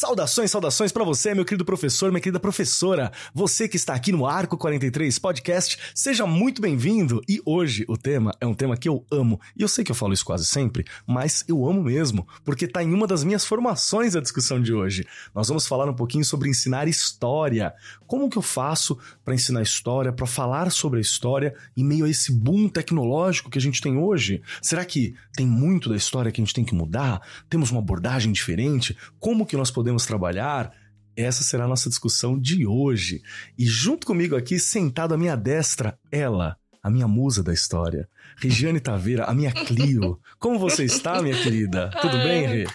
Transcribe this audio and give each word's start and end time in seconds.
Saudações, 0.00 0.50
saudações 0.50 0.90
para 0.90 1.04
você, 1.04 1.34
meu 1.34 1.44
querido 1.44 1.62
professor, 1.62 2.10
minha 2.10 2.22
querida 2.22 2.40
professora. 2.40 3.12
Você 3.34 3.68
que 3.68 3.76
está 3.76 3.92
aqui 3.92 4.10
no 4.10 4.24
Arco 4.24 4.56
43 4.56 5.18
Podcast, 5.18 5.78
seja 5.94 6.26
muito 6.26 6.62
bem-vindo. 6.62 7.20
E 7.28 7.38
hoje 7.44 7.84
o 7.86 7.98
tema 7.98 8.32
é 8.40 8.46
um 8.46 8.54
tema 8.54 8.78
que 8.78 8.88
eu 8.88 9.04
amo. 9.12 9.38
E 9.54 9.60
eu 9.60 9.68
sei 9.68 9.84
que 9.84 9.90
eu 9.90 9.94
falo 9.94 10.14
isso 10.14 10.24
quase 10.24 10.46
sempre, 10.46 10.86
mas 11.06 11.44
eu 11.46 11.68
amo 11.68 11.82
mesmo, 11.82 12.26
porque 12.42 12.64
está 12.64 12.82
em 12.82 12.94
uma 12.94 13.06
das 13.06 13.22
minhas 13.22 13.44
formações 13.44 14.16
a 14.16 14.22
discussão 14.22 14.58
de 14.58 14.72
hoje. 14.72 15.06
Nós 15.34 15.48
vamos 15.48 15.66
falar 15.66 15.86
um 15.86 15.94
pouquinho 15.94 16.24
sobre 16.24 16.48
ensinar 16.48 16.88
história. 16.88 17.74
Como 18.06 18.30
que 18.30 18.38
eu 18.38 18.42
faço 18.42 18.96
para 19.22 19.34
ensinar 19.34 19.60
história, 19.60 20.14
para 20.14 20.26
falar 20.26 20.72
sobre 20.72 20.96
a 20.96 21.02
história 21.02 21.54
em 21.76 21.84
meio 21.84 22.06
a 22.06 22.08
esse 22.08 22.32
boom 22.32 22.70
tecnológico 22.70 23.50
que 23.50 23.58
a 23.58 23.62
gente 23.62 23.82
tem 23.82 23.98
hoje? 23.98 24.40
Será 24.62 24.82
que 24.82 25.14
tem 25.36 25.46
muito 25.46 25.90
da 25.90 25.96
história 25.96 26.32
que 26.32 26.40
a 26.40 26.44
gente 26.44 26.54
tem 26.54 26.64
que 26.64 26.74
mudar? 26.74 27.20
Temos 27.50 27.70
uma 27.70 27.80
abordagem 27.80 28.32
diferente? 28.32 28.96
Como 29.18 29.44
que 29.44 29.58
nós 29.58 29.70
podemos 29.70 29.89
podemos 29.90 30.06
trabalhar? 30.06 30.72
Essa 31.16 31.42
será 31.42 31.64
a 31.64 31.68
nossa 31.68 31.88
discussão 31.88 32.38
de 32.38 32.66
hoje. 32.66 33.22
E 33.58 33.66
junto 33.66 34.06
comigo 34.06 34.36
aqui, 34.36 34.58
sentado 34.58 35.12
à 35.12 35.18
minha 35.18 35.36
destra, 35.36 35.98
ela, 36.10 36.56
a 36.82 36.88
minha 36.88 37.08
musa 37.08 37.42
da 37.42 37.52
história, 37.52 38.08
Regiane 38.36 38.78
Taveira, 38.78 39.24
a 39.24 39.34
minha 39.34 39.52
Clio. 39.52 40.18
Como 40.38 40.58
você 40.58 40.84
está, 40.84 41.20
minha 41.20 41.36
querida? 41.42 41.90
Tudo 42.00 42.16
bem, 42.18 42.46
Rê? 42.46 42.66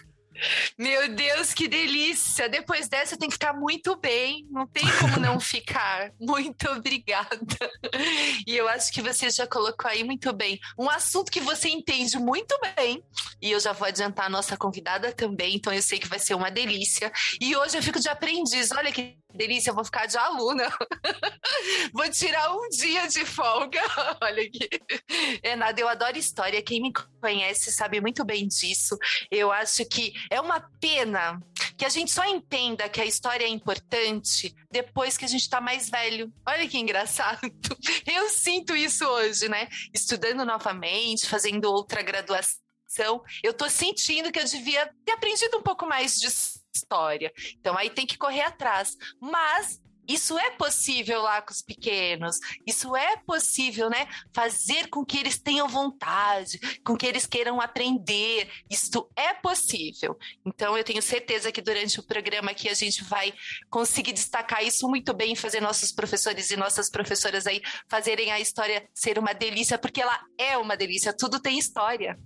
Meu 0.77 1.13
Deus, 1.13 1.53
que 1.53 1.67
delícia! 1.67 2.49
Depois 2.49 2.87
dessa 2.87 3.17
tem 3.17 3.29
que 3.29 3.35
ficar 3.35 3.53
muito 3.53 3.95
bem, 3.97 4.45
não 4.49 4.67
tem 4.67 4.83
como 4.99 5.19
não 5.19 5.39
ficar. 5.41 6.11
Muito 6.19 6.69
obrigada. 6.69 7.39
E 8.45 8.55
eu 8.55 8.67
acho 8.67 8.91
que 8.91 9.01
você 9.01 9.29
já 9.29 9.47
colocou 9.47 9.89
aí 9.89 10.03
muito 10.03 10.31
bem 10.33 10.59
um 10.77 10.89
assunto 10.89 11.31
que 11.31 11.39
você 11.39 11.69
entende 11.69 12.17
muito 12.17 12.57
bem. 12.75 13.03
E 13.41 13.51
eu 13.51 13.59
já 13.59 13.71
vou 13.71 13.87
adiantar 13.87 14.25
a 14.25 14.29
nossa 14.29 14.57
convidada 14.57 15.11
também, 15.11 15.55
então 15.55 15.73
eu 15.73 15.81
sei 15.81 15.99
que 15.99 16.07
vai 16.07 16.19
ser 16.19 16.33
uma 16.33 16.51
delícia. 16.51 17.11
E 17.39 17.55
hoje 17.55 17.77
eu 17.77 17.83
fico 17.83 17.99
de 17.99 18.09
aprendiz. 18.09 18.71
Olha 18.71 18.91
que 18.91 19.17
delícia, 19.35 19.69
eu 19.69 19.75
vou 19.75 19.85
ficar 19.85 20.05
de 20.05 20.17
aluna. 20.17 20.67
vou 21.93 22.09
tirar 22.09 22.53
um 22.55 22.69
dia 22.69 23.07
de 23.07 23.25
folga. 23.25 23.81
Olha 24.21 24.43
aqui. 24.43 24.69
É 25.43 25.55
nada, 25.55 25.79
eu 25.79 25.87
adoro 25.87 26.17
história. 26.17 26.61
Quem 26.61 26.81
me 26.81 26.93
conhece 27.21 27.71
sabe 27.71 28.01
muito 28.01 28.23
bem 28.23 28.47
disso. 28.47 28.97
Eu 29.29 29.51
acho 29.51 29.85
que 29.85 30.13
é 30.29 30.39
uma 30.39 30.59
pena 30.79 31.39
que 31.77 31.85
a 31.85 31.89
gente 31.89 32.11
só 32.11 32.25
entenda 32.25 32.87
que 32.87 33.01
a 33.01 33.05
história 33.05 33.45
é 33.45 33.49
importante 33.49 34.55
depois 34.71 35.17
que 35.17 35.25
a 35.25 35.27
gente 35.27 35.41
está 35.41 35.59
mais 35.59 35.89
velho. 35.89 36.31
Olha 36.47 36.67
que 36.67 36.77
engraçado. 36.77 37.41
Eu 38.05 38.29
sinto 38.29 38.75
isso 38.75 39.05
hoje, 39.05 39.49
né? 39.49 39.67
Estudando 39.93 40.45
novamente, 40.45 41.27
fazendo 41.27 41.65
outra 41.65 42.01
graduação. 42.01 42.55
Eu 43.43 43.53
tô 43.53 43.69
sentindo 43.69 44.31
que 44.31 44.39
eu 44.39 44.45
devia 44.45 44.89
ter 45.03 45.11
aprendido 45.11 45.57
um 45.57 45.61
pouco 45.61 45.85
mais 45.85 46.17
de 46.17 46.29
história. 46.75 47.31
Então 47.59 47.77
aí 47.77 47.89
tem 47.89 48.05
que 48.05 48.17
correr 48.17 48.41
atrás. 48.41 48.95
Mas 49.19 49.79
isso 50.07 50.37
é 50.37 50.51
possível 50.51 51.21
lá 51.21 51.41
com 51.41 51.51
os 51.51 51.61
pequenos. 51.61 52.37
Isso 52.65 52.95
é 52.95 53.17
possível, 53.17 53.89
né? 53.89 54.07
Fazer 54.33 54.87
com 54.89 55.03
que 55.03 55.17
eles 55.17 55.37
tenham 55.37 55.67
vontade, 55.67 56.59
com 56.83 56.95
que 56.95 57.05
eles 57.05 57.25
queiram 57.25 57.59
aprender. 57.59 58.49
Isto 58.69 59.09
é 59.15 59.33
possível. 59.33 60.17
Então, 60.45 60.77
eu 60.77 60.83
tenho 60.83 61.01
certeza 61.01 61.51
que 61.51 61.61
durante 61.61 61.99
o 61.99 62.03
programa 62.03 62.51
aqui 62.51 62.69
a 62.69 62.73
gente 62.73 63.03
vai 63.03 63.33
conseguir 63.69 64.13
destacar 64.13 64.63
isso 64.63 64.87
muito 64.87 65.13
bem, 65.13 65.35
fazer 65.35 65.59
nossos 65.59 65.91
professores 65.91 66.51
e 66.51 66.57
nossas 66.57 66.89
professoras 66.89 67.47
aí 67.47 67.61
fazerem 67.89 68.31
a 68.31 68.39
história 68.39 68.87
ser 68.93 69.17
uma 69.17 69.33
delícia, 69.33 69.77
porque 69.77 70.01
ela 70.01 70.19
é 70.37 70.55
uma 70.57 70.77
delícia. 70.77 71.13
Tudo 71.13 71.39
tem 71.39 71.57
história. 71.57 72.17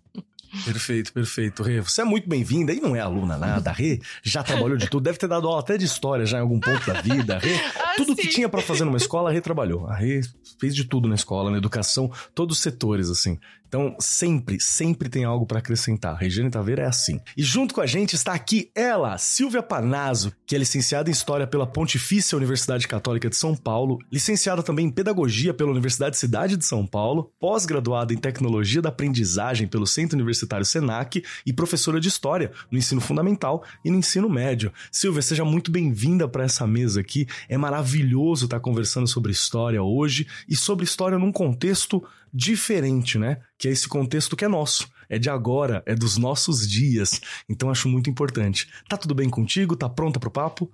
Perfeito, 0.66 1.14
perfeito. 1.14 1.64
Rê, 1.64 1.80
você 1.82 2.02
é 2.02 2.06
muito 2.06 2.28
bem-vinda 2.28 2.74
e 2.74 2.80
não 2.80 2.96
é 2.96 3.00
aluna 3.00 3.38
nada. 3.38 3.72
Rê 3.72 4.00
já 4.24 4.44
trabalhou 4.44 4.78
de 4.78 4.90
tudo, 4.90 5.04
deve 5.04 5.18
ter 5.18 5.28
dado 5.28 5.48
aula 5.48 5.60
até 5.60 5.78
de 5.78 5.86
história 5.86 6.26
já 6.26 6.38
em 6.38 6.42
algum 6.42 6.60
ponto 6.60 6.86
da 6.86 7.02
vida. 7.02 7.38
Rê, 7.38 7.56
ah, 7.78 7.94
tudo 7.96 8.16
sim. 8.16 8.22
que 8.22 8.28
tinha 8.28 8.50
para 8.50 8.62
fazer 8.62 8.86
numa 8.86 8.98
escola, 8.98 9.30
a 9.30 9.34
Rê 9.34 9.42
trabalhou. 9.42 9.88
A 9.88 9.96
Rê 9.96 10.22
fez 10.60 10.76
de 10.76 10.86
tudo 10.86 11.08
na 11.08 11.16
escola, 11.16 11.52
na 11.52 11.58
educação, 11.58 12.12
todos 12.34 12.58
os 12.58 12.64
setores, 12.64 13.10
assim. 13.10 13.38
Então, 13.70 13.96
sempre, 14.00 14.60
sempre 14.60 15.08
tem 15.08 15.24
algo 15.24 15.46
para 15.46 15.60
acrescentar. 15.60 16.18
Regiane 16.18 16.50
Taveira 16.50 16.82
é 16.82 16.88
assim. 16.88 17.22
E 17.38 17.44
junto 17.44 17.76
com 17.76 17.82
a 17.82 17.86
gente 17.86 18.16
está 18.16 18.34
aqui 18.34 18.72
ela, 18.74 19.16
Silvia 19.20 19.62
Parnaso, 19.62 20.34
que 20.48 20.56
é 20.56 20.58
licenciada 20.58 21.08
em 21.08 21.14
História 21.14 21.46
pela 21.46 21.68
Pontifícia 21.68 22.36
Universidade 22.36 22.88
Católica 22.88 23.30
de 23.30 23.36
São 23.36 23.56
Paulo, 23.56 24.00
licenciada 24.12 24.64
também 24.64 24.88
em 24.88 24.92
Pedagogia 24.92 25.54
pela 25.54 25.70
Universidade 25.70 26.18
Cidade 26.18 26.58
de 26.58 26.66
São 26.66 26.86
Paulo, 26.86 27.32
pós-graduada 27.40 28.12
em 28.12 28.18
Tecnologia 28.18 28.82
da 28.82 28.90
Aprendizagem 28.90 29.68
pelo 29.68 29.86
Centro 29.86 30.16
Universitário 30.16 30.39
Senac 30.66 31.24
e 31.46 31.54
professora 31.54 32.00
de 32.00 32.08
História 32.08 32.52
no 32.72 32.78
ensino 32.78 33.02
fundamental 33.02 33.64
e 33.84 33.90
no 33.90 33.98
ensino 33.98 34.30
médio. 34.30 34.72
Silvia, 34.92 35.22
seja 35.22 35.46
muito 35.46 35.72
bem-vinda 35.72 36.28
para 36.28 36.44
essa 36.44 36.66
mesa 36.68 37.02
aqui. 37.02 37.28
É 37.48 37.58
maravilhoso 37.58 38.46
estar 38.46 38.60
conversando 38.60 39.08
sobre 39.08 39.32
história 39.32 39.82
hoje 39.82 40.28
e 40.48 40.56
sobre 40.56 40.86
história 40.86 41.18
num 41.18 41.32
contexto 41.32 42.04
diferente, 42.34 43.18
né? 43.18 43.38
Que 43.58 43.68
é 43.68 43.72
esse 43.72 43.88
contexto 43.88 44.36
que 44.36 44.46
é 44.46 44.48
nosso, 44.48 44.90
é 45.10 45.18
de 45.18 45.30
agora, 45.30 45.84
é 45.86 45.96
dos 45.96 46.18
nossos 46.18 46.68
dias. 46.68 47.20
Então 47.48 47.70
acho 47.70 47.90
muito 47.90 48.10
importante. 48.10 48.70
Tá 48.88 48.98
tudo 48.98 49.16
bem 49.16 49.30
contigo? 49.30 49.76
Tá 49.76 49.90
pronta 49.90 50.20
pro 50.20 50.32
papo? 50.32 50.72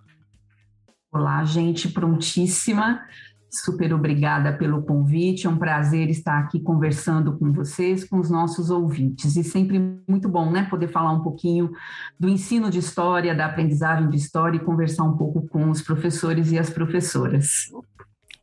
Olá, 1.12 1.46
gente, 1.46 1.88
prontíssima. 1.88 3.02
Super 3.56 3.94
obrigada 3.94 4.52
pelo 4.52 4.84
convite. 4.84 5.48
É 5.48 5.50
um 5.50 5.58
prazer 5.58 6.10
estar 6.10 6.40
aqui 6.40 6.60
conversando 6.60 7.38
com 7.38 7.52
vocês, 7.54 8.04
com 8.04 8.20
os 8.20 8.30
nossos 8.30 8.70
ouvintes. 8.70 9.36
E 9.36 9.44
sempre 9.44 9.80
muito 10.08 10.28
bom, 10.28 10.52
né, 10.52 10.68
poder 10.70 10.90
falar 10.90 11.14
um 11.14 11.22
pouquinho 11.22 11.72
do 12.20 12.28
ensino 12.28 12.70
de 12.70 12.80
história, 12.80 13.34
da 13.34 13.46
aprendizagem 13.46 14.10
de 14.10 14.18
história 14.18 14.58
e 14.58 14.64
conversar 14.64 15.04
um 15.04 15.16
pouco 15.16 15.48
com 15.48 15.70
os 15.70 15.82
professores 15.82 16.52
e 16.52 16.60
as 16.60 16.70
professoras. 16.70 17.72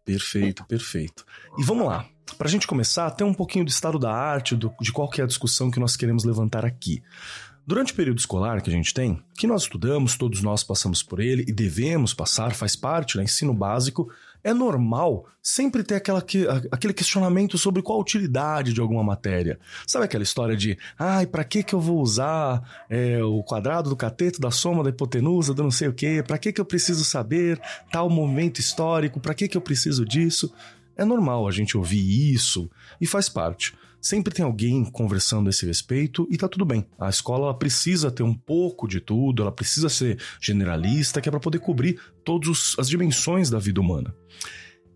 Perfeito, 0.05 0.65
perfeito. 0.65 1.25
E 1.59 1.63
vamos 1.63 1.87
lá. 1.87 2.07
Para 2.39 2.49
a 2.49 2.51
gente 2.51 2.67
começar, 2.67 3.11
tem 3.11 3.27
um 3.27 3.35
pouquinho 3.35 3.65
do 3.65 3.69
estado 3.69 3.99
da 3.99 4.11
arte, 4.11 4.57
do, 4.57 4.73
de 4.81 4.91
qual 4.93 5.11
é 5.19 5.23
a 5.23 5.27
discussão 5.27 5.71
que 5.71 5.79
nós 5.79 5.97
queremos 5.97 6.25
levantar 6.25 6.65
aqui. 6.65 7.03
Durante 7.65 7.93
o 7.93 7.97
período 7.97 8.19
escolar 8.19 8.61
que 8.61 8.71
a 8.71 8.73
gente 8.73 8.93
tem, 8.93 9.23
que 9.39 9.47
nós 9.47 9.63
estudamos, 9.63 10.17
todos 10.17 10.43
nós 10.43 10.65
passamos 10.65 11.01
por 11.01 11.21
ele 11.21 11.45
e 11.47 11.53
devemos 11.53 12.13
passar, 12.13 12.55
faz 12.55 12.75
parte 12.75 13.15
do 13.15 13.19
né, 13.19 13.25
ensino 13.25 13.55
básico, 13.55 14.11
é 14.45 14.53
normal 14.53 15.27
sempre 15.43 15.83
ter 15.83 15.97
aquela, 15.97 16.25
aquele 16.71 16.93
questionamento 16.93 17.57
sobre 17.59 17.83
qual 17.83 17.99
a 17.99 18.03
utilidade 18.03 18.73
de 18.73 18.81
alguma 18.81 19.03
matéria. 19.03 19.59
Sabe 19.87 20.05
aquela 20.05 20.23
história 20.23 20.57
de, 20.57 20.79
ai, 20.99 21.27
para 21.27 21.45
que 21.45 21.63
que 21.63 21.75
eu 21.75 21.81
vou 21.81 22.01
usar 22.01 22.87
é, 22.89 23.23
o 23.23 23.43
quadrado 23.43 23.91
do 23.91 23.97
cateto, 23.97 24.41
da 24.41 24.51
soma, 24.51 24.83
da 24.83 24.91
hipotenusa, 24.91 25.55
do 25.55 25.63
não 25.63 25.71
sei 25.71 25.89
o 25.89 25.93
quê? 25.93 26.23
Para 26.27 26.39
que 26.39 26.53
que 26.53 26.61
eu 26.61 26.65
preciso 26.65 27.05
saber 27.05 27.61
tal 27.91 28.09
momento 28.09 28.59
histórico? 28.59 29.21
Para 29.21 29.35
que 29.35 29.49
que 29.49 29.57
eu 29.57 29.63
preciso 29.63 30.05
disso? 30.05 30.53
É 30.97 31.05
normal 31.05 31.49
a 31.49 31.51
gente 31.51 31.77
ouvir 31.77 32.33
isso 32.33 32.71
e 33.01 33.07
faz 33.07 33.29
parte. 33.29 33.75
Sempre 34.03 34.35
tem 34.35 34.45
alguém 34.45 34.85
conversando 34.85 35.47
a 35.47 35.51
esse 35.51 35.65
respeito 35.65 36.27
e 36.29 36.37
tá 36.37 36.49
tudo 36.49 36.65
bem. 36.65 36.85
A 36.99 37.09
escola 37.09 37.57
precisa 37.57 38.11
ter 38.11 38.25
um 38.25 38.35
pouco 38.35 38.89
de 38.89 38.99
tudo, 38.99 39.43
ela 39.43 39.53
precisa 39.53 39.89
ser 39.89 40.21
generalista, 40.41 41.21
que 41.21 41.29
é 41.29 41.31
para 41.31 41.39
poder 41.39 41.61
cobrir 41.61 42.01
todas 42.25 42.75
as 42.81 42.89
dimensões 42.89 43.49
da 43.49 43.61
vida 43.61 43.81
humana. 43.81 44.13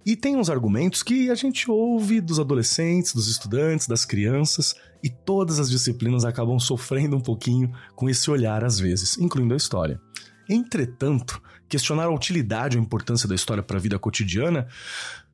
E 0.05 0.17
tem 0.17 0.37
uns 0.37 0.51
argumentos 0.51 1.05
que 1.05 1.31
a 1.31 1.37
gente 1.37 1.71
ouve 1.71 2.21
dos 2.21 2.41
adolescentes, 2.41 3.15
dos 3.15 3.29
estudantes, 3.29 3.87
das 3.87 4.05
crianças, 4.05 4.75
e 5.03 5.09
todas 5.09 5.61
as 5.61 5.71
disciplinas 5.71 6.25
acabam 6.25 6.59
sofrendo 6.59 7.17
um 7.17 7.21
pouquinho 7.21 7.73
com 7.95 8.11
esse 8.11 8.29
olhar 8.29 8.65
às 8.65 8.77
vezes, 8.77 9.17
incluindo 9.19 9.55
a 9.55 9.57
história. 9.57 10.01
Entretanto, 10.49 11.41
questionar 11.69 12.05
a 12.05 12.15
utilidade 12.15 12.77
ou 12.77 12.83
a 12.83 12.85
importância 12.85 13.29
da 13.29 13.35
história 13.35 13.63
para 13.63 13.77
a 13.77 13.81
vida 13.81 13.99
cotidiana 13.99 14.67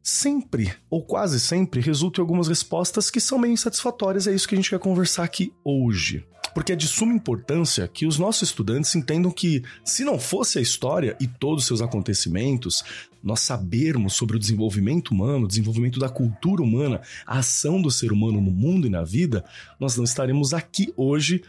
sempre, 0.03 0.75
ou 0.91 1.03
quase 1.03 1.39
sempre, 1.39 1.81
resulta 1.81 2.21
em 2.21 2.23
algumas 2.23 2.49
respostas 2.49 3.11
que 3.11 3.21
são 3.21 3.39
meio 3.39 3.53
insatisfatórias. 3.53 4.27
É 4.27 4.35
isso 4.35 4.49
que 4.49 4.55
a 4.55 4.57
gente 4.57 4.71
quer 4.71 4.79
conversar 4.79 5.25
aqui 5.25 5.53
hoje. 5.65 6.25
Porque 6.55 6.73
é 6.73 6.77
de 6.77 6.87
suma 6.87 7.15
importância 7.15 7.89
que 7.89 8.07
os 8.07 8.19
nossos 8.19 8.51
estudantes 8.51 8.95
entendam 8.95 9.31
que, 9.31 9.63
se 9.85 10.05
não 10.05 10.19
fosse 10.19 10.59
a 10.59 10.63
história 10.63 11.17
e 11.19 11.27
todos 11.27 11.63
os 11.63 11.67
seus 11.67 11.81
acontecimentos, 11.81 12.85
nós 13.23 13.41
sabermos 13.41 14.15
sobre 14.15 14.37
o 14.37 14.39
desenvolvimento 14.39 15.13
humano, 15.13 15.45
o 15.45 15.49
desenvolvimento 15.49 15.99
da 15.99 16.11
cultura 16.11 16.63
humana, 16.63 17.01
a 17.27 17.39
ação 17.39 17.81
do 17.81 17.91
ser 17.91 18.13
humano 18.13 18.41
no 18.41 18.51
mundo 18.51 18.87
e 18.87 18.91
na 18.91 19.03
vida, 19.03 19.45
nós 19.81 19.97
não 19.97 20.05
estaremos 20.05 20.53
aqui 20.53 20.93
hoje 20.97 21.43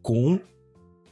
com 0.00 0.40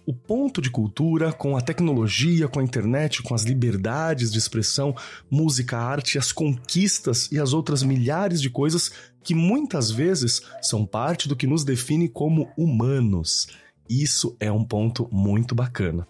o 0.06 0.12
ponto 0.12 0.60
de 0.60 0.70
cultura 0.70 1.32
com 1.32 1.56
a 1.56 1.60
tecnologia, 1.60 2.48
com 2.48 2.60
a 2.60 2.64
internet, 2.64 3.22
com 3.22 3.34
as 3.34 3.44
liberdades 3.44 4.30
de 4.30 4.38
expressão, 4.38 4.94
música, 5.30 5.78
arte, 5.78 6.18
as 6.18 6.32
conquistas 6.32 7.30
e 7.32 7.38
as 7.38 7.52
outras 7.52 7.82
milhares 7.82 8.40
de 8.40 8.50
coisas 8.50 8.92
que 9.22 9.34
muitas 9.34 9.90
vezes 9.90 10.42
são 10.60 10.84
parte 10.84 11.28
do 11.28 11.36
que 11.36 11.46
nos 11.46 11.64
define 11.64 12.08
como 12.08 12.50
humanos. 12.56 13.48
Isso 13.88 14.36
é 14.38 14.52
um 14.52 14.64
ponto 14.64 15.08
muito 15.10 15.54
bacana. 15.54 16.06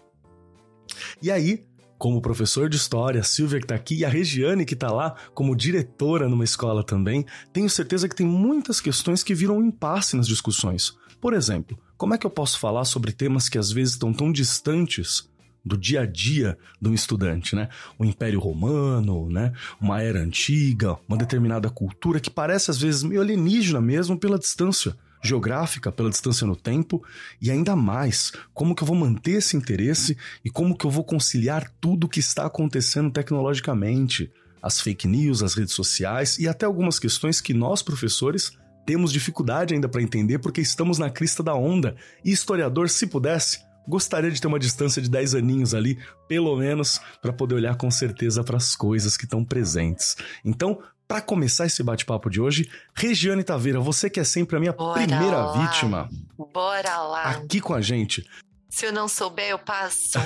E 1.21 1.31
aí, 1.31 1.65
como 1.97 2.21
professor 2.21 2.69
de 2.69 2.75
história, 2.75 3.21
a 3.21 3.23
Silvia 3.23 3.59
que 3.59 3.65
está 3.65 3.75
aqui 3.75 3.95
e 3.95 4.05
a 4.05 4.09
Regiane 4.09 4.65
que 4.65 4.73
está 4.73 4.91
lá 4.91 5.15
como 5.33 5.55
diretora 5.55 6.27
numa 6.27 6.43
escola 6.43 6.83
também, 6.83 7.25
tenho 7.53 7.69
certeza 7.69 8.09
que 8.09 8.15
tem 8.15 8.25
muitas 8.25 8.81
questões 8.81 9.23
que 9.23 9.33
viram 9.33 9.63
impasse 9.63 10.17
nas 10.17 10.27
discussões. 10.27 10.93
Por 11.21 11.33
exemplo, 11.33 11.77
como 11.97 12.13
é 12.13 12.17
que 12.17 12.25
eu 12.25 12.31
posso 12.31 12.59
falar 12.59 12.85
sobre 12.85 13.11
temas 13.11 13.49
que 13.49 13.57
às 13.57 13.71
vezes 13.71 13.93
estão 13.93 14.13
tão 14.13 14.31
distantes 14.31 15.29
do 15.65 15.77
dia 15.77 16.01
a 16.01 16.05
dia 16.05 16.57
de 16.79 16.89
um 16.89 16.93
estudante, 16.93 17.55
né? 17.55 17.69
O 17.97 18.05
Império 18.05 18.39
Romano, 18.39 19.29
né? 19.29 19.51
Uma 19.81 20.01
era 20.01 20.19
antiga, 20.19 20.97
uma 21.07 21.17
determinada 21.17 21.69
cultura 21.69 22.19
que 22.19 22.29
parece 22.29 22.69
às 22.69 22.77
vezes 22.77 23.01
meio 23.01 23.21
alienígena 23.21 23.81
mesmo 23.81 24.17
pela 24.17 24.37
distância 24.37 24.95
geográfica, 25.23 25.91
pela 25.91 26.11
distância 26.11 26.45
no 26.45 26.55
tempo 26.55 27.03
e 27.41 27.49
ainda 27.49 27.75
mais, 27.75 28.31
como 28.53 28.75
que 28.75 28.83
eu 28.83 28.87
vou 28.87 28.95
manter 28.95 29.37
esse 29.37 29.57
interesse 29.57 30.15
e 30.43 30.51
como 30.51 30.77
que 30.77 30.85
eu 30.85 30.91
vou 30.91 31.03
conciliar 31.03 31.71
tudo 31.81 32.05
o 32.05 32.09
que 32.09 32.19
está 32.19 32.45
acontecendo 32.45 33.09
tecnologicamente, 33.09 34.31
as 34.61 34.79
fake 34.79 35.07
news, 35.07 35.41
as 35.41 35.55
redes 35.55 35.73
sociais 35.73 36.37
e 36.37 36.47
até 36.47 36.67
algumas 36.67 36.99
questões 36.99 37.41
que 37.41 37.55
nós 37.55 37.81
professores 37.81 38.51
temos 38.85 39.11
dificuldade 39.11 39.73
ainda 39.73 39.89
para 39.89 40.01
entender 40.01 40.39
porque 40.39 40.61
estamos 40.61 40.97
na 40.97 41.09
crista 41.09 41.41
da 41.41 41.55
onda. 41.55 41.95
E 42.23 42.31
historiador, 42.31 42.89
se 42.89 43.07
pudesse, 43.07 43.59
gostaria 43.87 44.31
de 44.31 44.39
ter 44.39 44.47
uma 44.47 44.59
distância 44.59 45.01
de 45.01 45.09
10 45.09 45.35
aninhos 45.35 45.73
ali, 45.73 45.99
pelo 46.27 46.55
menos, 46.55 46.99
para 47.21 47.33
poder 47.33 47.55
olhar 47.55 47.75
com 47.75 47.89
certeza 47.89 48.43
para 48.43 48.57
as 48.57 48.75
coisas 48.75 49.17
que 49.17 49.25
estão 49.25 49.43
presentes. 49.43 50.15
Então, 50.43 50.79
para 51.07 51.21
começar 51.21 51.67
esse 51.67 51.83
bate-papo 51.83 52.29
de 52.29 52.41
hoje, 52.41 52.69
Regiane 52.95 53.43
Taveira, 53.43 53.79
você 53.79 54.09
que 54.09 54.19
é 54.19 54.23
sempre 54.23 54.57
a 54.57 54.59
minha 54.59 54.73
Bora 54.73 55.05
primeira 55.05 55.37
lá. 55.37 55.61
vítima. 55.61 56.09
Bora 56.51 56.97
lá. 56.97 57.23
Aqui 57.25 57.61
com 57.61 57.73
a 57.75 57.81
gente. 57.81 58.25
Se 58.75 58.85
eu 58.85 58.91
não 58.91 59.07
souber, 59.07 59.51
eu 59.51 59.57
passo. 59.57 60.19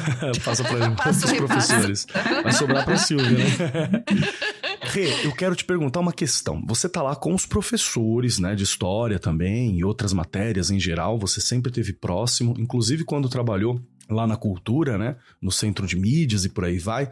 Passa 0.44 0.63
para 0.63 1.12
os 1.12 1.34
professores. 1.34 2.07
Vai 2.42 2.51
sobrar 2.51 2.84
para 2.84 2.98
Silvia, 2.98 3.30
né? 3.30 4.04
Rê, 4.81 5.24
eu 5.24 5.31
quero 5.34 5.56
te 5.56 5.63
perguntar 5.63 6.00
uma 6.00 6.12
questão. 6.12 6.60
Você 6.66 6.90
tá 6.90 7.04
lá 7.04 7.16
com 7.16 7.36
os 7.36 7.46
professores, 7.46 8.40
né, 8.40 8.56
de 8.56 8.63
história 8.63 9.19
também 9.19 9.78
e 9.78 9.84
outras 9.84 10.13
matérias 10.13 10.72
em 10.72 10.80
geral, 10.80 11.19
você 11.19 11.40
sempre 11.40 11.72
teve 11.72 11.94
próximo, 11.94 12.56
inclusive 12.57 13.04
quando 13.04 13.30
trabalhou 13.30 13.80
lá 14.10 14.25
na 14.25 14.36
cultura, 14.36 14.98
né, 14.98 15.16
no 15.40 15.51
centro 15.51 15.86
de 15.86 15.96
mídias 15.96 16.44
e 16.44 16.50
por 16.50 16.66
aí 16.66 16.80
vai. 16.80 17.07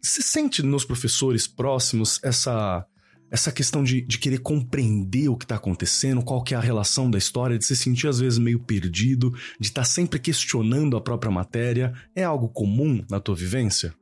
Você 0.00 0.22
sente 0.22 0.62
nos 0.62 0.84
professores 0.84 1.48
próximos 1.48 2.20
essa 2.22 2.86
essa 3.30 3.52
questão 3.52 3.84
de, 3.84 4.00
de 4.00 4.18
querer 4.18 4.38
compreender 4.38 5.28
o 5.28 5.36
que 5.36 5.44
está 5.44 5.56
acontecendo, 5.56 6.22
qual 6.22 6.42
que 6.42 6.54
é 6.54 6.56
a 6.56 6.60
relação 6.60 7.10
da 7.10 7.16
história, 7.18 7.58
de 7.58 7.64
se 7.64 7.76
sentir 7.76 8.08
às 8.08 8.18
vezes 8.18 8.38
meio 8.38 8.58
perdido, 8.58 9.30
de 9.58 9.68
estar 9.68 9.82
tá 9.82 9.88
sempre 9.88 10.18
questionando 10.18 10.96
a 10.96 11.00
própria 11.00 11.30
matéria, 11.30 11.92
é 12.14 12.24
algo 12.24 12.48
comum 12.48 13.04
na 13.08 13.20
tua 13.20 13.34
vivência? 13.34 13.94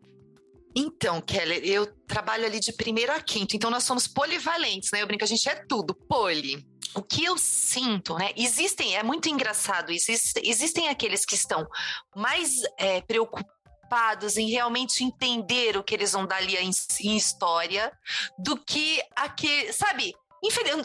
Então, 0.75 1.21
Keller, 1.21 1.61
eu 1.65 1.87
trabalho 2.07 2.47
ali 2.47 2.61
de 2.61 2.73
primeiro 2.73 3.13
a 3.13 3.21
quinto, 3.21 3.57
então 3.57 3.71
nós 3.71 3.85
somos 3.85 4.07
polivalentes, 4.07 4.91
né? 4.93 5.03
Eu 5.03 5.07
brinco, 5.07 5.25
a 5.25 5.27
gente 5.27 5.49
é 5.49 5.55
tudo, 5.55 5.95
poli. 5.95 6.65
O 6.95 7.03
que 7.03 7.25
eu 7.25 7.37
sinto, 7.37 8.15
né? 8.17 8.31
Existem, 8.37 8.97
é 8.97 9.03
muito 9.03 9.29
engraçado 9.29 9.93
isso, 9.93 10.11
existem 10.43 10.89
aqueles 10.89 11.25
que 11.25 11.35
estão 11.35 11.67
mais 12.15 12.53
é, 12.79 13.01
preocupados 13.01 13.58
em 14.37 14.51
realmente 14.51 15.05
entender 15.05 15.77
o 15.77 15.83
que 15.83 15.95
eles 15.95 16.13
vão 16.13 16.27
dar 16.27 16.37
ali 16.37 16.57
em, 16.57 16.71
em 17.01 17.17
história 17.17 17.93
do 18.39 18.57
que 18.57 19.03
aquele, 19.17 19.73
sabe? 19.73 20.15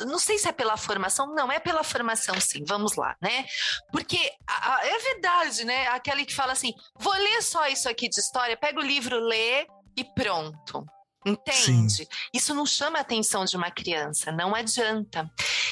Não 0.07 0.17
sei 0.17 0.39
se 0.39 0.49
é 0.49 0.51
pela 0.51 0.75
formação, 0.75 1.27
não, 1.27 1.51
é 1.51 1.59
pela 1.59 1.83
formação, 1.83 2.39
sim, 2.41 2.63
vamos 2.65 2.95
lá, 2.95 3.15
né? 3.21 3.45
Porque 3.91 4.17
a, 4.47 4.75
a, 4.75 4.87
é 4.87 4.97
verdade, 4.97 5.63
né? 5.63 5.87
Aquele 5.89 6.25
que 6.25 6.33
fala 6.33 6.53
assim: 6.53 6.73
vou 6.95 7.13
ler 7.13 7.41
só 7.43 7.67
isso 7.67 7.87
aqui 7.87 8.09
de 8.09 8.19
história, 8.19 8.57
pega 8.57 8.79
o 8.79 8.83
livro, 8.83 9.19
lê 9.19 9.67
e 9.95 10.03
pronto. 10.03 10.85
Entende? 11.25 11.95
Sim. 11.95 12.07
Isso 12.33 12.53
não 12.53 12.65
chama 12.65 12.97
a 12.97 13.01
atenção 13.01 13.45
de 13.45 13.55
uma 13.55 13.71
criança, 13.71 14.31
não 14.31 14.53
adianta. 14.53 15.29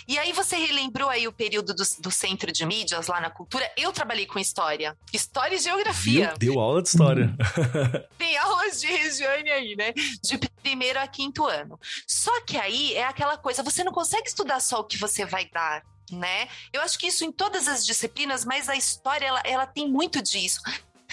E 0.08 0.18
aí 0.18 0.32
você 0.34 0.56
relembrou 0.56 1.10
aí 1.10 1.28
o 1.28 1.32
período 1.32 1.74
do, 1.74 1.84
do, 2.00 2.12
centro 2.12 2.52
de 2.52 2.66
mídias 2.66 3.08
lá 3.08 3.20
na 3.20 3.30
cultura. 3.30 3.72
Eu 3.78 3.92
trabalhei 3.92 4.26
com 4.26 4.40
história, 4.40 4.98
história 5.14 5.56
e 5.56 5.60
geografia. 5.60 6.34
Deu 6.38 6.60
aula 6.60 6.82
de 6.82 6.90
história. 6.90 7.36
Tem 8.18 8.38
aulas 8.38 8.82
de 8.82 8.88
Regiane 8.88 9.50
aí, 9.50 9.76
né? 9.76 9.94
De 10.24 10.38
primeiro 10.62 11.00
a 11.00 11.08
quinto 11.08 11.46
ano. 11.46 11.80
Só 12.08 12.42
que 12.42 12.58
aí 12.58 12.94
é 12.94 13.04
aquela 13.04 13.38
coisa, 13.38 13.64
você 13.64 13.84
não 13.84 13.92
consegue 13.92 14.28
estudar 14.28 14.60
só 14.60 14.80
o 14.80 14.84
que 14.84 14.98
você 14.98 15.26
vai 15.26 15.46
dar. 15.50 15.84
Né? 16.12 16.50
Eu 16.74 16.82
acho 16.82 17.00
que 17.00 17.08
isso 17.08 17.24
em 17.24 17.32
todas 17.32 17.70
as 17.70 17.86
disciplinas, 17.86 18.44
mas 18.44 18.68
a 18.68 18.76
história 18.76 19.26
ela, 19.26 19.42
ela 19.46 19.66
tem 19.66 19.88
muito 19.88 20.22
disso. 20.22 20.60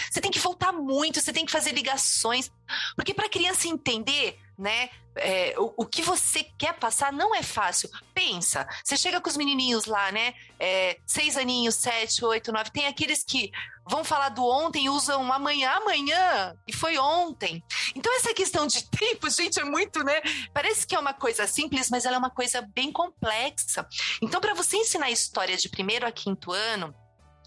Você 0.09 0.21
tem 0.21 0.31
que 0.31 0.39
voltar 0.39 0.71
muito, 0.71 1.19
você 1.19 1.33
tem 1.33 1.45
que 1.45 1.51
fazer 1.51 1.71
ligações, 1.71 2.51
porque 2.95 3.13
para 3.13 3.25
a 3.25 3.29
criança 3.29 3.67
entender, 3.67 4.39
né, 4.57 4.89
é, 5.15 5.55
o, 5.57 5.73
o, 5.77 5.85
que 5.85 6.01
você 6.01 6.43
quer 6.57 6.73
passar 6.73 7.11
não 7.11 7.33
é 7.33 7.41
fácil. 7.41 7.89
Pensa, 8.13 8.67
você 8.83 8.97
chega 8.97 9.21
com 9.21 9.29
os 9.29 9.37
menininhos 9.37 9.85
lá, 9.85 10.11
né, 10.11 10.33
é, 10.59 10.97
seis 11.05 11.37
aninhos, 11.37 11.75
sete, 11.75 12.23
oito, 12.25 12.51
nove, 12.51 12.71
tem 12.71 12.85
aqueles 12.85 13.23
que 13.23 13.51
vão 13.89 14.03
falar 14.03 14.29
do 14.29 14.45
ontem 14.45 14.85
e 14.85 14.89
usam 14.89 15.31
amanhã, 15.31 15.71
amanhã, 15.71 16.55
e 16.67 16.73
foi 16.73 16.97
ontem. 16.97 17.63
Então 17.95 18.13
essa 18.17 18.33
questão 18.33 18.67
de 18.67 18.83
tempo, 18.91 19.29
gente, 19.29 19.59
é 19.59 19.63
muito, 19.63 20.03
né, 20.03 20.21
parece 20.53 20.85
que 20.85 20.95
é 20.95 20.99
uma 20.99 21.13
coisa 21.13 21.47
simples, 21.47 21.89
mas 21.89 22.05
ela 22.05 22.15
é 22.15 22.19
uma 22.19 22.29
coisa 22.29 22.61
bem 22.61 22.91
complexa. 22.91 23.87
Então 24.21 24.39
para 24.41 24.53
você 24.53 24.77
ensinar 24.77 25.09
história 25.09 25.57
de 25.57 25.69
primeiro 25.69 26.05
a 26.05 26.11
quinto 26.11 26.51
ano, 26.51 26.93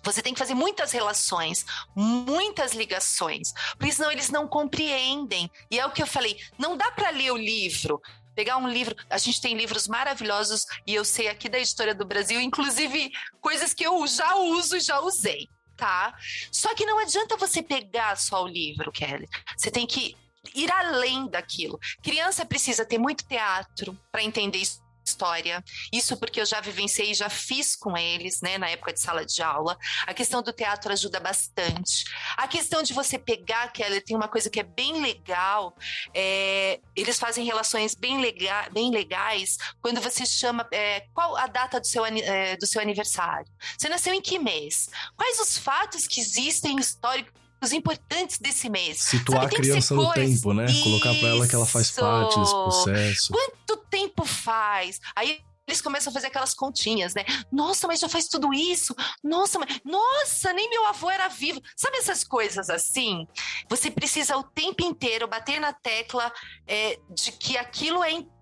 você 0.02 0.22
tem 0.22 0.32
que 0.32 0.38
fazer 0.38 0.54
muitas 0.54 0.92
relações, 0.92 1.64
muitas 1.94 2.72
ligações, 2.72 3.52
porque 3.78 3.92
senão 3.92 4.10
eles 4.10 4.30
não 4.30 4.48
compreendem. 4.48 5.50
E 5.70 5.78
é 5.78 5.86
o 5.86 5.90
que 5.90 6.02
eu 6.02 6.06
falei: 6.06 6.36
não 6.58 6.76
dá 6.76 6.90
para 6.90 7.10
ler 7.10 7.32
o 7.32 7.36
livro, 7.36 8.00
pegar 8.34 8.56
um 8.56 8.68
livro. 8.68 8.94
A 9.08 9.18
gente 9.18 9.40
tem 9.40 9.56
livros 9.56 9.88
maravilhosos 9.88 10.64
e 10.86 10.94
eu 10.94 11.04
sei 11.04 11.28
aqui 11.28 11.48
da 11.48 11.58
História 11.58 11.94
do 11.94 12.04
Brasil, 12.04 12.40
inclusive 12.40 13.10
coisas 13.40 13.72
que 13.72 13.84
eu 13.84 14.06
já 14.06 14.36
uso 14.36 14.76
e 14.76 14.80
já 14.80 15.00
usei, 15.00 15.48
tá? 15.76 16.14
Só 16.50 16.74
que 16.74 16.86
não 16.86 16.98
adianta 16.98 17.36
você 17.36 17.62
pegar 17.62 18.16
só 18.16 18.44
o 18.44 18.48
livro, 18.48 18.92
Kelly. 18.92 19.28
Você 19.56 19.70
tem 19.70 19.86
que 19.86 20.16
ir 20.54 20.70
além 20.72 21.28
daquilo. 21.28 21.78
Criança 22.02 22.44
precisa 22.44 22.84
ter 22.84 22.98
muito 22.98 23.24
teatro 23.24 23.98
para 24.10 24.22
entender 24.22 24.58
isso 24.58 24.82
história. 25.04 25.62
Isso 25.92 26.16
porque 26.16 26.40
eu 26.40 26.46
já 26.46 26.60
vivenciei 26.60 27.10
e 27.10 27.14
já 27.14 27.28
fiz 27.28 27.76
com 27.76 27.96
eles, 27.96 28.40
né, 28.40 28.58
na 28.58 28.68
época 28.68 28.92
de 28.92 29.00
sala 29.00 29.24
de 29.24 29.42
aula. 29.42 29.76
A 30.06 30.14
questão 30.14 30.42
do 30.42 30.52
teatro 30.52 30.92
ajuda 30.92 31.20
bastante. 31.20 32.04
A 32.36 32.46
questão 32.48 32.82
de 32.82 32.92
você 32.92 33.18
pegar, 33.18 33.72
Kelly, 33.72 34.00
tem 34.00 34.16
uma 34.16 34.28
coisa 34.28 34.48
que 34.50 34.60
é 34.60 34.64
bem 34.64 35.00
legal. 35.00 35.76
É, 36.14 36.80
eles 36.94 37.18
fazem 37.18 37.44
relações 37.44 37.94
bem, 37.94 38.20
lega 38.20 38.68
bem 38.70 38.90
legais 38.90 39.56
quando 39.80 40.00
você 40.00 40.26
chama 40.26 40.66
é, 40.72 41.00
qual 41.14 41.36
a 41.36 41.46
data 41.46 41.80
do 41.80 41.86
seu, 41.86 42.04
é, 42.04 42.56
do 42.56 42.66
seu 42.66 42.80
aniversário. 42.80 43.50
Você 43.76 43.88
nasceu 43.88 44.14
em 44.14 44.20
que 44.20 44.38
mês? 44.38 44.88
Quais 45.16 45.38
os 45.40 45.58
fatos 45.58 46.06
que 46.06 46.20
existem 46.20 46.78
históricos 46.78 47.41
os 47.41 47.41
importantes 47.70 48.38
desse 48.38 48.70
mês. 48.70 48.98
Situar 49.02 49.42
Sabe, 49.42 49.54
a 49.54 49.58
criança 49.58 49.94
no 49.94 50.12
tempo, 50.12 50.54
né? 50.54 50.64
Isso. 50.64 50.82
Colocar 50.82 51.14
para 51.14 51.28
ela 51.28 51.46
que 51.46 51.54
ela 51.54 51.66
faz 51.66 51.90
parte 51.90 52.40
desse 52.40 52.52
processo. 52.52 53.32
Quanto 53.32 53.76
tempo 53.88 54.24
faz? 54.24 54.98
Aí 55.14 55.38
eles 55.66 55.80
começam 55.80 56.10
a 56.10 56.14
fazer 56.14 56.26
aquelas 56.26 56.54
continhas, 56.54 57.14
né? 57.14 57.24
Nossa, 57.50 57.86
mas 57.86 58.00
já 58.00 58.08
faz 58.08 58.26
tudo 58.26 58.52
isso? 58.52 58.94
Nossa, 59.22 59.58
mas... 59.58 59.80
Nossa, 59.84 60.52
nem 60.52 60.68
meu 60.68 60.86
avô 60.86 61.08
era 61.08 61.28
vivo. 61.28 61.62
Sabe 61.76 61.98
essas 61.98 62.24
coisas 62.24 62.68
assim? 62.68 63.26
Você 63.68 63.90
precisa 63.90 64.36
o 64.36 64.42
tempo 64.42 64.82
inteiro 64.84 65.28
bater 65.28 65.60
na 65.60 65.72
tecla 65.72 66.32
é, 66.66 66.98
de 67.14 67.30
que 67.32 67.56
aquilo 67.56 68.02
é 68.02 68.10
importante 68.10 68.41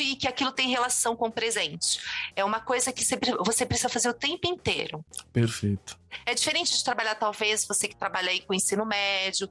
e 0.00 0.16
que 0.16 0.28
aquilo 0.28 0.52
tem 0.52 0.68
relação 0.68 1.16
com 1.16 1.28
o 1.28 1.32
presente. 1.32 2.00
É 2.36 2.44
uma 2.44 2.60
coisa 2.60 2.92
que 2.92 3.04
você 3.44 3.66
precisa 3.66 3.88
fazer 3.88 4.08
o 4.08 4.14
tempo 4.14 4.46
inteiro. 4.46 5.04
Perfeito. 5.32 5.98
É 6.26 6.34
diferente 6.34 6.76
de 6.76 6.84
trabalhar, 6.84 7.14
talvez, 7.14 7.66
você 7.66 7.88
que 7.88 7.96
trabalha 7.96 8.30
aí 8.30 8.40
com 8.40 8.54
ensino 8.54 8.84
médio, 8.84 9.48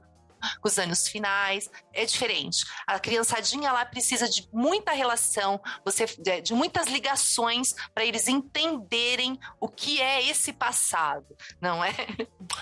com 0.60 0.68
os 0.68 0.76
anos 0.76 1.06
finais, 1.06 1.70
é 1.92 2.04
diferente. 2.04 2.64
A 2.84 2.98
criançadinha 2.98 3.70
lá 3.70 3.84
precisa 3.84 4.28
de 4.28 4.48
muita 4.52 4.90
relação, 4.90 5.60
você 5.84 6.04
de 6.42 6.52
muitas 6.52 6.88
ligações 6.88 7.76
para 7.94 8.04
eles 8.04 8.26
entenderem 8.26 9.38
o 9.60 9.68
que 9.68 10.00
é 10.00 10.28
esse 10.28 10.52
passado, 10.52 11.36
não 11.60 11.84
é? 11.84 11.94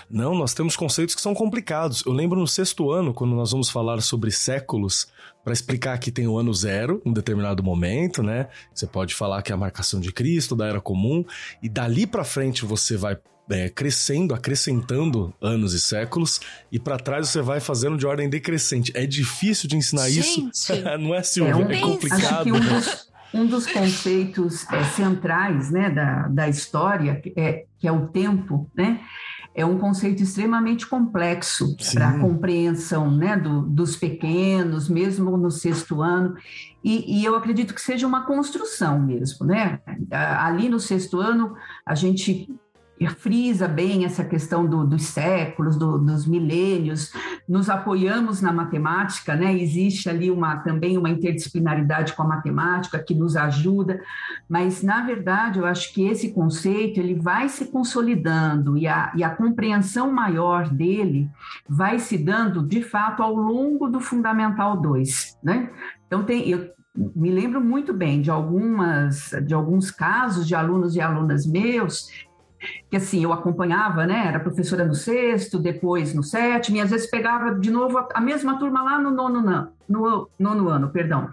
Não, 0.07 0.35
nós 0.35 0.53
temos 0.53 0.75
conceitos 0.75 1.15
que 1.15 1.21
são 1.21 1.33
complicados. 1.33 2.03
Eu 2.05 2.11
lembro 2.13 2.39
no 2.39 2.47
sexto 2.47 2.91
ano, 2.91 3.15
quando 3.15 3.35
nós 3.35 3.51
vamos 3.51 3.69
falar 3.69 3.99
sobre 4.01 4.29
séculos, 4.29 5.07
para 5.43 5.53
explicar 5.53 5.97
que 5.97 6.11
tem 6.11 6.27
o 6.27 6.37
ano 6.37 6.53
zero, 6.53 7.01
um 7.05 7.13
determinado 7.13 7.63
momento, 7.63 8.21
né? 8.21 8.47
Você 8.73 8.85
pode 8.85 9.15
falar 9.15 9.41
que 9.41 9.51
é 9.51 9.55
a 9.55 9.57
marcação 9.57 9.99
de 9.99 10.11
Cristo, 10.11 10.55
da 10.55 10.67
era 10.67 10.81
comum, 10.81 11.25
e 11.61 11.69
dali 11.69 12.05
para 12.05 12.23
frente 12.23 12.65
você 12.65 12.95
vai 12.95 13.17
é, 13.49 13.69
crescendo, 13.69 14.33
acrescentando 14.33 15.33
anos 15.41 15.73
e 15.73 15.79
séculos, 15.79 16.39
e 16.71 16.79
para 16.79 16.97
trás 16.97 17.29
você 17.29 17.41
vai 17.41 17.59
fazendo 17.59 17.97
de 17.97 18.05
ordem 18.05 18.29
decrescente. 18.29 18.91
É 18.95 19.05
difícil 19.05 19.67
de 19.67 19.75
ensinar 19.75 20.09
Gente, 20.09 20.49
isso, 20.51 20.73
não 20.99 21.13
é, 21.13 21.23
Silvia? 21.23 21.53
É, 21.53 21.55
um, 21.55 21.71
é 21.71 21.79
complicado. 21.79 22.47
Um 22.47 22.59
dos, 22.59 23.11
um 23.33 23.45
dos, 23.45 23.67
conceitos 23.67 24.65
é, 24.71 24.83
centrais 24.85 25.71
né, 25.71 25.89
da, 25.89 26.27
da 26.27 26.49
história, 26.49 27.21
é, 27.35 27.65
que 27.79 27.87
é 27.87 27.91
o 27.91 28.07
tempo, 28.07 28.69
né? 28.75 29.01
É 29.53 29.65
um 29.65 29.77
conceito 29.77 30.23
extremamente 30.23 30.87
complexo 30.87 31.75
para 31.93 32.09
a 32.09 32.19
compreensão 32.19 33.11
né, 33.11 33.35
do, 33.35 33.63
dos 33.63 33.95
pequenos, 33.95 34.87
mesmo 34.87 35.35
no 35.37 35.51
sexto 35.51 36.01
ano, 36.01 36.35
e, 36.83 37.19
e, 37.19 37.25
eu 37.25 37.35
acredito 37.35 37.73
que 37.73 37.81
seja 37.81 38.07
uma 38.07 38.25
construção 38.25 38.99
mesmo. 38.99 39.45
Né? 39.45 39.79
Ali 40.09 40.69
no 40.69 40.79
sexto 40.79 41.19
ano, 41.19 41.53
a 41.85 41.93
gente 41.93 42.49
frisa 43.09 43.67
bem 43.67 44.05
essa 44.05 44.23
questão 44.23 44.65
do, 44.65 44.85
dos 44.85 45.05
séculos, 45.05 45.75
do, 45.75 45.97
dos 45.97 46.27
milênios, 46.27 47.11
nos 47.49 47.69
apoiamos 47.69 48.41
na 48.41 48.53
matemática, 48.53 49.35
né? 49.35 49.57
Existe 49.57 50.07
ali 50.07 50.29
uma, 50.29 50.57
também 50.57 50.97
uma 50.97 51.09
interdisciplinaridade 51.09 52.13
com 52.13 52.21
a 52.21 52.27
matemática 52.27 52.99
que 52.99 53.15
nos 53.15 53.35
ajuda, 53.35 53.99
mas 54.47 54.83
na 54.83 55.03
verdade 55.03 55.59
eu 55.59 55.65
acho 55.65 55.91
que 55.93 56.05
esse 56.05 56.31
conceito 56.31 56.99
ele 56.99 57.15
vai 57.15 57.49
se 57.49 57.71
consolidando 57.71 58.77
e 58.77 58.87
a, 58.87 59.11
e 59.15 59.23
a 59.23 59.29
compreensão 59.29 60.11
maior 60.11 60.69
dele 60.69 61.29
vai 61.67 61.97
se 61.97 62.17
dando 62.17 62.61
de 62.61 62.83
fato 62.83 63.23
ao 63.23 63.33
longo 63.33 63.87
do 63.87 63.99
Fundamental 63.99 64.79
2, 64.79 65.39
né? 65.43 65.71
Então 66.05 66.23
tem, 66.23 66.47
eu 66.49 66.69
me 66.93 67.31
lembro 67.31 67.61
muito 67.61 67.93
bem 67.93 68.21
de 68.21 68.29
algumas 68.29 69.31
de 69.45 69.53
alguns 69.53 69.89
casos 69.89 70.45
de 70.45 70.53
alunos 70.53 70.95
e 70.95 71.01
alunas 71.01 71.45
meus 71.45 72.09
que 72.89 72.97
assim, 72.97 73.23
eu 73.23 73.33
acompanhava, 73.33 74.05
né? 74.05 74.25
Era 74.27 74.39
professora 74.39 74.85
no 74.85 74.95
sexto, 74.95 75.59
depois 75.59 76.13
no 76.13 76.23
sétimo, 76.23 76.77
e 76.77 76.81
às 76.81 76.89
vezes 76.89 77.09
pegava 77.09 77.55
de 77.55 77.71
novo 77.71 77.97
a, 77.97 78.07
a 78.13 78.21
mesma 78.21 78.57
turma 78.57 78.83
lá 78.83 78.99
no 78.99 79.11
nono, 79.11 79.41
no, 79.41 79.69
no 79.87 80.29
nono 80.39 80.69
ano, 80.69 80.89
perdão. 80.89 81.29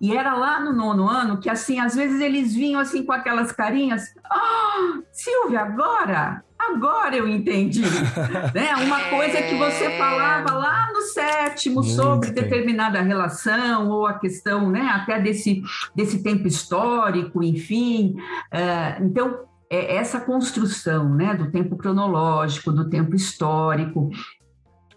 E 0.00 0.16
era 0.16 0.34
lá 0.34 0.60
no 0.60 0.72
nono 0.72 1.08
ano 1.08 1.38
que, 1.38 1.50
assim, 1.50 1.80
às 1.80 1.94
vezes 1.94 2.20
eles 2.20 2.54
vinham 2.54 2.80
assim 2.80 3.04
com 3.04 3.12
aquelas 3.12 3.50
carinhas. 3.50 4.04
Oh, 4.32 5.02
Silvia, 5.10 5.60
agora? 5.60 6.44
Agora 6.56 7.16
eu 7.16 7.26
entendi. 7.26 7.82
né? 8.54 8.76
Uma 8.76 9.00
coisa 9.10 9.42
que 9.42 9.56
você 9.56 9.84
é. 9.84 9.98
falava 9.98 10.52
lá 10.52 10.88
no 10.92 11.00
sétimo 11.02 11.76
Muito 11.76 11.90
sobre 11.90 12.30
bem. 12.30 12.44
determinada 12.44 13.00
relação 13.00 13.88
ou 13.88 14.06
a 14.06 14.14
questão, 14.14 14.70
né, 14.70 14.88
até 14.92 15.20
desse, 15.20 15.62
desse 15.94 16.22
tempo 16.22 16.46
histórico, 16.46 17.42
enfim. 17.42 18.16
Uh, 18.52 19.04
então, 19.04 19.47
é 19.70 19.96
essa 19.96 20.20
construção 20.20 21.14
né, 21.14 21.34
do 21.34 21.50
tempo 21.50 21.76
cronológico, 21.76 22.72
do 22.72 22.88
tempo 22.88 23.14
histórico, 23.14 24.10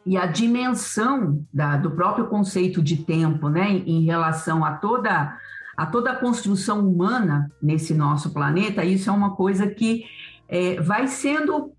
e 0.06 0.18
a 0.18 0.26
dimensão 0.26 1.46
da, 1.54 1.78
do 1.78 1.92
próprio 1.92 2.28
conceito 2.28 2.82
de 2.82 2.98
tempo 2.98 3.50
né, 3.50 3.70
em 3.70 4.04
relação 4.04 4.66
a 4.66 4.74
toda, 4.74 5.38
a 5.78 5.86
toda 5.86 6.12
a 6.12 6.16
construção 6.16 6.88
humana 6.88 7.52
nesse 7.62 7.94
nosso 7.94 8.32
planeta, 8.32 8.84
isso 8.84 9.10
é 9.10 9.14
uma 9.14 9.36
coisa 9.36 9.68
que 9.68 10.06
é, 10.48 10.82
vai 10.82 11.08
sendo 11.08 11.74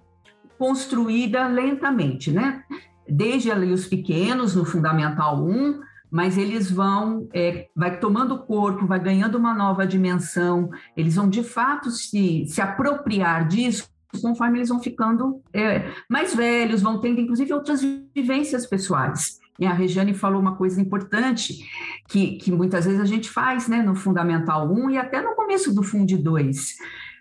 construída 0.59 1.49
lentamente, 1.49 2.31
né? 2.31 2.63
Desde 3.09 3.51
ali 3.51 3.73
os 3.73 3.87
pequenos, 3.87 4.55
no 4.55 4.65
Fundamental 4.65 5.45
1, 5.45 5.81
mas 6.13 6.37
eles 6.37 6.71
vão, 6.71 7.27
é, 7.33 7.69
vai 7.75 7.99
tomando 7.99 8.45
corpo, 8.45 8.87
vai 8.87 9.01
ganhando 9.01 9.39
uma 9.39 9.55
nova 9.55 9.87
dimensão, 9.87 10.69
eles 10.95 11.15
vão 11.15 11.27
de 11.27 11.43
fato 11.43 11.91
se, 11.91 12.45
se 12.47 12.61
apropriar 12.61 13.49
disso 13.49 13.91
conforme 14.21 14.59
eles 14.59 14.69
vão 14.69 14.79
ficando 14.79 15.41
é, 15.55 15.91
mais 16.11 16.35
velhos, 16.35 16.83
vão 16.83 17.01
tendo 17.01 17.19
inclusive 17.19 17.55
outras 17.55 17.81
vivências 18.15 18.67
pessoais. 18.67 19.41
E 19.59 19.65
a 19.65 19.73
Regiane 19.73 20.13
falou 20.13 20.39
uma 20.39 20.55
coisa 20.55 20.83
importante 20.83 21.67
que, 22.07 22.37
que 22.37 22.53
muitas 22.53 22.85
vezes 22.85 23.01
a 23.01 23.07
gente 23.07 23.31
faz 23.31 23.67
né, 23.67 23.83
no 23.83 23.95
Fundamental 23.95 24.71
1 24.71 24.91
e 24.91 24.99
até 24.99 25.23
no 25.23 25.35
começo 25.35 25.75
do 25.75 25.83
Fundo 25.83 26.19
2, 26.19 26.77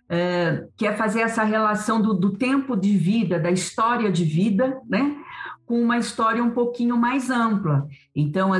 é, 0.10 0.66
que 0.76 0.86
é 0.86 0.92
fazer 0.92 1.22
essa 1.22 1.46
relação 1.46 2.02
do, 2.02 2.14
do 2.14 2.34
tempo 2.34 2.76
de 2.76 2.98
vida, 2.98 3.40
da 3.40 3.52
história 3.52 4.12
de 4.12 4.26
vida, 4.26 4.82
né, 4.90 5.16
com 5.66 5.82
uma 5.82 5.98
história 5.98 6.44
um 6.44 6.52
pouquinho 6.52 6.98
mais 6.98 7.30
ampla. 7.30 7.88
Então, 8.14 8.54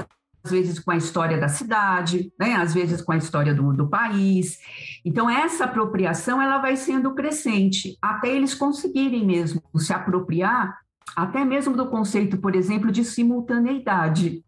vezes 0.50 0.80
com 0.80 0.92
a 0.92 0.98
história 0.98 1.38
da 1.38 1.48
cidade, 1.48 2.32
né? 2.40 2.56
às 2.56 2.74
vezes 2.74 3.02
com 3.02 3.12
a 3.12 3.18
história 3.18 3.54
do, 3.54 3.74
do 3.74 3.88
país. 3.88 4.60
Então, 5.06 5.30
essa 5.30 5.66
apropriação 5.66 6.42
ela 6.42 6.58
vai 6.58 6.76
sendo 6.76 7.14
crescente, 7.14 7.98
até 8.02 8.30
eles 8.30 8.54
conseguirem 8.54 9.26
mesmo 9.26 9.62
se 9.78 9.94
apropriar, 9.94 10.80
até 11.16 11.44
mesmo 11.44 11.76
do 11.76 11.88
conceito, 11.88 12.38
por 12.38 12.56
exemplo, 12.56 12.92
de 12.92 13.04
simultaneidade, 13.04 14.44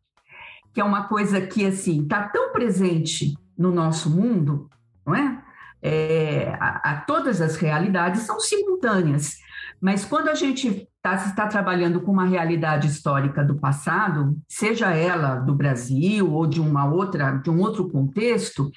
que 0.74 0.82
é 0.82 0.84
uma 0.84 1.08
coisa 1.08 1.42
que 1.42 1.66
assim 1.66 2.04
está 2.04 2.24
tão 2.30 2.52
presente 2.52 3.34
no 3.58 3.72
nosso 3.72 4.10
mundo, 4.10 4.70
não 5.06 5.14
é? 5.14 5.44
é 5.82 6.58
a, 6.60 6.92
a, 6.92 7.02
todas 7.02 7.42
as 7.42 7.56
realidades 7.56 8.22
são 8.22 8.40
simultâneas. 8.40 9.38
Mas 9.80 10.06
quando 10.06 10.30
a 10.30 10.36
gente 10.36 10.88
está 11.06 11.18
tá 11.18 11.48
trabalhando 11.48 12.00
com 12.00 12.14
uma 12.14 12.24
realidade 12.24 12.88
histórica 12.88 13.44
do 13.44 13.56
passado, 13.56 14.38
seja 14.48 14.92
ela 14.92 15.36
do 15.36 15.54
Brasil 15.54 16.32
ou 16.32 16.48
de 16.48 16.62
uma 16.62 16.86
outra, 16.86 17.32
de 17.32 17.50
um 17.50 17.60
outro 17.60 17.90
contexto, 17.90 18.72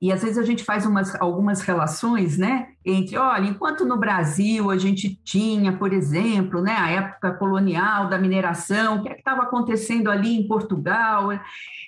e 0.00 0.10
às 0.10 0.22
vezes 0.22 0.38
a 0.38 0.42
gente 0.42 0.64
faz 0.64 0.84
umas, 0.84 1.14
algumas 1.20 1.60
relações, 1.60 2.36
né, 2.36 2.66
entre, 2.84 3.16
olha, 3.16 3.48
enquanto 3.48 3.84
no 3.84 3.96
Brasil 3.96 4.72
a 4.72 4.76
gente 4.76 5.14
tinha, 5.22 5.72
por 5.72 5.92
exemplo, 5.92 6.60
né, 6.60 6.74
a 6.76 6.90
época 6.90 7.34
colonial 7.34 8.08
da 8.08 8.18
mineração, 8.18 8.96
o 8.96 9.02
que 9.04 9.08
é 9.08 9.16
estava 9.16 9.42
acontecendo 9.42 10.10
ali 10.10 10.36
em 10.36 10.48
Portugal, 10.48 11.30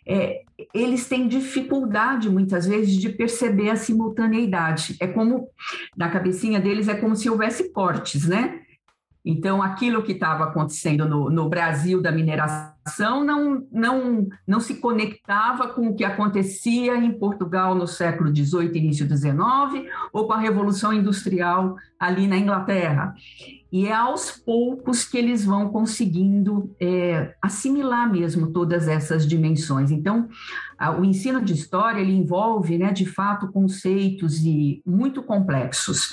é, 0.06 0.42
eles 0.72 1.08
têm 1.08 1.26
dificuldade 1.26 2.30
muitas 2.30 2.64
vezes 2.64 2.94
de 2.94 3.08
perceber 3.08 3.70
a 3.70 3.76
simultaneidade. 3.76 4.96
É 5.00 5.08
como 5.08 5.48
na 5.96 6.08
cabecinha 6.10 6.60
deles 6.60 6.86
é 6.86 6.94
como 6.94 7.16
se 7.16 7.28
houvesse 7.28 7.72
cortes, 7.72 8.28
né? 8.28 8.60
Então, 9.24 9.62
aquilo 9.62 10.02
que 10.02 10.12
estava 10.12 10.44
acontecendo 10.44 11.08
no, 11.08 11.30
no, 11.30 11.48
Brasil 11.48 12.02
da 12.02 12.12
mineração 12.12 13.24
não, 13.24 13.66
não, 13.72 14.28
não 14.46 14.60
se 14.60 14.74
conectava 14.74 15.68
com 15.68 15.88
o 15.88 15.94
que 15.94 16.04
acontecia 16.04 16.94
em 16.96 17.10
Portugal 17.10 17.74
no 17.74 17.86
século 17.86 18.28
XVIII, 18.28 18.76
início 18.76 19.08
XIX, 19.08 19.90
ou 20.12 20.26
com 20.26 20.34
a 20.34 20.38
Revolução 20.38 20.92
Industrial 20.92 21.74
ali 21.98 22.26
na 22.26 22.36
Inglaterra. 22.36 23.14
E 23.72 23.86
é 23.86 23.94
aos 23.94 24.30
poucos 24.30 25.04
que 25.04 25.16
eles 25.16 25.42
vão 25.42 25.70
conseguindo 25.70 26.76
é, 26.78 27.34
assimilar 27.40 28.12
mesmo 28.12 28.52
todas 28.52 28.88
essas 28.88 29.26
dimensões. 29.26 29.90
Então, 29.90 30.28
a, 30.78 30.90
o 30.90 31.02
ensino 31.02 31.40
de 31.40 31.54
história 31.54 32.02
ele 32.02 32.12
envolve, 32.12 32.76
né, 32.76 32.92
de 32.92 33.06
fato, 33.06 33.50
conceitos 33.50 34.44
e 34.44 34.82
muito 34.84 35.22
complexos 35.22 36.12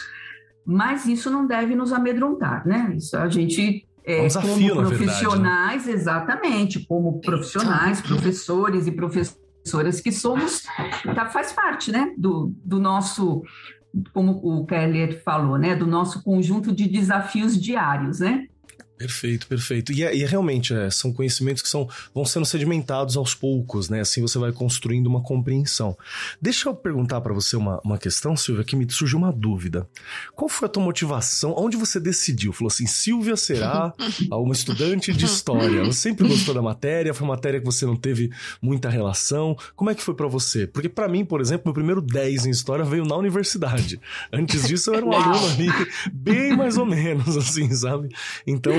mas 0.66 1.06
isso 1.06 1.30
não 1.30 1.46
deve 1.46 1.76
nos 1.76 1.92
amedrontar, 1.92 2.68
né? 2.68 2.94
Isso 2.96 3.18
a 3.18 3.28
gente 3.30 3.86
é, 4.04 4.24
desafio, 4.24 4.76
como 4.76 4.88
profissionais, 4.88 5.86
verdade, 5.86 5.88
né? 5.88 5.94
exatamente, 5.94 6.86
como 6.86 7.20
profissionais, 7.22 8.02
professores 8.02 8.88
e 8.88 8.92
professoras 8.92 10.02
que 10.02 10.12
somos, 10.12 10.64
tá, 11.16 11.28
faz 11.28 11.54
parte, 11.54 11.92
né, 11.92 12.14
do, 12.18 12.54
do 12.64 12.80
nosso, 12.80 13.44
como 14.14 14.32
o 14.44 14.66
Keller 14.66 15.22
falou, 15.24 15.58
né, 15.58 15.76
do 15.76 15.86
nosso 15.86 16.24
conjunto 16.24 16.74
de 16.74 16.88
desafios 16.88 17.60
diários, 17.62 18.20
né? 18.20 18.48
Perfeito, 19.02 19.48
perfeito. 19.48 19.92
E, 19.92 20.04
é, 20.04 20.16
e 20.16 20.24
é 20.24 20.28
realmente 20.28 20.76
é, 20.76 20.92
são 20.92 21.12
conhecimentos 21.12 21.64
que 21.64 21.68
são, 21.68 21.90
vão 22.14 22.24
sendo 22.24 22.46
sedimentados 22.46 23.18
aos 23.18 23.34
poucos, 23.34 23.90
né? 23.90 24.02
Assim 24.02 24.22
você 24.22 24.38
vai 24.38 24.52
construindo 24.52 25.08
uma 25.08 25.24
compreensão. 25.24 25.98
Deixa 26.40 26.70
eu 26.70 26.76
perguntar 26.76 27.20
para 27.22 27.34
você 27.34 27.56
uma, 27.56 27.82
uma 27.84 27.98
questão, 27.98 28.38
Silvia, 28.38 28.64
que 28.64 28.76
me 28.76 28.86
surgiu 28.92 29.18
uma 29.18 29.32
dúvida. 29.32 29.90
Qual 30.36 30.48
foi 30.48 30.68
a 30.68 30.70
tua 30.70 30.84
motivação? 30.84 31.56
Onde 31.58 31.76
você 31.78 32.00
decidiu? 32.00 32.54
Falou 32.54 32.68
assim: 32.68 32.86
Silvia 32.86 33.36
será 33.36 33.92
uma 34.32 34.54
estudante 34.54 35.12
de 35.12 35.26
história. 35.26 35.84
Você 35.84 36.00
sempre 36.00 36.28
gostou 36.28 36.54
da 36.54 36.62
matéria? 36.62 37.12
Foi 37.12 37.28
uma 37.28 37.34
matéria 37.34 37.60
que 37.60 37.66
você 37.66 37.88
não 37.88 37.96
teve 37.96 38.30
muita 38.62 38.88
relação? 38.88 39.58
Como 39.76 39.90
é 39.90 39.96
que 39.96 40.04
foi 40.04 40.14
para 40.14 40.28
você? 40.28 40.68
Porque 40.68 40.90
para 40.90 41.08
mim, 41.08 41.26
por 41.26 41.42
exemplo, 41.42 41.64
meu 41.66 41.74
primeiro 41.74 42.02
10 42.02 42.46
em 42.46 42.52
história 42.52 42.86
veio 42.86 43.04
na 43.04 43.16
universidade. 43.16 44.00
Antes 44.32 44.68
disso, 44.68 44.92
eu 44.92 44.96
era 44.96 45.06
um 45.06 45.12
aluno 45.12 45.48
ali, 45.48 45.70
bem 46.14 46.56
mais 46.56 46.78
ou 46.78 46.86
menos, 46.86 47.36
assim, 47.36 47.72
sabe? 47.74 48.10
Então 48.46 48.72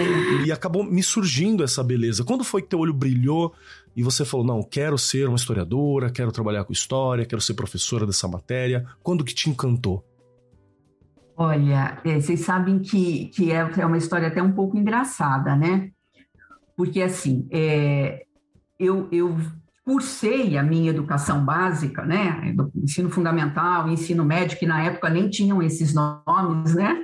e 0.47 0.53
acabou 0.53 0.85
me 0.85 1.03
surgindo 1.03 1.63
essa 1.63 1.83
beleza. 1.83 2.25
Quando 2.25 2.45
foi 2.45 2.63
que 2.63 2.69
teu 2.69 2.79
olho 2.79 2.93
brilhou 2.93 3.55
e 3.95 4.03
você 4.03 4.25
falou, 4.25 4.47
não, 4.47 4.63
quero 4.63 4.97
ser 4.99 5.29
uma 5.29 5.37
historiadora, 5.37 6.11
quero 6.11 6.33
trabalhar 6.33 6.65
com 6.65 6.73
história, 6.73 7.27
quero 7.27 7.41
ser 7.41 7.55
professora 7.55 8.07
dessa 8.07 8.27
matéria? 8.27 8.87
Quando 9.03 9.25
que 9.25 9.35
te 9.35 9.51
encantou? 9.51 10.05
Olha, 11.37 12.01
é, 12.05 12.21
vocês 12.21 12.41
sabem 12.41 12.79
que, 12.79 13.27
que 13.35 13.51
é, 13.51 13.69
é 13.79 13.87
uma 13.87 13.99
história 13.99 14.29
até 14.29 14.43
um 14.43 14.53
pouco 14.53 14.77
engraçada, 14.77 15.57
né? 15.57 15.91
Porque, 16.77 17.03
assim, 17.03 17.49
é, 17.51 18.25
eu, 18.79 19.09
eu 19.11 19.37
cursei 19.85 20.57
a 20.57 20.63
minha 20.63 20.91
educação 20.91 21.45
básica, 21.45 22.05
né? 22.05 22.55
Ensino 22.75 23.11
fundamental, 23.11 23.89
ensino 23.89 24.25
médio, 24.25 24.59
que 24.59 24.67
na 24.67 24.83
época 24.85 25.11
nem 25.11 25.29
tinham 25.29 25.63
esses 25.63 25.95
nomes, 25.95 26.75
né? 26.75 27.03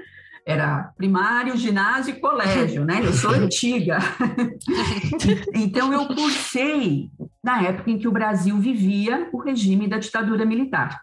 Era 0.48 0.94
primário, 0.96 1.58
ginásio 1.58 2.14
e 2.14 2.20
colégio, 2.20 2.82
né? 2.82 3.04
Eu 3.04 3.12
sou 3.12 3.32
antiga. 3.32 3.98
então 5.54 5.92
eu 5.92 6.06
cursei 6.06 7.10
na 7.44 7.62
época 7.62 7.90
em 7.90 7.98
que 7.98 8.08
o 8.08 8.12
Brasil 8.12 8.56
vivia 8.56 9.28
o 9.30 9.38
regime 9.38 9.86
da 9.86 9.98
ditadura 9.98 10.46
militar. 10.46 11.02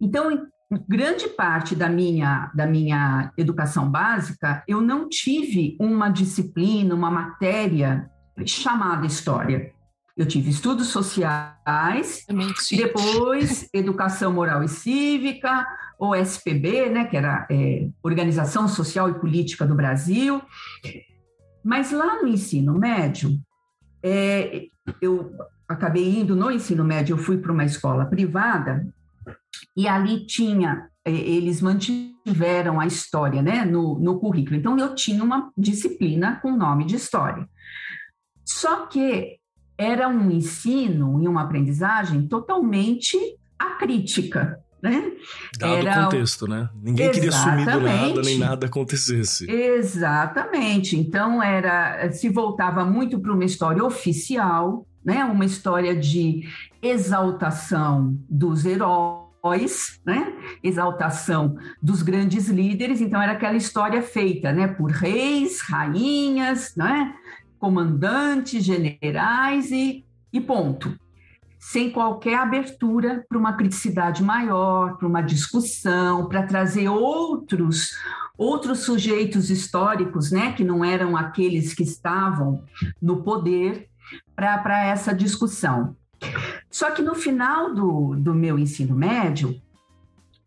Então 0.00 0.46
grande 0.88 1.28
parte 1.28 1.76
da 1.76 1.90
minha, 1.90 2.50
da 2.54 2.66
minha 2.66 3.30
educação 3.36 3.90
básica, 3.90 4.62
eu 4.66 4.80
não 4.80 5.10
tive 5.10 5.76
uma 5.78 6.08
disciplina, 6.08 6.94
uma 6.94 7.10
matéria 7.10 8.10
chamada 8.46 9.06
história. 9.06 9.72
Eu 10.16 10.26
tive 10.26 10.50
estudos 10.50 10.88
sociais, 10.88 12.24
depois 12.72 13.68
educação 13.74 14.32
moral 14.32 14.64
e 14.64 14.68
cívica, 14.68 15.66
ou 15.98 16.14
SPB, 16.14 16.90
né, 16.90 17.04
que 17.06 17.16
era 17.16 17.46
é, 17.50 17.88
Organização 18.02 18.68
Social 18.68 19.10
e 19.10 19.18
Política 19.18 19.66
do 19.66 19.74
Brasil. 19.74 20.40
Mas 21.64 21.90
lá 21.90 22.22
no 22.22 22.28
ensino 22.28 22.78
médio, 22.78 23.36
é, 24.02 24.66
eu 25.02 25.32
acabei 25.68 26.20
indo 26.20 26.36
no 26.36 26.50
ensino 26.50 26.84
médio, 26.84 27.14
eu 27.14 27.18
fui 27.18 27.38
para 27.38 27.52
uma 27.52 27.64
escola 27.64 28.06
privada 28.06 28.86
e 29.76 29.86
ali 29.86 30.24
tinha, 30.24 30.88
é, 31.04 31.10
eles 31.10 31.60
mantiveram 31.60 32.80
a 32.80 32.86
história 32.86 33.42
né, 33.42 33.64
no, 33.64 33.98
no 33.98 34.18
currículo. 34.18 34.56
Então, 34.56 34.78
eu 34.78 34.94
tinha 34.94 35.22
uma 35.22 35.50
disciplina 35.56 36.36
com 36.40 36.56
nome 36.56 36.84
de 36.84 36.96
história. 36.96 37.48
Só 38.44 38.86
que 38.86 39.38
era 39.76 40.08
um 40.08 40.30
ensino 40.30 41.22
e 41.22 41.28
uma 41.28 41.42
aprendizagem 41.42 42.26
totalmente 42.26 43.16
acrítica. 43.58 44.58
Né? 44.82 45.12
Dado 45.58 45.86
era... 45.88 46.00
o 46.00 46.04
contexto, 46.04 46.46
né? 46.46 46.68
Ninguém 46.80 47.10
queria 47.10 47.32
sumir 47.32 47.64
do 47.64 47.80
nada, 47.80 48.22
nem 48.22 48.38
nada 48.38 48.66
acontecesse. 48.66 49.50
Exatamente. 49.50 50.96
Então, 50.96 51.42
era 51.42 52.10
se 52.12 52.28
voltava 52.28 52.84
muito 52.84 53.18
para 53.18 53.32
uma 53.32 53.44
história 53.44 53.84
oficial, 53.84 54.86
né? 55.04 55.24
uma 55.24 55.44
história 55.44 55.96
de 55.96 56.48
exaltação 56.80 58.16
dos 58.28 58.64
heróis, 58.64 60.00
né? 60.04 60.32
exaltação 60.62 61.56
dos 61.82 62.02
grandes 62.02 62.48
líderes, 62.48 63.00
então 63.00 63.20
era 63.20 63.32
aquela 63.32 63.56
história 63.56 64.02
feita 64.02 64.52
né? 64.52 64.68
por 64.68 64.90
reis, 64.90 65.60
rainhas, 65.62 66.74
né? 66.76 67.14
comandantes, 67.58 68.64
generais 68.64 69.70
e, 69.70 70.04
e 70.32 70.40
ponto. 70.40 70.96
Sem 71.58 71.90
qualquer 71.90 72.38
abertura 72.38 73.24
para 73.28 73.38
uma 73.38 73.52
criticidade 73.54 74.22
maior, 74.22 74.96
para 74.96 75.08
uma 75.08 75.20
discussão, 75.20 76.28
para 76.28 76.44
trazer 76.44 76.88
outros 76.88 77.90
outros 78.38 78.84
sujeitos 78.84 79.50
históricos, 79.50 80.30
né, 80.30 80.52
que 80.52 80.62
não 80.62 80.84
eram 80.84 81.16
aqueles 81.16 81.74
que 81.74 81.82
estavam 81.82 82.62
no 83.02 83.24
poder, 83.24 83.88
para 84.36 84.84
essa 84.86 85.12
discussão. 85.12 85.96
Só 86.70 86.92
que 86.92 87.02
no 87.02 87.16
final 87.16 87.74
do, 87.74 88.14
do 88.14 88.32
meu 88.32 88.56
ensino 88.56 88.94
médio, 88.94 89.60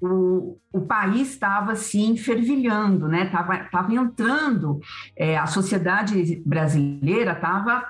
o, 0.01 0.57
o 0.71 0.81
país 0.81 1.31
estava 1.31 1.75
se 1.75 1.99
assim, 1.99 2.17
fervilhando, 2.17 3.07
né? 3.07 3.25
Estava 3.25 3.93
entrando, 3.93 4.79
é, 5.15 5.37
a 5.37 5.45
sociedade 5.45 6.41
brasileira 6.45 7.33
estava 7.33 7.85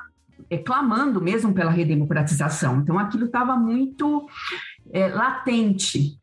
é, 0.50 0.58
clamando 0.58 1.22
mesmo 1.22 1.54
pela 1.54 1.72
redemocratização. 1.72 2.80
Então, 2.80 2.98
aquilo 2.98 3.26
estava 3.26 3.56
muito 3.56 4.26
é, 4.92 5.08
latente. 5.08 6.18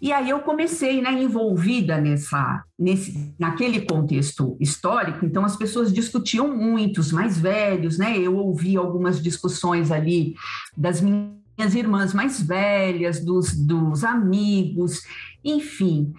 E 0.00 0.12
aí 0.12 0.30
eu 0.30 0.40
comecei, 0.40 1.00
né, 1.00 1.12
envolvida 1.12 2.00
nessa, 2.00 2.62
nesse, 2.78 3.34
naquele 3.38 3.80
contexto 3.82 4.56
histórico. 4.60 5.24
Então, 5.24 5.44
as 5.44 5.56
pessoas 5.56 5.92
discutiam 5.92 6.56
muito, 6.56 6.98
os 6.98 7.12
mais 7.12 7.38
velhos, 7.38 7.98
né? 7.98 8.18
Eu 8.18 8.36
ouvi 8.36 8.76
algumas 8.76 9.22
discussões 9.22 9.90
ali 9.90 10.34
das 10.76 11.00
minhas 11.00 11.36
minhas 11.56 11.74
irmãs 11.74 12.12
mais 12.12 12.40
velhas, 12.40 13.24
dos, 13.24 13.56
dos 13.56 14.04
amigos, 14.04 15.02
enfim. 15.42 16.12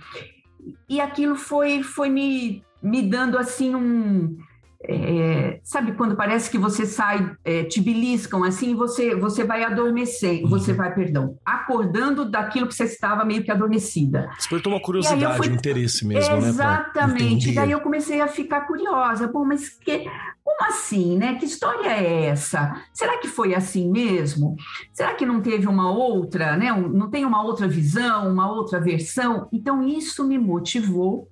E 0.90 1.00
aquilo 1.00 1.36
foi, 1.36 1.84
foi 1.84 2.10
me, 2.10 2.64
me 2.82 3.04
dando 3.04 3.38
assim 3.38 3.76
um. 3.76 4.38
É, 4.84 5.60
sabe 5.64 5.94
quando 5.94 6.16
parece 6.16 6.52
que 6.52 6.58
você 6.58 6.86
sai, 6.86 7.36
é, 7.44 7.64
te 7.64 7.82
beliscam 7.82 8.44
assim, 8.44 8.76
você 8.76 9.16
você 9.16 9.44
vai 9.44 9.64
adormecer, 9.64 10.44
uhum. 10.44 10.50
você 10.50 10.72
vai, 10.72 10.94
perdão, 10.94 11.38
acordando 11.44 12.30
daquilo 12.30 12.68
que 12.68 12.76
você 12.76 12.84
estava 12.84 13.26
meio 13.26 13.44
que 13.44 13.52
adormecida. 13.52 14.30
Despertou 14.38 14.72
uma 14.72 14.82
curiosidade, 14.82 15.38
fui... 15.38 15.50
um 15.50 15.56
interesse 15.56 16.06
mesmo, 16.06 16.36
Exatamente. 16.36 16.58
né? 16.58 16.78
Exatamente. 16.78 17.56
Daí 17.56 17.72
eu 17.72 17.82
comecei 17.82 18.22
a 18.22 18.28
ficar 18.28 18.62
curiosa. 18.62 19.28
Bom, 19.28 19.46
mas 19.46 19.70
que, 19.70 20.06
como 20.44 20.70
assim, 20.70 21.18
né? 21.18 21.36
Que 21.36 21.46
história 21.46 21.90
é 21.90 22.26
essa? 22.26 22.80
Será 22.94 23.18
que 23.18 23.28
foi 23.28 23.56
assim 23.56 23.92
mesmo? 23.92 24.56
Será 24.94 25.16
que 25.16 25.26
não 25.26 25.42
teve 25.42 25.68
uma 25.68 25.92
outra, 25.92 26.56
né? 26.56 26.72
Não 26.72 27.10
tem 27.10 27.26
uma 27.26 27.44
outra 27.44 27.68
visão, 27.68 28.32
uma 28.32 28.50
outra 28.52 28.80
versão? 28.80 29.48
Então, 29.52 29.84
isso 29.84 30.24
me 30.24 30.38
motivou 30.38 31.28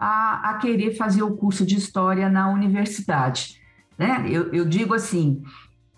a, 0.00 0.50
a 0.50 0.54
querer 0.54 0.96
fazer 0.96 1.22
o 1.22 1.36
curso 1.36 1.66
de 1.66 1.76
História 1.76 2.30
na 2.30 2.50
universidade. 2.50 3.60
Né? 3.98 4.24
Eu, 4.30 4.50
eu 4.50 4.64
digo 4.64 4.94
assim, 4.94 5.42